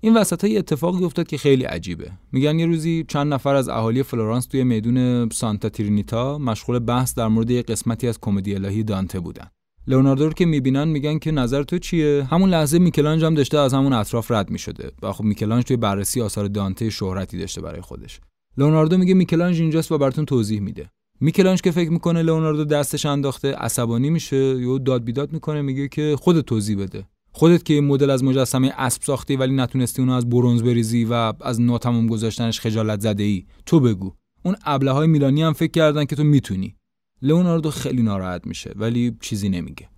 این 0.00 0.16
وسط 0.16 0.44
های 0.44 0.58
اتفاقی 0.58 1.04
افتاد 1.04 1.26
که 1.26 1.38
خیلی 1.38 1.64
عجیبه. 1.64 2.10
میگن 2.32 2.58
یه 2.58 2.66
روزی 2.66 3.04
چند 3.08 3.34
نفر 3.34 3.54
از 3.54 3.68
اهالی 3.68 4.02
فلورانس 4.02 4.46
توی 4.46 4.64
میدون 4.64 5.28
سانتا 5.28 5.68
ترینیتا 5.68 6.38
مشغول 6.38 6.78
بحث 6.78 7.14
در 7.14 7.28
مورد 7.28 7.50
یه 7.50 7.62
قسمتی 7.62 8.08
از 8.08 8.18
کمدی 8.20 8.54
الهی 8.54 8.82
دانته 8.82 9.20
بودن. 9.20 9.46
لئوناردو 9.88 10.30
که 10.30 10.46
می‌بینن 10.46 10.88
میگن 10.88 11.18
که 11.18 11.30
نظر 11.30 11.62
تو 11.62 11.78
چیه؟ 11.78 12.24
همون 12.30 12.50
لحظه 12.50 12.78
میکلانج 12.78 13.24
هم 13.24 13.34
داشته 13.34 13.58
از 13.58 13.74
همون 13.74 13.92
اطراف 13.92 14.30
رد 14.30 14.50
می‌شده 14.50 14.92
و 15.02 15.12
خب 15.12 15.24
میکلانج 15.24 15.64
توی 15.64 15.76
بررسی 15.76 16.22
آثار 16.22 16.46
دانته 16.46 16.90
شهرتی 16.90 17.38
داشته 17.38 17.60
برای 17.60 17.80
خودش. 17.80 18.20
لئوناردو 18.58 18.98
میگه 18.98 19.14
میکلانج 19.14 19.60
اینجاست 19.60 19.92
و 19.92 19.98
براتون 19.98 20.24
توضیح 20.24 20.60
میده. 20.60 20.90
میکلانج 21.20 21.60
که 21.60 21.70
فکر 21.70 21.90
می‌کنه 21.90 22.22
لئوناردو 22.22 22.64
دستش 22.64 23.06
انداخته 23.06 23.54
عصبانی 23.54 24.10
میشه 24.10 24.36
یا 24.36 24.78
داد 24.78 25.04
بیداد 25.04 25.32
می‌کنه 25.32 25.62
میگه 25.62 25.88
که 25.88 26.16
خودت 26.18 26.46
توضیح 26.46 26.78
بده. 26.78 27.06
خودت 27.36 27.64
که 27.64 27.74
این 27.74 27.84
مدل 27.84 28.10
از 28.10 28.24
مجسمه 28.24 28.72
اسب 28.76 29.02
ساختی 29.02 29.36
ولی 29.36 29.54
نتونستی 29.54 30.02
اونو 30.02 30.12
از 30.12 30.28
برونز 30.28 30.62
بریزی 30.62 31.04
و 31.04 31.32
از 31.40 31.60
ناتمام 31.60 32.06
گذاشتنش 32.06 32.60
خجالت 32.60 33.00
زده 33.00 33.22
ای 33.22 33.44
تو 33.66 33.80
بگو. 33.80 34.12
اون 34.42 34.56
ابله 34.64 34.90
های 34.90 35.06
میلانی 35.06 35.42
هم 35.42 35.52
فکر 35.52 35.70
کردن 35.70 36.04
که 36.04 36.16
تو 36.16 36.24
می‌تونی. 36.24 36.76
لئوناردو 37.22 37.70
خیلی 37.70 38.02
ناراحت 38.02 38.46
میشه 38.46 38.72
ولی 38.76 39.16
چیزی 39.20 39.48
نمیگه. 39.48 39.88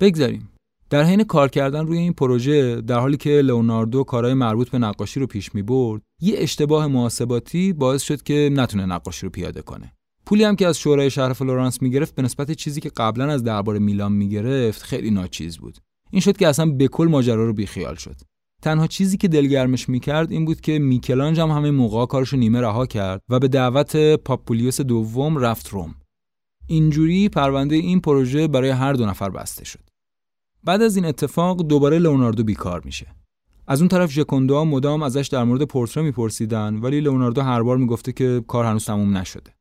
بگذاریم. 0.00 0.48
در 0.90 1.02
حین 1.02 1.24
کار 1.24 1.48
کردن 1.48 1.86
روی 1.86 1.98
این 1.98 2.12
پروژه 2.12 2.80
در 2.80 2.98
حالی 2.98 3.16
که 3.16 3.30
لئوناردو 3.30 4.04
کارهای 4.04 4.34
مربوط 4.34 4.70
به 4.70 4.78
نقاشی 4.78 5.20
رو 5.20 5.26
پیش 5.26 5.54
می‌برد 5.54 6.02
یه 6.22 6.34
اشتباه 6.38 6.86
محاسباتی 6.86 7.72
باعث 7.72 8.02
شد 8.02 8.22
که 8.22 8.50
نتونه 8.52 8.86
نقاشی 8.86 9.26
رو 9.26 9.30
پیاده 9.30 9.62
کنه. 9.62 9.92
پولی 10.26 10.44
هم 10.44 10.56
که 10.56 10.66
از 10.66 10.78
شورای 10.78 11.10
شهر 11.10 11.32
فلورانس 11.32 11.82
می‌گرفت 11.82 12.14
به 12.14 12.22
نسبت 12.22 12.52
چیزی 12.52 12.80
که 12.80 12.90
قبلا 12.96 13.24
از 13.32 13.44
دربار 13.44 13.78
میلان 13.78 14.12
می‌گرفت 14.12 14.82
خیلی 14.82 15.10
ناچیز 15.10 15.58
بود. 15.58 15.78
این 16.10 16.20
شد 16.20 16.36
که 16.36 16.48
اصلا 16.48 16.66
به 16.66 16.88
کل 16.88 17.08
ماجرا 17.10 17.44
رو 17.46 17.52
بیخیال 17.52 17.94
شد. 17.94 18.16
تنها 18.62 18.86
چیزی 18.86 19.16
که 19.16 19.28
دلگرمش 19.28 19.88
می‌کرد 19.88 20.32
این 20.32 20.44
بود 20.44 20.60
که 20.60 20.78
میکلانج 20.78 21.40
هم 21.40 21.50
همه 21.50 21.70
موقع 21.70 22.06
کارش 22.06 22.34
نیمه 22.34 22.60
رها 22.60 22.86
کرد 22.86 23.20
و 23.28 23.38
به 23.38 23.48
دعوت 23.48 23.96
پاپولیوس 24.16 24.80
دوم 24.80 25.38
رفت 25.38 25.68
روم. 25.68 25.94
اینجوری 26.66 27.28
پرونده 27.28 27.76
این 27.76 28.00
پروژه 28.00 28.48
برای 28.48 28.70
هر 28.70 28.92
دو 28.92 29.06
نفر 29.06 29.30
بسته 29.30 29.64
شد. 29.64 29.80
بعد 30.64 30.82
از 30.82 30.96
این 30.96 31.04
اتفاق 31.04 31.62
دوباره 31.62 31.98
لئوناردو 31.98 32.44
بیکار 32.44 32.82
میشه. 32.84 33.06
از 33.66 33.80
اون 33.80 33.88
طرف 33.88 34.10
ژکوندو 34.10 34.64
مدام 34.64 35.02
ازش 35.02 35.28
در 35.32 35.44
مورد 35.44 35.62
پورتره 35.62 36.02
میپرسیدن 36.02 36.76
ولی 36.76 37.00
لئوناردو 37.00 37.40
هر 37.40 37.62
بار 37.62 37.76
می‌گفته 37.76 38.12
که 38.12 38.44
کار 38.48 38.64
هنوز 38.64 38.84
تموم 38.84 39.16
نشده. 39.16 39.54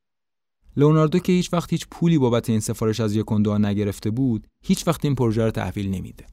لئوناردو 0.77 1.19
که 1.19 1.31
هیچ 1.31 1.53
وقت 1.53 1.73
هیچ 1.73 1.87
پولی 1.91 2.17
بابت 2.17 2.49
این 2.49 2.59
سفارش 2.59 2.99
از 2.99 3.13
ژکوندو 3.13 3.57
نگرفته 3.57 4.11
بود 4.11 4.47
هیچ 4.63 4.87
وقت 4.87 5.05
این 5.05 5.15
پروژه 5.15 5.43
رو 5.45 5.51
تحویل 5.51 5.89
نمیده. 5.89 6.25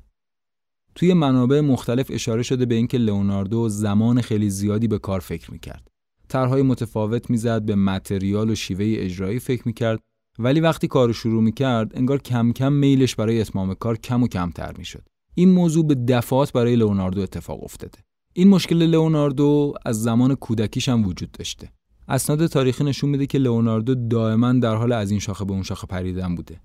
توی 0.95 1.15
منابع 1.15 1.61
مختلف 1.61 2.07
اشاره 2.11 2.43
شده 2.43 2.67
به 2.67 2.75
اینکه 2.75 2.99
لئوناردو 2.99 3.69
زمان 3.69 4.21
خیلی 4.21 4.51
زیادی 4.51 4.89
به 4.89 4.99
کار 4.99 5.21
فکر 5.21 5.53
می‌کرد. 5.53 5.89
طرحهای 6.29 6.63
متفاوت 6.63 7.31
می‌زد 7.31 7.63
به 7.63 7.75
متریال 7.75 8.51
و 8.51 8.55
شیوه 8.55 8.85
اجرایی 8.99 9.39
فکر 9.39 9.63
می‌کرد 9.67 10.01
ولی 10.39 10.61
وقتی 10.61 10.89
کارو 10.89 11.13
شروع 11.13 11.43
می‌کرد 11.43 11.93
انگار 11.95 12.19
کم 12.19 12.53
کم 12.53 12.73
میلش 12.73 13.15
برای 13.15 13.41
اتمام 13.41 13.75
کار 13.75 13.97
کم 13.97 14.23
و 14.23 14.29
کمتر 14.29 14.73
می‌شد. 14.79 15.09
این 15.35 15.49
موضوع 15.49 15.87
به 15.87 15.95
دفعات 15.95 16.53
برای 16.53 16.77
لئوناردو 16.77 17.21
اتفاق 17.21 17.65
افتاده. 17.65 17.99
این 18.35 18.49
مشکل 18.49 18.77
لئوناردو 18.77 19.75
از 19.85 20.03
زمان 20.03 20.35
کودکیش 20.35 20.89
هم 20.89 21.07
وجود 21.07 21.33
داشته. 21.33 21.73
اسناد 22.09 22.47
تاریخی 22.47 22.85
نشون 22.85 23.11
میده 23.11 23.27
که 23.27 23.39
لئوناردو 23.39 23.95
دائما 23.95 24.53
در 24.53 24.75
حال 24.75 24.93
از 24.93 25.11
این 25.11 25.21
شاخه 25.21 25.45
به 25.45 25.53
اون 25.53 25.63
شاخه 25.63 25.87
پریدن 25.87 26.35
بوده. 26.35 26.61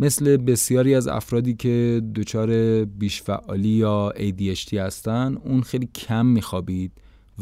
مثل 0.00 0.36
بسیاری 0.36 0.94
از 0.94 1.08
افرادی 1.08 1.54
که 1.54 2.02
دچار 2.14 2.84
بیشفعالی 2.84 3.68
یا 3.68 4.12
ADHD 4.16 4.74
هستن 4.74 5.36
اون 5.44 5.62
خیلی 5.62 5.86
کم 5.86 6.26
میخوابید 6.26 6.92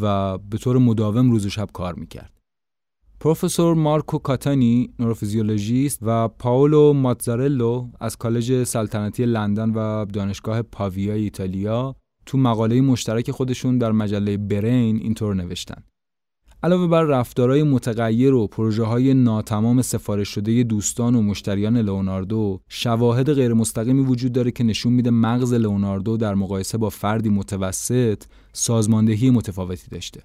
و 0.01 0.39
به 0.39 0.59
طور 0.59 0.79
مداوم 0.79 1.31
روز 1.31 1.47
و 1.47 1.51
شب 1.51 1.69
کار 1.73 1.95
می‌کرد. 1.95 2.33
پروفسور 3.21 3.75
مارکو 3.75 4.19
کاتانی 4.19 4.91
نوروفیزیولوژیست 4.99 5.99
و 6.03 6.29
پاولو 6.29 6.93
ماتزارلو 6.93 7.89
از 8.01 8.17
کالج 8.17 8.65
سلطنتی 8.65 9.25
لندن 9.25 9.71
و 9.71 10.05
دانشگاه 10.05 10.63
پاویا 10.63 11.15
ایتالیا 11.15 11.97
تو 12.27 12.39
مقاله 12.39 12.81
مشترک 12.81 13.31
خودشون 13.31 13.79
در 13.79 13.93
مجله 13.93 14.37
برین 14.37 14.97
اینطور 14.97 15.35
نوشتن 15.35 15.83
علاوه 16.63 16.87
بر 16.87 17.03
رفتارهای 17.03 17.63
متغیر 17.63 18.35
و 18.35 18.47
پروژه 18.47 18.85
های 18.85 19.15
ناتمام 19.15 19.83
سفارش 19.83 20.29
شده 20.29 20.63
دوستان 20.63 21.15
و 21.15 21.23
مشتریان 21.23 21.77
لئوناردو 21.77 22.61
شواهد 22.69 23.33
غیر 23.33 23.55
مستقیمی 23.55 24.03
وجود 24.05 24.33
داره 24.33 24.51
که 24.51 24.65
نشون 24.65 24.93
میده 24.93 25.11
مغز 25.11 25.53
لئوناردو 25.53 26.17
در 26.17 26.35
مقایسه 26.35 26.79
با 26.79 26.89
فردی 26.89 27.29
متوسط 27.29 28.23
سازماندهی 28.53 29.31
متفاوتی 29.31 29.89
داشته. 29.91 30.23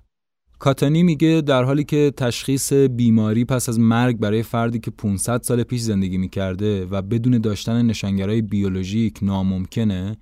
کاتانی 0.59 1.03
میگه 1.03 1.41
در 1.45 1.63
حالی 1.63 1.83
که 1.83 2.13
تشخیص 2.17 2.73
بیماری 2.73 3.45
پس 3.45 3.69
از 3.69 3.79
مرگ 3.79 4.17
برای 4.17 4.43
فردی 4.43 4.79
که 4.79 4.91
500 4.91 5.41
سال 5.41 5.63
پیش 5.63 5.81
زندگی 5.81 6.17
می‌کرده 6.17 6.85
و 6.85 7.01
بدون 7.01 7.37
داشتن 7.37 7.85
نشانگرهای 7.85 8.41
بیولوژیک 8.41 9.19
ناممکنه 9.21 10.17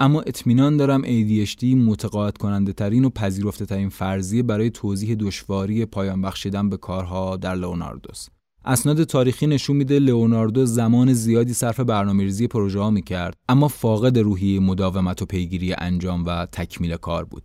اما 0.00 0.20
اطمینان 0.20 0.76
دارم 0.76 1.02
ADHD 1.02 1.64
متقاعد 1.64 2.38
کننده 2.38 2.72
ترین 2.72 3.04
و 3.04 3.10
پذیرفته 3.10 3.66
ترین 3.66 3.88
فرضیه 3.88 4.42
برای 4.42 4.70
توضیح 4.70 5.14
دشواری 5.14 5.84
پایان 5.84 6.22
بخشیدن 6.22 6.68
به 6.68 6.76
کارها 6.76 7.36
در 7.36 7.54
لئوناردوس. 7.54 8.28
اسناد 8.64 9.04
تاریخی 9.04 9.46
نشون 9.46 9.76
میده 9.76 9.98
لئوناردو 9.98 10.66
زمان 10.66 11.12
زیادی 11.12 11.54
صرف 11.54 11.80
برنامه‌ریزی 11.80 12.46
پروژه 12.46 12.80
ها 12.80 12.90
می‌کرد 12.90 13.36
اما 13.48 13.68
فاقد 13.68 14.18
روحی 14.18 14.58
مداومت 14.58 15.22
و 15.22 15.26
پیگیری 15.26 15.72
انجام 15.72 16.24
و 16.26 16.46
تکمیل 16.52 16.96
کار 16.96 17.24
بود. 17.24 17.42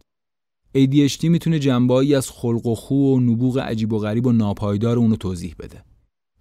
ADHD 0.78 1.24
می‌تونه 1.24 1.60
جنبایی 1.60 2.16
از 2.16 2.30
خلق 2.30 2.66
و 2.66 2.76
خو 2.76 2.96
و 2.96 3.20
نبوغ 3.20 3.60
عجیب 3.60 3.94
و 3.94 4.00
غریب 4.00 4.26
و 4.26 4.32
ناپایدار 4.32 4.98
اونو 4.98 5.16
توضیح 5.16 5.56
بده. 5.60 5.84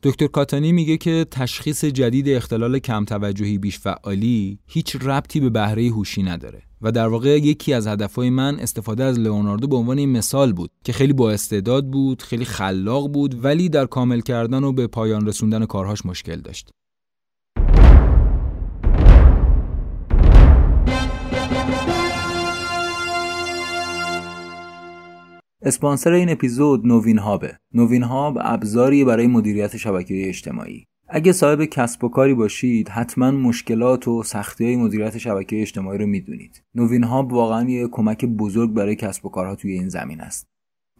دکتر 0.04 0.26
کاتانی 0.26 0.72
میگه 0.72 0.96
که 0.96 1.26
تشخیص 1.30 1.84
جدید 1.84 2.28
اختلال 2.28 2.78
کم 2.78 3.04
توجهی 3.04 3.58
بیش 3.58 3.78
فعالی 3.78 4.58
هیچ 4.66 4.96
ربطی 5.02 5.40
به 5.40 5.50
بهره 5.50 5.88
هوشی 5.88 6.22
نداره 6.22 6.62
و 6.82 6.92
در 6.92 7.08
واقع 7.08 7.38
یکی 7.38 7.72
از 7.72 7.86
هدفهای 7.86 8.30
من 8.30 8.60
استفاده 8.60 9.04
از 9.04 9.18
لئوناردو 9.18 9.68
به 9.68 9.76
عنوان 9.76 10.04
مثال 10.04 10.52
بود 10.52 10.70
که 10.84 10.92
خیلی 10.92 11.12
با 11.12 11.30
استعداد 11.30 11.86
بود، 11.86 12.22
خیلی 12.22 12.44
خلاق 12.44 13.12
بود 13.12 13.44
ولی 13.44 13.68
در 13.68 13.86
کامل 13.86 14.20
کردن 14.20 14.64
و 14.64 14.72
به 14.72 14.86
پایان 14.86 15.26
رسوندن 15.26 15.66
کارهاش 15.66 16.06
مشکل 16.06 16.40
داشت. 16.40 16.70
اسپانسر 25.64 26.12
این 26.12 26.30
اپیزود 26.30 26.86
نوین 26.86 27.18
هابه. 27.18 27.56
نوین 27.74 28.02
هاب 28.02 28.38
ابزاری 28.40 29.04
برای 29.04 29.26
مدیریت 29.26 29.76
شبکه 29.76 30.28
اجتماعی. 30.28 30.84
اگه 31.08 31.32
صاحب 31.32 31.64
کسب 31.64 32.04
و 32.04 32.08
کاری 32.08 32.34
باشید 32.34 32.88
حتما 32.88 33.30
مشکلات 33.30 34.08
و 34.08 34.22
سختی 34.22 34.64
های 34.64 34.76
مدیریت 34.76 35.18
شبکه 35.18 35.62
اجتماعی 35.62 35.98
رو 35.98 36.06
می‌دونید. 36.06 36.62
نوین 36.74 37.04
هاب 37.04 37.32
واقعا 37.32 37.70
یه 37.70 37.88
کمک 37.88 38.24
بزرگ 38.24 38.72
برای 38.72 38.96
کسب 38.96 39.26
و 39.26 39.28
کارها 39.28 39.54
توی 39.54 39.72
این 39.72 39.88
زمینه 39.88 40.20
است. 40.20 40.46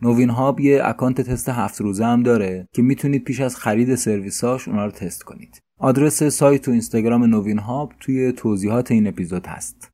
نوین 0.02 0.30
هاب 0.30 0.60
یه 0.60 0.80
اکانت 0.84 1.20
تست 1.20 1.48
هفت 1.48 1.80
روزه 1.80 2.04
هم 2.04 2.22
داره 2.22 2.68
که 2.72 2.82
می‌تونید 2.82 3.24
پیش 3.24 3.40
از 3.40 3.56
خرید 3.56 3.94
سرویساش 3.94 4.68
اونا 4.68 4.84
رو 4.84 4.90
تست 4.90 5.22
کنید. 5.22 5.62
آدرس 5.78 6.22
سایت 6.22 6.68
و 6.68 6.70
اینستاگرام 6.70 7.24
نوین 7.24 7.58
هاب 7.58 7.92
توی 8.00 8.32
توضیحات 8.32 8.90
این 8.90 9.06
اپیزود 9.06 9.46
هست. 9.46 9.91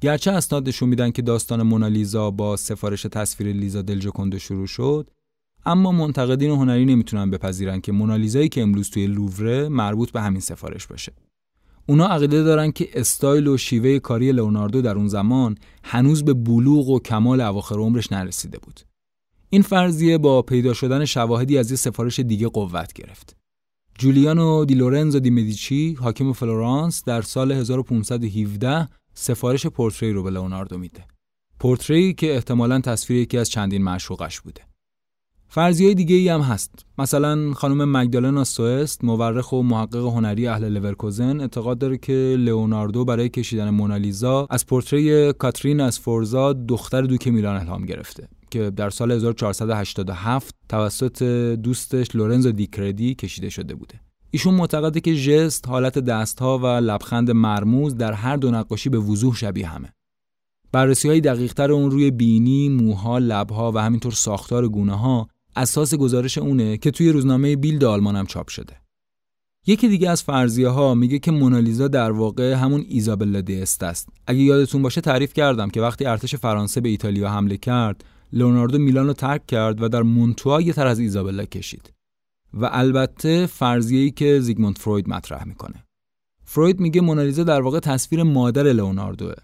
گرچه 0.00 0.32
اسناد 0.32 0.68
نشون 0.68 0.88
میدن 0.88 1.10
که 1.10 1.22
داستان 1.22 1.62
مونالیزا 1.62 2.30
با 2.30 2.56
سفارش 2.56 3.02
تصویر 3.02 3.52
لیزا 3.52 3.82
دلجوکوندو 3.82 4.38
شروع 4.38 4.66
شد 4.66 5.10
اما 5.66 5.92
منتقدین 5.92 6.50
هنری 6.50 6.84
نمی‌تونن 6.84 7.30
بپذیرن 7.30 7.80
که 7.80 7.92
مونالیزایی 7.92 8.48
که 8.48 8.62
امروز 8.62 8.90
توی 8.90 9.06
لووره 9.06 9.68
مربوط 9.68 10.10
به 10.10 10.20
همین 10.20 10.40
سفارش 10.40 10.86
باشه. 10.86 11.12
اونا 11.86 12.06
عقیده 12.06 12.42
دارن 12.42 12.72
که 12.72 12.88
استایل 12.94 13.46
و 13.46 13.56
شیوه 13.56 13.98
کاری 13.98 14.32
لئوناردو 14.32 14.82
در 14.82 14.96
اون 14.96 15.08
زمان 15.08 15.58
هنوز 15.84 16.24
به 16.24 16.34
بلوغ 16.34 16.88
و 16.88 16.98
کمال 16.98 17.40
اواخر 17.40 17.74
عمرش 17.74 18.12
نرسیده 18.12 18.58
بود. 18.58 18.80
این 19.50 19.62
فرضیه 19.62 20.18
با 20.18 20.42
پیدا 20.42 20.74
شدن 20.74 21.04
شواهدی 21.04 21.58
از 21.58 21.70
یه 21.70 21.76
سفارش 21.76 22.20
دیگه 22.20 22.48
قوت 22.48 22.92
گرفت. 22.92 23.36
جولیانو 23.98 24.64
دی 24.64 24.74
لورنزو 24.74 25.20
دی 25.20 25.30
مدیچی 25.30 25.94
حاکم 25.94 26.32
فلورانس 26.32 27.04
در 27.04 27.22
سال 27.22 27.52
1517 27.52 28.88
سفارش 29.20 29.66
پرتره‌ای 29.66 30.12
رو 30.12 30.22
به 30.22 30.30
لئوناردو 30.30 30.78
میده. 30.78 31.04
پرتره‌ای 31.60 32.14
که 32.14 32.34
احتمالا 32.34 32.80
تصویر 32.80 33.22
یکی 33.22 33.38
از 33.38 33.50
چندین 33.50 33.82
معشوقش 33.82 34.40
بوده. 34.40 34.60
فرضیه 35.48 35.94
دیگه 35.94 36.16
ای 36.16 36.28
هم 36.28 36.40
هست. 36.40 36.86
مثلا 36.98 37.52
خانم 37.52 37.96
مگدالنا 37.96 38.44
سوئست 38.44 39.04
مورخ 39.04 39.52
و 39.52 39.62
محقق 39.62 40.06
هنری 40.06 40.46
اهل 40.46 40.68
لورکوزن 40.68 41.40
اعتقاد 41.40 41.78
داره 41.78 41.98
که 41.98 42.36
لئوناردو 42.38 43.04
برای 43.04 43.28
کشیدن 43.28 43.70
مونالیزا 43.70 44.46
از 44.50 44.66
پرتره 44.66 45.32
کاترینا 45.32 45.80
اسفورزا 45.80 46.52
دختر 46.52 47.02
دوک 47.02 47.28
میلان 47.28 47.56
الهام 47.56 47.84
گرفته 47.84 48.28
که 48.50 48.70
در 48.70 48.90
سال 48.90 49.12
1487 49.12 50.54
توسط 50.68 51.22
دوستش 51.62 52.16
لورنزو 52.16 52.52
دی 52.52 52.70
کردی 52.70 53.14
کشیده 53.14 53.48
شده 53.48 53.74
بوده. 53.74 54.00
ایشون 54.30 54.54
معتقده 54.54 55.00
که 55.00 55.14
ژست، 55.14 55.68
حالت 55.68 55.98
دستها 55.98 56.58
و 56.58 56.66
لبخند 56.66 57.30
مرموز 57.30 57.96
در 57.96 58.12
هر 58.12 58.36
دو 58.36 58.50
نقاشی 58.50 58.88
به 58.88 58.98
وضوح 58.98 59.34
شبیه 59.34 59.66
همه. 59.66 59.92
بررسی 60.72 61.08
های 61.08 61.20
دقیقتر 61.20 61.72
اون 61.72 61.90
روی 61.90 62.10
بینی، 62.10 62.68
موها، 62.68 63.18
لبها 63.18 63.72
و 63.72 63.78
همینطور 63.78 64.12
ساختار 64.12 64.68
گونه 64.68 64.98
ها 64.98 65.28
اساس 65.56 65.94
گزارش 65.94 66.38
اونه 66.38 66.76
که 66.76 66.90
توی 66.90 67.12
روزنامه 67.12 67.56
بیلد 67.56 67.84
آلمان 67.84 68.16
هم 68.16 68.26
چاپ 68.26 68.48
شده. 68.48 68.76
یکی 69.66 69.88
دیگه 69.88 70.10
از 70.10 70.22
فرضیه 70.22 70.68
ها 70.68 70.94
میگه 70.94 71.18
که 71.18 71.30
مونالیزا 71.30 71.88
در 71.88 72.10
واقع 72.10 72.52
همون 72.52 72.84
ایزابلا 72.88 73.40
دیست 73.40 73.82
است. 73.82 74.08
اگه 74.26 74.40
یادتون 74.40 74.82
باشه 74.82 75.00
تعریف 75.00 75.32
کردم 75.32 75.70
که 75.70 75.80
وقتی 75.80 76.04
ارتش 76.04 76.34
فرانسه 76.34 76.80
به 76.80 76.88
ایتالیا 76.88 77.30
حمله 77.30 77.56
کرد، 77.56 78.04
لئوناردو 78.32 78.78
میلان 78.78 79.06
رو 79.06 79.12
ترک 79.12 79.46
کرد 79.46 79.82
و 79.82 79.88
در 79.88 80.02
مونتوا 80.02 80.60
یه 80.60 80.72
تر 80.72 80.86
از 80.86 80.98
ایزابلا 80.98 81.44
کشید. 81.44 81.92
و 82.54 82.68
البته 82.72 83.46
فرضیه‌ای 83.46 84.10
که 84.10 84.40
زیگموند 84.40 84.78
فروید 84.78 85.08
مطرح 85.08 85.44
می‌کنه. 85.44 85.84
فروید 86.44 86.80
میگه 86.80 87.00
مونالیزا 87.00 87.44
در 87.44 87.60
واقع 87.60 87.80
تصویر 87.80 88.22
مادر 88.22 88.62
لئوناردوه. 88.62 89.34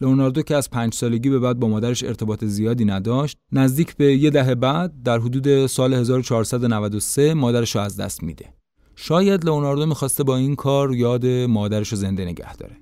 لئوناردو 0.00 0.42
که 0.42 0.56
از 0.56 0.70
پنج 0.70 0.94
سالگی 0.94 1.30
به 1.30 1.38
بعد 1.38 1.58
با 1.58 1.68
مادرش 1.68 2.04
ارتباط 2.04 2.44
زیادی 2.44 2.84
نداشت، 2.84 3.38
نزدیک 3.52 3.96
به 3.96 4.16
یه 4.16 4.30
دهه 4.30 4.54
بعد 4.54 5.02
در 5.02 5.18
حدود 5.18 5.66
سال 5.66 5.94
1493 5.94 7.34
مادرش 7.34 7.76
رو 7.76 7.82
از 7.82 7.96
دست 7.96 8.22
میده. 8.22 8.54
شاید 8.96 9.44
لئوناردو 9.44 9.86
می‌خواسته 9.86 10.24
با 10.24 10.36
این 10.36 10.56
کار 10.56 10.94
یاد 10.94 11.26
مادرش 11.26 11.88
رو 11.88 11.98
زنده 11.98 12.24
نگه 12.24 12.56
داره. 12.56 12.76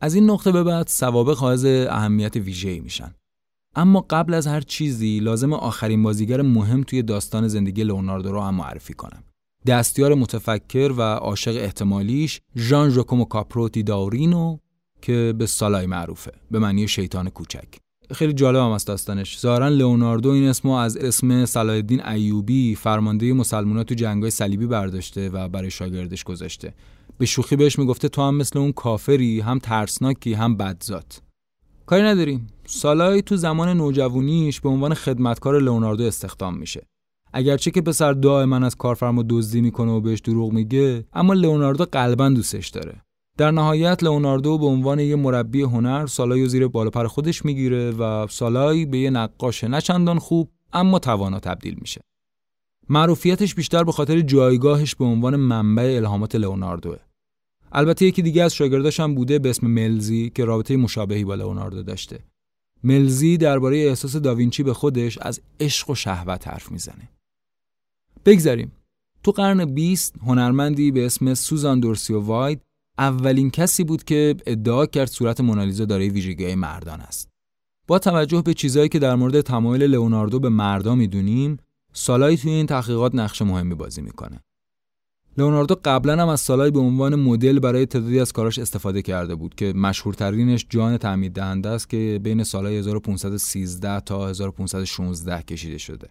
از 0.00 0.14
این 0.14 0.30
نقطه 0.30 0.52
به 0.52 0.62
بعد 0.62 0.86
سوابق 0.86 1.36
حائز 1.36 1.64
اهمیت 1.64 2.36
ویژه‌ای 2.36 2.80
میشن. 2.80 3.14
اما 3.76 4.06
قبل 4.10 4.34
از 4.34 4.46
هر 4.46 4.60
چیزی 4.60 5.20
لازم 5.20 5.52
آخرین 5.52 6.02
بازیگر 6.02 6.42
مهم 6.42 6.82
توی 6.82 7.02
داستان 7.02 7.48
زندگی 7.48 7.84
لئوناردو 7.84 8.32
رو 8.32 8.40
هم 8.40 8.54
معرفی 8.54 8.94
کنم. 8.94 9.22
دستیار 9.66 10.14
متفکر 10.14 10.92
و 10.96 11.02
عاشق 11.02 11.56
احتمالیش 11.56 12.40
ژان 12.56 12.90
ژاکومو 12.90 13.24
کاپروتی 13.24 13.82
داورینو 13.82 14.58
که 15.02 15.34
به 15.38 15.46
سالای 15.46 15.86
معروفه. 15.86 16.32
به 16.50 16.58
معنی 16.58 16.88
شیطان 16.88 17.28
کوچک. 17.28 17.68
خیلی 18.14 18.32
جالب 18.32 18.58
هم 18.58 18.70
است 18.70 18.86
داستانش. 18.86 19.38
ظاهرا 19.38 19.68
لئوناردو 19.68 20.28
این 20.28 20.48
اسمو 20.48 20.72
از 20.72 20.96
اسم 20.96 21.44
صلاح 21.44 21.82
ایوبی 22.08 22.74
فرمانده 22.74 23.32
مسلمانان 23.32 23.84
تو 23.84 23.94
جنگای 23.94 24.30
صلیبی 24.30 24.66
برداشته 24.66 25.28
و 25.28 25.48
برای 25.48 25.70
شاگردش 25.70 26.24
گذاشته. 26.24 26.74
به 27.18 27.26
شوخی 27.26 27.56
بهش 27.56 27.78
می‌گفته 27.78 28.08
تو 28.08 28.22
هم 28.22 28.34
مثل 28.34 28.58
اون 28.58 28.72
کافری 28.72 29.40
هم 29.40 29.58
ترسناکی 29.58 30.34
هم 30.34 30.56
بدذات. 30.56 31.22
کاری 31.86 32.02
نداریم. 32.02 32.46
سالای 32.66 33.22
تو 33.22 33.36
زمان 33.36 33.68
نوجوانیش 33.68 34.60
به 34.60 34.68
عنوان 34.68 34.94
خدمتکار 34.94 35.60
لئوناردو 35.60 36.04
استخدام 36.04 36.56
میشه. 36.56 36.86
اگرچه 37.32 37.70
که 37.70 37.80
پسر 37.80 38.12
دائما 38.12 38.56
از 38.56 38.76
کارفرما 38.76 39.24
دزدی 39.28 39.60
می‌کنه 39.60 39.92
و 39.92 40.00
بهش 40.00 40.20
دروغ 40.20 40.52
میگه 40.52 41.04
اما 41.12 41.32
لئوناردو 41.32 41.84
قلبا 41.84 42.28
دوستش 42.28 42.68
داره. 42.68 43.02
در 43.38 43.50
نهایت 43.50 44.04
لئوناردو 44.04 44.58
به 44.58 44.66
عنوان 44.66 44.98
یه 44.98 45.16
مربی 45.16 45.62
هنر 45.62 46.06
سالای 46.06 46.48
زیر 46.48 46.68
بالا 46.68 46.90
پر 46.90 47.06
خودش 47.06 47.44
می‌گیره 47.44 47.90
و 47.90 48.26
سالای 48.26 48.84
به 48.86 48.98
یه 48.98 49.10
نقاش 49.10 49.64
نچندان 49.64 50.18
خوب 50.18 50.50
اما 50.72 50.98
توانا 50.98 51.40
تبدیل 51.40 51.76
میشه. 51.80 52.00
معروفیتش 52.88 53.54
بیشتر 53.54 53.84
به 53.84 53.92
خاطر 53.92 54.20
جایگاهش 54.20 54.94
به 54.94 55.04
عنوان 55.04 55.36
منبع 55.36 55.94
الهامات 55.96 56.34
لئوناردوه. 56.34 56.96
البته 57.76 58.06
یکی 58.06 58.22
دیگه 58.22 58.42
از 58.42 58.54
شاگرداش 58.54 59.00
هم 59.00 59.14
بوده 59.14 59.38
به 59.38 59.50
اسم 59.50 59.66
ملزی 59.66 60.30
که 60.30 60.44
رابطه 60.44 60.76
مشابهی 60.76 61.24
با 61.24 61.34
لئوناردو 61.34 61.82
داشته. 61.82 62.18
ملزی 62.84 63.36
درباره 63.36 63.76
احساس 63.76 64.16
داوینچی 64.16 64.62
به 64.62 64.74
خودش 64.74 65.18
از 65.18 65.40
عشق 65.60 65.90
و 65.90 65.94
شهوت 65.94 66.48
حرف 66.48 66.72
می‌زنه. 66.72 67.08
بگذاریم. 68.24 68.72
تو 69.22 69.32
قرن 69.32 69.64
20 69.64 70.14
هنرمندی 70.18 70.90
به 70.90 71.06
اسم 71.06 71.34
سوزان 71.34 71.80
دورسیو 71.80 72.20
واید 72.20 72.60
اولین 72.98 73.50
کسی 73.50 73.84
بود 73.84 74.04
که 74.04 74.36
ادعا 74.46 74.86
کرد 74.86 75.08
صورت 75.08 75.40
مونالیزا 75.40 75.84
دارای 75.84 76.08
ویژگی 76.08 76.54
مردان 76.54 77.00
است. 77.00 77.28
با 77.86 77.98
توجه 77.98 78.42
به 78.42 78.54
چیزهایی 78.54 78.88
که 78.88 78.98
در 78.98 79.14
مورد 79.14 79.40
تمایل 79.40 79.82
لئوناردو 79.82 80.40
به 80.40 80.48
مردا 80.48 80.94
می‌دونیم 80.94 81.56
سالای 81.92 82.36
توی 82.36 82.50
این 82.50 82.66
تحقیقات 82.66 83.14
نقش 83.14 83.42
مهمی 83.42 83.74
بازی 83.74 84.02
می‌کنه. 84.02 84.40
لئوناردو 85.38 85.76
قبلا 85.84 86.22
هم 86.22 86.28
از 86.28 86.40
سالای 86.40 86.70
به 86.70 86.78
عنوان 86.78 87.14
مدل 87.14 87.58
برای 87.58 87.86
تعدادی 87.86 88.20
از 88.20 88.32
کاراش 88.32 88.58
استفاده 88.58 89.02
کرده 89.02 89.34
بود 89.34 89.54
که 89.54 89.72
مشهورترینش 89.72 90.66
جان 90.70 90.96
تعمید 90.98 91.32
دهنده 91.32 91.68
است 91.68 91.90
که 91.90 92.20
بین 92.22 92.44
سالهای 92.44 92.78
1513 92.78 94.00
تا 94.00 94.28
1516 94.28 95.42
کشیده 95.42 95.78
شده. 95.78 96.08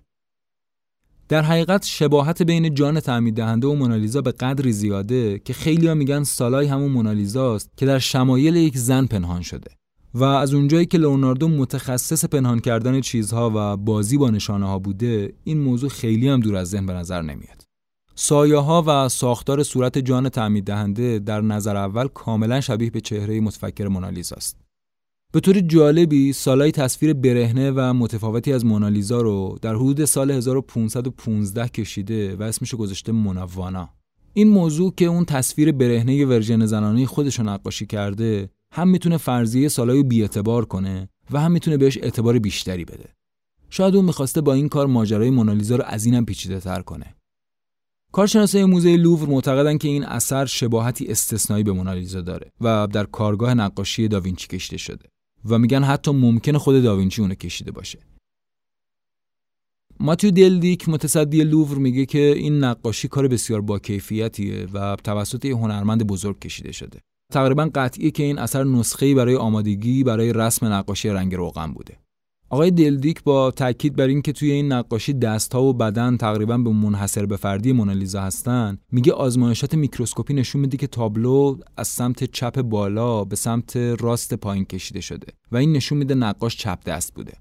در 1.29 1.41
حقیقت 1.41 1.85
شباهت 1.85 2.41
بین 2.41 2.73
جان 2.73 2.99
تعمید 2.99 3.35
دهنده 3.35 3.67
و 3.67 3.75
مونالیزا 3.75 4.21
به 4.21 4.31
قدری 4.31 4.71
زیاده 4.71 5.39
که 5.39 5.53
خیلی 5.53 5.87
ها 5.87 5.93
میگن 5.93 6.23
سالای 6.23 6.67
همون 6.67 6.91
مونالیزا 6.91 7.55
است 7.55 7.69
که 7.77 7.85
در 7.85 7.99
شمایل 7.99 8.55
یک 8.55 8.77
زن 8.77 9.05
پنهان 9.05 9.41
شده. 9.41 9.71
و 10.13 10.23
از 10.23 10.53
اونجایی 10.53 10.85
که 10.85 10.97
لئوناردو 10.97 11.47
متخصص 11.47 12.25
پنهان 12.25 12.59
کردن 12.59 13.01
چیزها 13.01 13.51
و 13.55 13.77
بازی 13.77 14.17
با 14.17 14.29
نشانه 14.29 14.65
ها 14.65 14.79
بوده 14.79 15.33
این 15.43 15.59
موضوع 15.59 15.89
خیلی 15.89 16.29
هم 16.29 16.39
دور 16.39 16.55
از 16.55 16.69
ذهن 16.69 16.85
به 16.85 16.93
نظر 16.93 17.21
نمیاد 17.21 17.64
سایه 18.17 18.57
ها 18.57 18.83
و 18.87 19.09
ساختار 19.09 19.63
صورت 19.63 19.97
جان 19.97 20.29
تعمید 20.29 20.65
دهنده 20.65 21.19
در 21.19 21.41
نظر 21.41 21.75
اول 21.75 22.07
کاملا 22.07 22.61
شبیه 22.61 22.89
به 22.89 23.01
چهره 23.01 23.39
متفکر 23.39 23.87
مونالیزا 23.87 24.35
است 24.35 24.57
به 25.33 25.39
طور 25.39 25.59
جالبی 25.59 26.33
سالای 26.33 26.71
تصویر 26.71 27.13
برهنه 27.13 27.71
و 27.71 27.93
متفاوتی 27.93 28.53
از 28.53 28.65
مونالیزا 28.65 29.21
رو 29.21 29.57
در 29.61 29.75
حدود 29.75 30.05
سال 30.05 30.31
1515 30.31 31.67
کشیده 31.67 32.35
و 32.35 32.43
اسمش 32.43 32.75
گذاشته 32.75 33.11
منوانا 33.11 33.89
این 34.33 34.47
موضوع 34.47 34.93
که 34.97 35.05
اون 35.05 35.25
تصویر 35.25 35.71
برهنه 35.71 36.25
ورژن 36.25 36.65
زنانه 36.65 37.05
خودش 37.05 37.39
نقاشی 37.39 37.85
کرده 37.85 38.49
هم 38.71 38.87
می‌تونه 38.87 39.17
فرضیه 39.17 39.67
سالای 39.67 40.03
بیاعتبار 40.03 40.65
کنه 40.65 41.09
و 41.31 41.41
هم 41.41 41.51
می‌تونه 41.51 41.77
بهش 41.77 41.97
اعتبار 41.97 42.39
بیشتری 42.39 42.85
بده. 42.85 43.09
شاید 43.69 43.95
اون 43.95 44.05
می‌خواسته 44.05 44.41
با 44.41 44.53
این 44.53 44.69
کار 44.69 44.87
ماجرای 44.87 45.29
مونالیزا 45.29 45.75
رو 45.75 45.83
از 45.83 46.05
اینم 46.05 46.25
پیچیده 46.25 46.59
تر 46.59 46.81
کنه. 46.81 47.15
کارشناسای 48.15 48.65
موزه 48.65 48.97
لوور 48.97 49.29
معتقدن 49.29 49.77
که 49.77 49.87
این 49.87 50.03
اثر 50.03 50.45
شباهتی 50.45 51.07
استثنایی 51.07 51.63
به 51.63 51.71
مونالیزا 51.71 52.21
داره 52.21 52.51
و 52.61 52.87
در 52.87 53.03
کارگاه 53.03 53.53
نقاشی 53.53 54.07
داوینچی 54.07 54.47
کشیده 54.47 54.77
شده 54.77 55.05
و 55.45 55.59
میگن 55.59 55.83
حتی 55.83 56.11
ممکنه 56.11 56.57
خود 56.57 56.83
داوینچی 56.83 57.21
اونو 57.21 57.35
کشیده 57.35 57.71
باشه. 57.71 57.99
ماتیو 59.99 60.31
دلدیک 60.31 60.89
متصدی 60.89 61.43
لوور 61.43 61.77
میگه 61.77 62.05
که 62.05 62.19
این 62.19 62.63
نقاشی 62.63 63.07
کار 63.07 63.27
بسیار 63.27 63.61
با 63.61 63.79
کیفیتیه 63.79 64.67
و 64.73 64.95
توسط 64.95 65.45
یه 65.45 65.55
هنرمند 65.55 66.07
بزرگ 66.07 66.39
کشیده 66.39 66.71
شده. 66.71 66.99
تقریبا 67.33 67.69
قطعیه 67.75 68.11
که 68.11 68.23
این 68.23 68.39
اثر 68.39 68.63
نسخه‌ای 68.63 69.13
برای 69.13 69.35
آمادگی 69.35 70.03
برای 70.03 70.33
رسم 70.33 70.65
نقاشی 70.65 71.09
رنگ 71.09 71.35
روغن 71.35 71.73
بوده. 71.73 72.04
آقای 72.49 72.71
دلدیک 72.71 73.23
با 73.23 73.51
تاکید 73.51 73.95
بر 73.95 74.07
اینکه 74.07 74.31
توی 74.31 74.51
این 74.51 74.71
نقاشی 74.71 75.13
دستها 75.13 75.63
و 75.63 75.73
بدن 75.73 76.17
تقریبا 76.17 76.57
به 76.57 76.69
منحصر 76.69 77.25
به 77.25 77.37
فردی 77.37 77.71
مونالیزا 77.71 78.21
هستن 78.21 78.77
میگه 78.91 79.13
آزمایشات 79.13 79.75
میکروسکوپی 79.75 80.33
نشون 80.33 80.61
میده 80.61 80.77
که 80.77 80.87
تابلو 80.87 81.57
از 81.77 81.87
سمت 81.87 82.23
چپ 82.23 82.61
بالا 82.61 83.23
به 83.23 83.35
سمت 83.35 83.77
راست 83.77 84.33
پایین 84.33 84.65
کشیده 84.65 85.01
شده 85.01 85.27
و 85.51 85.57
این 85.57 85.71
نشون 85.71 85.97
میده 85.97 86.15
نقاش 86.15 86.57
چپ 86.57 86.83
دست 86.85 87.13
بوده. 87.13 87.33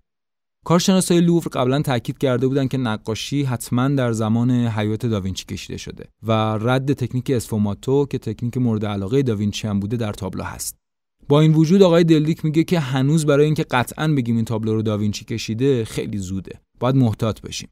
کارشناسای 0.64 1.20
لوور 1.20 1.48
قبلا 1.52 1.82
تاکید 1.82 2.18
کرده 2.18 2.46
بودند 2.46 2.68
که 2.68 2.78
نقاشی 2.78 3.42
حتما 3.42 3.88
در 3.88 4.12
زمان 4.12 4.50
حیات 4.50 5.06
داوینچی 5.06 5.44
کشیده 5.44 5.76
شده 5.76 6.04
و 6.22 6.32
رد 6.60 6.92
تکنیک 6.92 7.30
اسفوماتو 7.30 8.06
که 8.06 8.18
تکنیک 8.18 8.58
مورد 8.58 8.86
علاقه 8.86 9.22
داوینچی 9.22 9.68
هم 9.68 9.80
بوده 9.80 9.96
در 9.96 10.12
تابلو 10.12 10.44
هست. 10.44 10.83
با 11.28 11.40
این 11.40 11.54
وجود 11.54 11.82
آقای 11.82 12.04
دلدیک 12.04 12.44
میگه 12.44 12.64
که 12.64 12.80
هنوز 12.80 13.26
برای 13.26 13.44
اینکه 13.44 13.62
قطعا 13.62 14.08
بگیم 14.08 14.36
این 14.36 14.44
تابلو 14.44 14.74
رو 14.74 14.82
داوینچی 14.82 15.24
کشیده 15.24 15.84
خیلی 15.84 16.18
زوده 16.18 16.60
باید 16.80 16.96
محتاط 16.96 17.40
بشیم 17.40 17.68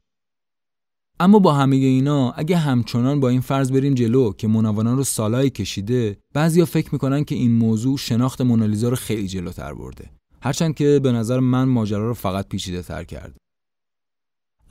اما 1.19 1.39
با 1.39 1.53
همه 1.53 1.75
اینا 1.75 2.31
اگه 2.31 2.57
همچنان 2.57 3.19
با 3.19 3.29
این 3.29 3.41
فرض 3.41 3.71
بریم 3.71 3.93
جلو 3.93 4.33
که 4.33 4.47
منوانا 4.47 4.93
رو 4.93 5.03
سالایی 5.03 5.49
کشیده 5.49 6.17
بعضیا 6.33 6.65
فکر 6.65 6.89
می‌کنن 6.91 7.23
که 7.23 7.35
این 7.35 7.51
موضوع 7.51 7.97
شناخت 7.97 8.41
مونالیزا 8.41 8.89
رو 8.89 8.95
خیلی 8.95 9.27
جلوتر 9.27 9.73
برده 9.73 10.09
هرچند 10.41 10.75
که 10.75 10.99
به 11.03 11.11
نظر 11.11 11.39
من 11.39 11.63
ماجرا 11.63 12.07
رو 12.07 12.13
فقط 12.13 12.47
پیچیده 12.47 12.81
تر 12.81 13.03
کرد. 13.03 13.37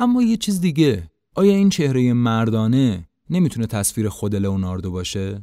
اما 0.01 0.23
یه 0.23 0.37
چیز 0.37 0.61
دیگه 0.61 1.11
آیا 1.35 1.53
این 1.53 1.69
چهره 1.69 2.13
مردانه 2.13 3.09
نمی‌تونه 3.31 3.67
تصویر 3.67 4.09
خود 4.09 4.35
لئوناردو 4.35 4.91
باشه؟ 4.91 5.43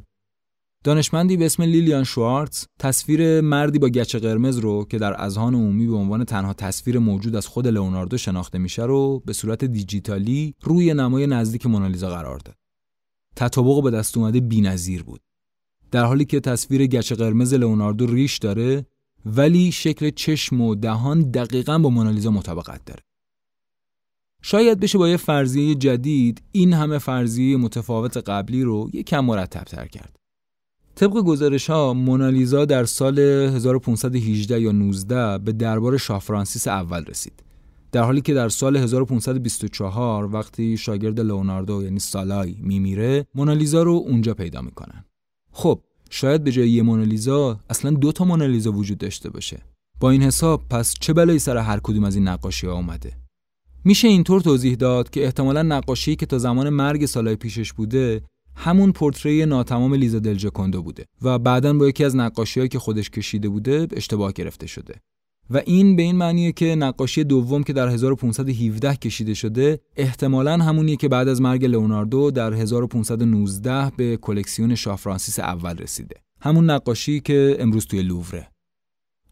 دانشمندی 0.84 1.36
به 1.36 1.46
اسم 1.46 1.62
لیلیان 1.62 2.04
شوارتز 2.04 2.66
تصویر 2.78 3.40
مردی 3.40 3.78
با 3.78 3.88
گچ 3.88 4.16
قرمز 4.16 4.58
رو 4.58 4.84
که 4.84 4.98
در 4.98 5.22
اذهان 5.22 5.54
عمومی 5.54 5.86
به 5.86 5.96
عنوان 5.96 6.24
تنها 6.24 6.52
تصویر 6.52 6.98
موجود 6.98 7.36
از 7.36 7.46
خود 7.46 7.66
لئوناردو 7.66 8.18
شناخته 8.18 8.58
میشه 8.58 8.82
رو 8.84 9.22
به 9.26 9.32
صورت 9.32 9.64
دیجیتالی 9.64 10.54
روی 10.62 10.94
نمای 10.94 11.26
نزدیک 11.26 11.66
مونالیزا 11.66 12.10
قرار 12.10 12.38
داد. 12.38 12.54
تطابق 13.36 13.82
به 13.82 13.90
دست 13.90 14.16
اومده 14.16 14.40
بی‌نظیر 14.40 15.02
بود. 15.02 15.20
در 15.90 16.04
حالی 16.04 16.24
که 16.24 16.40
تصویر 16.40 16.86
گچ 16.86 17.12
قرمز 17.12 17.54
لئوناردو 17.54 18.06
ریش 18.06 18.38
داره 18.38 18.86
ولی 19.26 19.72
شکل 19.72 20.10
چشم 20.10 20.60
و 20.60 20.74
دهان 20.74 21.30
دقیقا 21.30 21.78
با 21.78 21.90
مونالیزا 21.90 22.30
مطابقت 22.30 22.84
داره. 22.84 23.02
شاید 24.42 24.80
بشه 24.80 24.98
با 24.98 25.08
یه 25.08 25.16
فرضیه 25.16 25.74
جدید 25.74 26.42
این 26.52 26.72
همه 26.72 26.98
فرضیه 26.98 27.56
متفاوت 27.56 28.16
قبلی 28.16 28.62
رو 28.62 28.90
کم 28.90 29.20
مرتب 29.20 29.64
تر 29.64 29.86
کرد. 29.86 30.19
طبق 31.00 31.12
گزارش 31.12 31.70
ها 31.70 31.94
مونالیزا 31.94 32.64
در 32.64 32.84
سال 32.84 33.18
1518 33.18 34.60
یا 34.60 34.72
19 34.72 35.38
به 35.38 35.52
دربار 35.52 35.96
شاه 35.96 36.20
فرانسیس 36.20 36.68
اول 36.68 37.04
رسید. 37.04 37.42
در 37.92 38.02
حالی 38.02 38.20
که 38.20 38.34
در 38.34 38.48
سال 38.48 38.76
1524 38.76 40.34
وقتی 40.34 40.76
شاگرد 40.76 41.20
لئوناردو 41.20 41.82
یعنی 41.82 41.98
سالای 41.98 42.56
میمیره 42.58 43.26
مونالیزا 43.34 43.82
رو 43.82 43.92
اونجا 43.92 44.34
پیدا 44.34 44.60
می‌کنن. 44.60 45.04
خب 45.52 45.80
شاید 46.10 46.44
به 46.44 46.52
جای 46.52 46.70
یه 46.70 46.82
مونالیزا 46.82 47.60
اصلا 47.70 47.90
دو 47.90 48.12
تا 48.12 48.24
مونالیزا 48.24 48.72
وجود 48.72 48.98
داشته 48.98 49.30
باشه 49.30 49.62
با 50.00 50.10
این 50.10 50.22
حساب 50.22 50.62
پس 50.70 50.94
چه 51.00 51.12
بلایی 51.12 51.38
سر 51.38 51.56
هر 51.56 51.80
کدوم 51.82 52.04
از 52.04 52.14
این 52.14 52.28
نقاشی 52.28 52.66
ها 52.66 52.72
اومده 52.72 53.12
میشه 53.84 54.08
اینطور 54.08 54.40
توضیح 54.40 54.74
داد 54.74 55.10
که 55.10 55.24
احتمالا 55.24 55.62
نقاشی 55.62 56.16
که 56.16 56.26
تا 56.26 56.38
زمان 56.38 56.68
مرگ 56.68 57.06
سالهای 57.06 57.36
پیشش 57.36 57.72
بوده 57.72 58.22
همون 58.62 58.92
پورتری 58.92 59.46
ناتمام 59.46 59.94
لیزا 59.94 60.18
دلجکوندو 60.18 60.82
بوده 60.82 61.04
و 61.22 61.38
بعدا 61.38 61.72
با 61.72 61.88
یکی 61.88 62.04
از 62.04 62.16
نقاشیهایی 62.16 62.68
که 62.68 62.78
خودش 62.78 63.10
کشیده 63.10 63.48
بوده 63.48 63.88
اشتباه 63.92 64.32
گرفته 64.32 64.66
شده. 64.66 64.94
و 65.50 65.62
این 65.66 65.96
به 65.96 66.02
این 66.02 66.16
معنیه 66.16 66.52
که 66.52 66.74
نقاشی 66.74 67.24
دوم 67.24 67.62
که 67.62 67.72
در 67.72 67.88
1517 67.88 68.96
کشیده 68.96 69.34
شده 69.34 69.80
احتمالا 69.96 70.56
همونیه 70.56 70.96
که 70.96 71.08
بعد 71.08 71.28
از 71.28 71.40
مرگ 71.40 71.64
لئوناردو 71.64 72.30
در 72.30 72.54
1519 72.54 73.92
به 73.96 74.16
کلکسیون 74.16 74.74
شاه 74.74 74.96
فرانسیس 74.96 75.38
اول 75.38 75.78
رسیده. 75.78 76.16
همون 76.40 76.70
نقاشی 76.70 77.20
که 77.20 77.56
امروز 77.58 77.86
توی 77.86 78.02
لووره. 78.02 78.48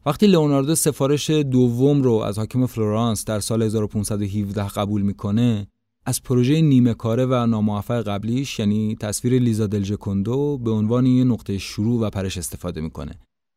وقتی 0.06 0.26
لئوناردو 0.26 0.74
سفارش 0.74 1.30
دوم 1.30 2.02
رو 2.02 2.12
از 2.12 2.38
حاکم 2.38 2.66
فلورانس 2.66 3.24
در 3.24 3.40
سال 3.40 3.62
1517 3.62 4.68
قبول 4.68 5.02
می‌کنه 5.02 5.66
از 6.08 6.22
پروژه 6.22 6.60
نیمه 6.60 6.94
کاره 6.94 7.26
و 7.26 7.46
ناموفق 7.46 8.02
قبلیش 8.02 8.58
یعنی 8.58 8.96
تصویر 9.00 9.42
لیزا 9.42 9.66
دلجکوندو 9.66 10.58
به 10.58 10.70
عنوان 10.70 11.06
یه 11.06 11.24
نقطه 11.24 11.58
شروع 11.58 12.00
و 12.00 12.10
پرش 12.10 12.38
استفاده 12.38 12.80
می‌کنه 12.80 13.12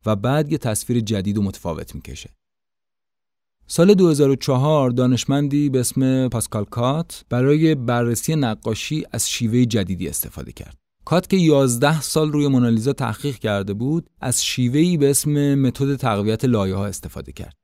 و 0.06 0.16
بعد 0.16 0.52
یه 0.52 0.58
تصویر 0.58 1.00
جدید 1.00 1.38
و 1.38 1.42
متفاوت 1.42 1.96
می‌کشه 1.96 2.30
سال 3.68 3.94
2004 3.94 4.90
دانشمندی 4.90 5.70
به 5.70 5.80
اسم 5.80 6.28
پاسکال 6.28 6.66
کات 6.66 7.26
برای 7.30 7.76
بررسی 7.76 8.36
نقاشی 8.36 9.06
از 9.12 9.30
شیوه 9.30 9.66
جدیدی 9.66 10.08
استفاده 10.08 10.52
کرد. 10.52 10.78
کات 11.06 11.30
که 11.30 11.38
11 11.38 12.02
سال 12.02 12.32
روی 12.32 12.48
مونالیزا 12.48 12.94
تحقیق 12.94 13.36
کرده 13.36 13.74
بود، 13.74 14.10
از 14.22 14.44
شیوهی 14.44 14.98
به 14.98 15.10
اسم 15.10 15.56
متد 15.56 15.96
تقویت 15.96 16.46
لایه 16.46 16.76
ها 16.76 16.86
استفاده 16.86 17.32
کرد. 17.32 17.61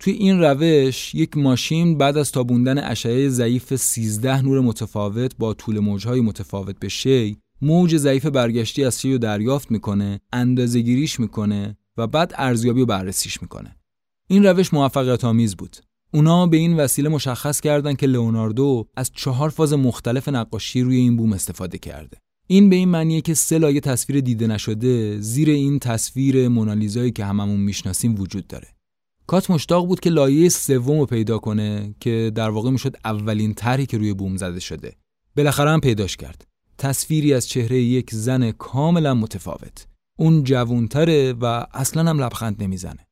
توی 0.00 0.12
این 0.12 0.40
روش 0.40 1.14
یک 1.14 1.36
ماشین 1.36 1.98
بعد 1.98 2.16
از 2.16 2.32
تابوندن 2.32 2.78
اشعه 2.78 3.28
ضعیف 3.28 3.76
13 3.76 4.42
نور 4.42 4.60
متفاوت 4.60 5.36
با 5.38 5.54
طول 5.54 5.78
موجهای 5.78 6.20
متفاوت 6.20 6.78
به 6.78 6.88
شی 6.88 7.36
موج 7.62 7.96
ضعیف 7.96 8.26
برگشتی 8.26 8.84
از 8.84 9.00
شی 9.00 9.12
رو 9.12 9.18
دریافت 9.18 9.70
می‌کنه 9.70 10.20
اندازه‌گیریش 10.32 11.20
می‌کنه 11.20 11.76
و 11.96 12.06
بعد 12.06 12.32
ارزیابی 12.36 12.80
و 12.80 12.86
بررسیش 12.86 13.42
می‌کنه 13.42 13.76
این 14.28 14.46
روش 14.46 14.74
موفقیت 14.74 15.24
آمیز 15.24 15.56
بود. 15.56 15.76
اونا 16.14 16.46
به 16.46 16.56
این 16.56 16.76
وسیله 16.76 17.08
مشخص 17.08 17.60
کردند 17.60 17.96
که 17.96 18.06
لئوناردو 18.06 18.88
از 18.96 19.10
چهار 19.14 19.50
فاز 19.50 19.72
مختلف 19.72 20.28
نقاشی 20.28 20.82
روی 20.82 20.96
این 20.96 21.16
بوم 21.16 21.32
استفاده 21.32 21.78
کرده. 21.78 22.18
این 22.46 22.68
به 22.68 22.76
این 22.76 22.88
معنیه 22.88 23.20
که 23.20 23.34
سه 23.34 23.58
لایه 23.58 23.80
تصویر 23.80 24.20
دیده 24.20 24.46
نشده 24.46 25.20
زیر 25.20 25.50
این 25.50 25.78
تصویر 25.78 26.48
مونالیزایی 26.48 27.10
که 27.10 27.24
هممون 27.24 27.60
می‌شناسیم 27.60 28.20
وجود 28.20 28.46
داره. 28.46 28.68
کات 29.30 29.50
مشتاق 29.50 29.86
بود 29.86 30.00
که 30.00 30.10
لایه 30.10 30.48
سوم 30.48 30.98
رو 30.98 31.06
پیدا 31.06 31.38
کنه 31.38 31.94
که 32.00 32.32
در 32.34 32.50
واقع 32.50 32.70
می‌شد 32.70 32.96
اولین 33.04 33.54
طرحی 33.54 33.86
که 33.86 33.98
روی 33.98 34.14
بوم 34.14 34.36
زده 34.36 34.60
شده. 34.60 34.96
بالاخره 35.36 35.70
هم 35.70 35.80
پیداش 35.80 36.16
کرد. 36.16 36.46
تصویری 36.78 37.34
از 37.34 37.48
چهره 37.48 37.82
یک 37.82 38.10
زن 38.14 38.50
کاملا 38.50 39.14
متفاوت. 39.14 39.86
اون 40.18 40.44
جوونتره 40.44 41.32
و 41.32 41.66
اصلا 41.72 42.10
هم 42.10 42.22
لبخند 42.22 42.62
نمی‌زنه. 42.62 43.06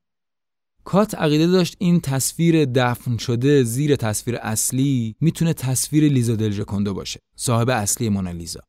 کات 0.84 1.14
عقیده 1.14 1.46
داشت 1.46 1.76
این 1.78 2.00
تصویر 2.00 2.64
دفن 2.64 3.16
شده 3.16 3.62
زیر 3.62 3.96
تصویر 3.96 4.36
اصلی 4.36 5.16
می‌تونه 5.20 5.52
تصویر 5.52 6.04
لیزا 6.04 6.36
دلژکنده 6.36 6.92
باشه 6.92 7.20
صاحب 7.36 7.70
اصلی 7.70 8.08
مونالیزا 8.08 8.60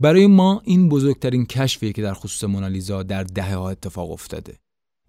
برای 0.00 0.26
ما 0.26 0.62
این 0.64 0.88
بزرگترین 0.88 1.46
کشفیه 1.46 1.92
که 1.92 2.02
در 2.02 2.14
خصوص 2.14 2.44
مونالیزا 2.44 3.02
در 3.02 3.24
دهه 3.24 3.54
ها 3.54 3.70
اتفاق 3.70 4.10
افتاده 4.10 4.58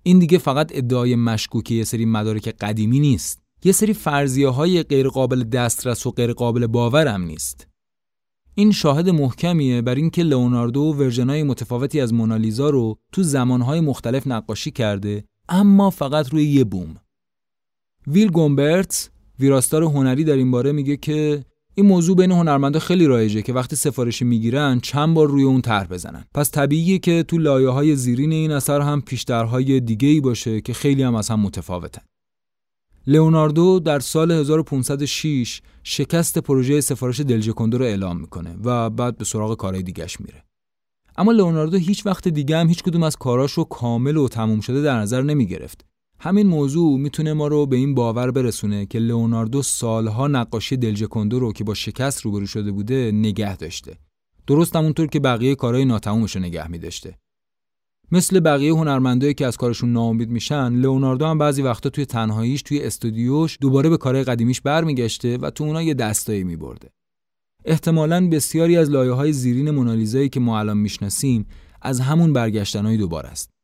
این 0.07 0.19
دیگه 0.19 0.37
فقط 0.37 0.71
ادعای 0.73 1.15
مشکوکی 1.15 1.75
یه 1.75 1.83
سری 1.83 2.05
مدارک 2.05 2.49
قدیمی 2.49 2.99
نیست. 2.99 3.41
یه 3.63 3.71
سری 3.71 3.93
فرضیه 3.93 4.47
های 4.47 4.83
غیر 4.83 5.07
قابل 5.07 5.43
دسترس 5.43 6.05
و 6.05 6.11
غیر 6.11 6.33
قابل 6.33 6.67
باور 6.67 7.07
هم 7.07 7.21
نیست. 7.21 7.67
این 8.55 8.71
شاهد 8.71 9.09
محکمیه 9.09 9.81
بر 9.81 9.95
اینکه 9.95 10.23
لئوناردو 10.23 10.81
ورژنهای 10.81 11.43
متفاوتی 11.43 12.01
از 12.01 12.13
مونالیزا 12.13 12.69
رو 12.69 12.97
تو 13.11 13.23
زمانهای 13.23 13.79
مختلف 13.79 14.27
نقاشی 14.27 14.71
کرده 14.71 15.23
اما 15.49 15.89
فقط 15.89 16.29
روی 16.29 16.43
یه 16.43 16.63
بوم. 16.63 16.95
ویل 18.07 18.29
گومبرتس 18.29 19.09
ویراستار 19.39 19.83
هنری 19.83 20.23
در 20.23 20.35
این 20.35 20.51
باره 20.51 20.71
میگه 20.71 20.97
که 20.97 21.45
این 21.79 21.85
موضوع 21.85 22.15
بین 22.15 22.31
هنرمندا 22.31 22.79
خیلی 22.79 23.05
رایجه 23.05 23.41
که 23.41 23.53
وقتی 23.53 23.75
سفارشی 23.75 24.25
می‌گیرن 24.25 24.79
چند 24.79 25.15
بار 25.15 25.27
روی 25.27 25.43
اون 25.43 25.61
طرح 25.61 25.87
بزنن. 25.87 26.25
پس 26.33 26.51
طبیعیه 26.51 26.99
که 26.99 27.23
تو 27.23 27.37
لایه 27.37 27.69
های 27.69 27.95
زیرین 27.95 28.31
این 28.31 28.51
اثر 28.51 28.81
هم 28.81 29.01
پیشترهای 29.01 29.79
دیگه 29.79 30.07
ای 30.07 30.21
باشه 30.21 30.61
که 30.61 30.73
خیلی 30.73 31.03
هم 31.03 31.15
از 31.15 31.29
هم 31.29 31.39
متفاوتن. 31.39 32.01
لئوناردو 33.07 33.79
در 33.79 33.99
سال 33.99 34.31
1506 34.31 35.61
شکست 35.83 36.37
پروژه 36.37 36.81
سفارش 36.81 37.19
دلژکوندو 37.19 37.77
رو 37.77 37.85
اعلام 37.85 38.19
می‌کنه 38.19 38.55
و 38.63 38.89
بعد 38.89 39.17
به 39.17 39.25
سراغ 39.25 39.57
کارهای 39.57 39.83
دیگش 39.83 40.21
میره. 40.21 40.43
اما 41.17 41.31
لئوناردو 41.31 41.77
هیچ 41.77 42.05
وقت 42.05 42.27
دیگه 42.27 42.57
هم 42.57 42.67
هیچ 42.67 42.83
کدوم 42.83 43.03
از 43.03 43.15
کاراش 43.15 43.51
رو 43.51 43.63
کامل 43.63 44.17
و 44.17 44.27
تموم 44.27 44.59
شده 44.59 44.81
در 44.81 44.99
نظر 44.99 45.21
نمی 45.21 45.47
گرفت. 45.47 45.85
همین 46.19 46.47
موضوع 46.47 46.99
می‌تونه 46.99 47.33
ما 47.33 47.47
رو 47.47 47.65
به 47.65 47.75
این 47.75 47.95
باور 47.95 48.31
برسونه 48.31 48.85
که 48.85 48.99
لئوناردو 48.99 49.61
سالها 49.61 50.27
نقاشی 50.27 50.77
دلژکوندو 50.77 51.39
رو 51.39 51.53
که 51.53 51.63
با 51.63 51.73
شکست 51.73 52.21
روبرو 52.21 52.45
شده 52.45 52.71
بوده 52.71 53.11
نگه 53.11 53.57
داشته. 53.57 53.97
درست 54.47 54.75
همونطور 54.75 55.07
که 55.07 55.19
بقیه 55.19 55.55
کارهای 55.55 55.85
ناتمومش 55.85 56.35
رو 56.35 56.41
نگه 56.41 56.67
می 56.67 56.77
داشته. 56.77 57.17
مثل 58.11 58.39
بقیه 58.39 58.73
هنرمندایی 58.73 59.33
که 59.33 59.45
از 59.45 59.57
کارشون 59.57 59.93
ناامید 59.93 60.29
میشن 60.29 60.73
لئوناردو 60.73 61.25
هم 61.25 61.37
بعضی 61.37 61.61
وقتا 61.61 61.89
توی 61.89 62.05
تنهاییش 62.05 62.61
توی 62.61 62.81
استودیوش 62.81 63.57
دوباره 63.61 63.89
به 63.89 63.97
کارهای 63.97 64.23
قدیمیش 64.23 64.61
برمیگشته 64.61 65.37
و 65.37 65.49
تو 65.49 65.63
اونا 65.63 65.81
یه 65.81 65.93
دستایی 65.93 66.43
میبرده 66.43 66.89
احتمالا 67.65 68.29
بسیاری 68.29 68.77
از 68.77 68.89
لایه 68.89 69.11
های 69.11 69.33
زیرین 69.33 69.71
مونالیزایی 69.71 70.29
که 70.29 70.39
ما 70.39 70.59
الان 70.59 70.77
می‌شناسیم 70.77 71.47
از 71.81 71.99
همون 71.99 72.33
برگشتنهای 72.33 72.97
دوباره 72.97 73.29
است 73.29 73.56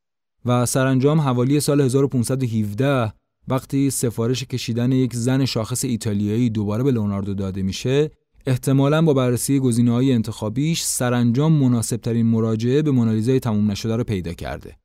و 0.45 0.65
سرانجام 0.65 1.21
حوالی 1.21 1.59
سال 1.59 1.81
1517 1.81 3.13
وقتی 3.47 3.89
سفارش 3.89 4.43
کشیدن 4.43 4.91
یک 4.91 5.15
زن 5.15 5.45
شاخص 5.45 5.85
ایتالیایی 5.85 6.49
دوباره 6.49 6.83
به 6.83 6.91
لئوناردو 6.91 7.33
داده 7.33 7.61
میشه 7.61 8.11
احتمالا 8.45 9.01
با 9.01 9.13
بررسی 9.13 9.59
گزینه 9.59 9.91
های 9.91 10.13
انتخابیش 10.13 10.81
سرانجام 10.81 11.53
مناسب 11.53 11.97
ترین 11.97 12.25
مراجعه 12.25 12.81
به 12.81 12.91
مونالیزای 12.91 13.39
تموم 13.39 13.71
نشده 13.71 13.95
رو 13.95 14.03
پیدا 14.03 14.33
کرده. 14.33 14.77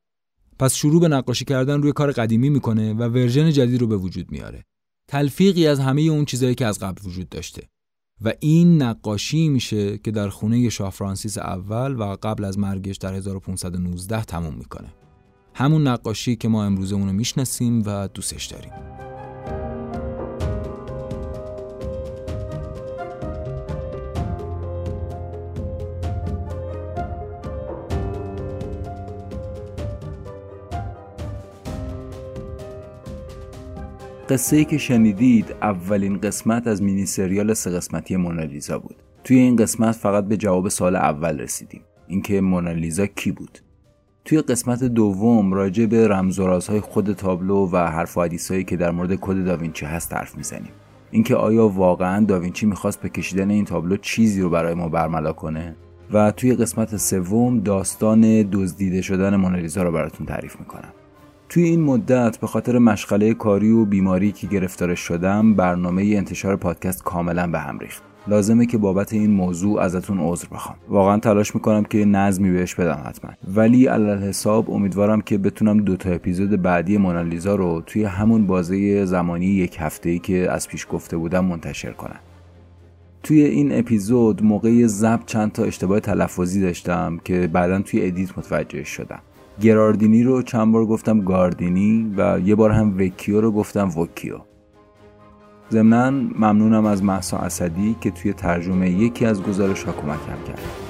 پس 0.59 0.75
شروع 0.75 1.01
به 1.01 1.09
نقاشی 1.09 1.45
کردن 1.45 1.83
روی 1.83 1.93
کار 1.93 2.13
قدیمی 2.13 2.51
می‌کنه 2.51 2.95
و 2.95 3.03
ورژن 3.03 3.51
جدید 3.51 3.81
رو 3.81 3.87
به 3.87 3.97
وجود 3.97 4.33
میاره. 4.33 4.65
تلفیقی 5.09 5.67
از 5.67 5.81
همه 5.81 6.03
اون 6.03 6.25
چیزهایی 6.25 6.55
که 6.55 6.67
از 6.67 6.79
قبل 6.79 7.09
وجود 7.09 7.29
داشته. 7.29 7.63
و 8.25 8.33
این 8.41 8.83
نقاشی 8.83 9.49
میشه 9.49 9.99
که 9.99 10.11
در 10.11 10.29
خونه 10.29 10.69
شاه 10.69 10.91
فرانسیس 10.91 11.39
اول 11.39 11.97
و 11.97 12.17
قبل 12.23 12.45
از 12.45 12.59
مرگش 12.59 12.97
در 12.97 13.15
1519 13.15 14.25
تموم 14.25 14.55
می‌کنه. 14.55 14.89
همون 15.59 15.87
نقاشی 15.87 16.37
که 16.37 16.49
ما 16.49 16.65
امروزه 16.65 16.95
اونو 16.95 17.13
می‌شناسیم 17.13 17.83
و 17.87 18.09
دوستش 18.09 18.47
داریم. 18.47 18.73
قصه 34.29 34.57
ای 34.57 34.65
که 34.65 34.79
شنیدید 34.79 35.55
اولین 35.63 36.21
قسمت 36.21 36.67
از 36.67 36.83
مینی 36.83 37.07
سریال 37.07 37.55
سه 37.55 37.71
قسمتی 37.71 38.17
مونالیزا 38.17 38.79
بود. 38.79 38.97
توی 39.25 39.37
این 39.39 39.57
قسمت 39.57 39.95
فقط 39.95 40.25
به 40.25 40.37
جواب 40.37 40.69
سال 40.69 40.97
اول 40.97 41.39
رسیدیم. 41.39 41.83
اینکه 42.09 42.41
مونالیزا 42.41 43.07
کی 43.07 43.33
بود؟ 43.33 43.59
توی 44.29 44.41
قسمت 44.41 44.85
دوم 44.85 45.53
راجع 45.53 45.87
به 45.87 46.09
رمز 46.09 46.39
و 46.39 46.47
رازهای 46.47 46.81
خود 46.81 47.13
تابلو 47.13 47.71
و 47.73 47.77
حرف 47.77 48.19
و 48.19 48.23
حدیثایی 48.23 48.65
که 48.65 48.77
در 48.77 48.91
مورد 48.91 49.15
کد 49.15 49.45
داوینچی 49.45 49.87
هست 49.87 50.15
حرف 50.15 50.37
می‌زنیم. 50.37 50.71
اینکه 51.11 51.37
آیا 51.37 51.69
واقعا 51.69 52.25
داوینچی 52.25 52.67
می‌خواست 52.67 53.01
به 53.01 53.09
کشیدن 53.09 53.51
این 53.51 53.65
تابلو 53.65 53.97
چیزی 53.97 54.41
رو 54.41 54.51
برای 54.51 54.75
ما 54.75 54.89
برملا 54.89 55.33
کنه؟ 55.33 55.77
و 56.13 56.31
توی 56.31 56.55
قسمت 56.55 56.97
سوم 56.97 57.61
داستان 57.61 58.43
دزدیده 58.43 59.03
شدن 59.03 59.37
مونالیزا 59.37 59.83
رو 59.83 59.93
براتون 59.93 60.27
تعریف 60.27 60.61
می‌کنم. 60.61 60.93
توی 61.49 61.63
این 61.63 61.81
مدت 61.81 62.39
به 62.39 62.47
خاطر 62.47 62.79
مشغله 62.79 63.35
کاری 63.35 63.71
و 63.71 63.85
بیماری 63.85 64.33
که 64.33 64.47
گرفتارش 64.47 65.01
شدم 65.01 65.55
برنامه 65.55 66.03
انتشار 66.03 66.57
پادکست 66.57 67.05
کاملا 67.05 67.47
به 67.47 67.59
هم 67.59 67.79
ریخت. 67.79 68.03
لازمه 68.29 68.67
که 68.67 68.79
بابت 68.79 69.13
این 69.13 69.31
موضوع 69.31 69.81
ازتون 69.81 70.19
عذر 70.21 70.47
بخوام. 70.53 70.77
واقعا 70.89 71.19
تلاش 71.19 71.55
می‌کنم 71.55 71.85
که 71.85 72.05
نظمی 72.05 72.51
بهش 72.51 72.75
بدم 72.75 73.03
حتما. 73.07 73.31
ولی 73.55 73.87
علل 73.87 74.19
حساب 74.19 74.71
امیدوارم 74.71 75.21
که 75.21 75.39
بتونم 75.39 75.81
دو 75.81 75.97
تا 75.97 76.11
اپیزود 76.11 76.63
بعدی 76.63 76.97
مونالیزا 76.97 77.55
رو 77.55 77.83
توی 77.87 78.05
همون 78.05 78.47
بازه 78.47 79.05
زمانی 79.05 79.47
یک 79.47 79.77
هفته 79.81 80.19
که 80.19 80.51
از 80.51 80.69
پیش 80.69 80.87
گفته 80.91 81.17
بودم 81.17 81.45
منتشر 81.45 81.93
کنم. 81.93 82.19
توی 83.23 83.43
این 83.43 83.79
اپیزود 83.79 84.45
موقع 84.45 84.87
ضبط 84.87 85.25
چند 85.27 85.53
تا 85.53 85.65
اشتباه 85.65 86.01
تلفظی 86.01 86.61
داشتم 86.61 87.21
که 87.25 87.47
بعدا 87.53 87.81
توی 87.81 88.07
ادیت 88.07 88.39
متوجه 88.39 88.85
شدم. 88.85 89.21
گراردینی 89.61 90.23
رو 90.23 90.43
چند 90.43 90.73
بار 90.73 90.87
گفتم 90.87 91.21
گاردینی 91.21 92.15
و 92.17 92.41
یه 92.45 92.55
بار 92.55 92.71
هم 92.71 92.99
وکیو 92.99 93.41
رو 93.41 93.53
گفتم 93.53 93.99
وکیو. 93.99 94.35
ضمنا 95.73 96.11
ممنونم 96.11 96.87
از 96.87 97.05
محسا 97.05 97.39
اسدی 97.39 97.97
که 98.01 98.11
توی 98.11 98.33
ترجمه 98.33 98.91
یکی 98.91 99.27
از 99.27 99.43
گزارش 99.43 99.83
ها 99.83 99.93
کمکم 99.93 100.45
کرد. 100.47 100.88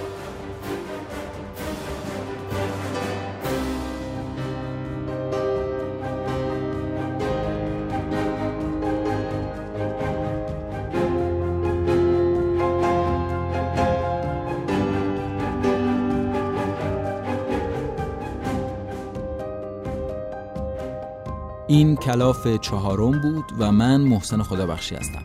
این 21.78 21.96
کلاف 21.96 22.46
چهارم 22.48 23.20
بود 23.20 23.44
و 23.58 23.72
من 23.72 24.00
محسن 24.00 24.42
خدا 24.42 24.66
بخشی 24.66 24.94
هستم. 24.94 25.22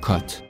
کات. 0.00 0.42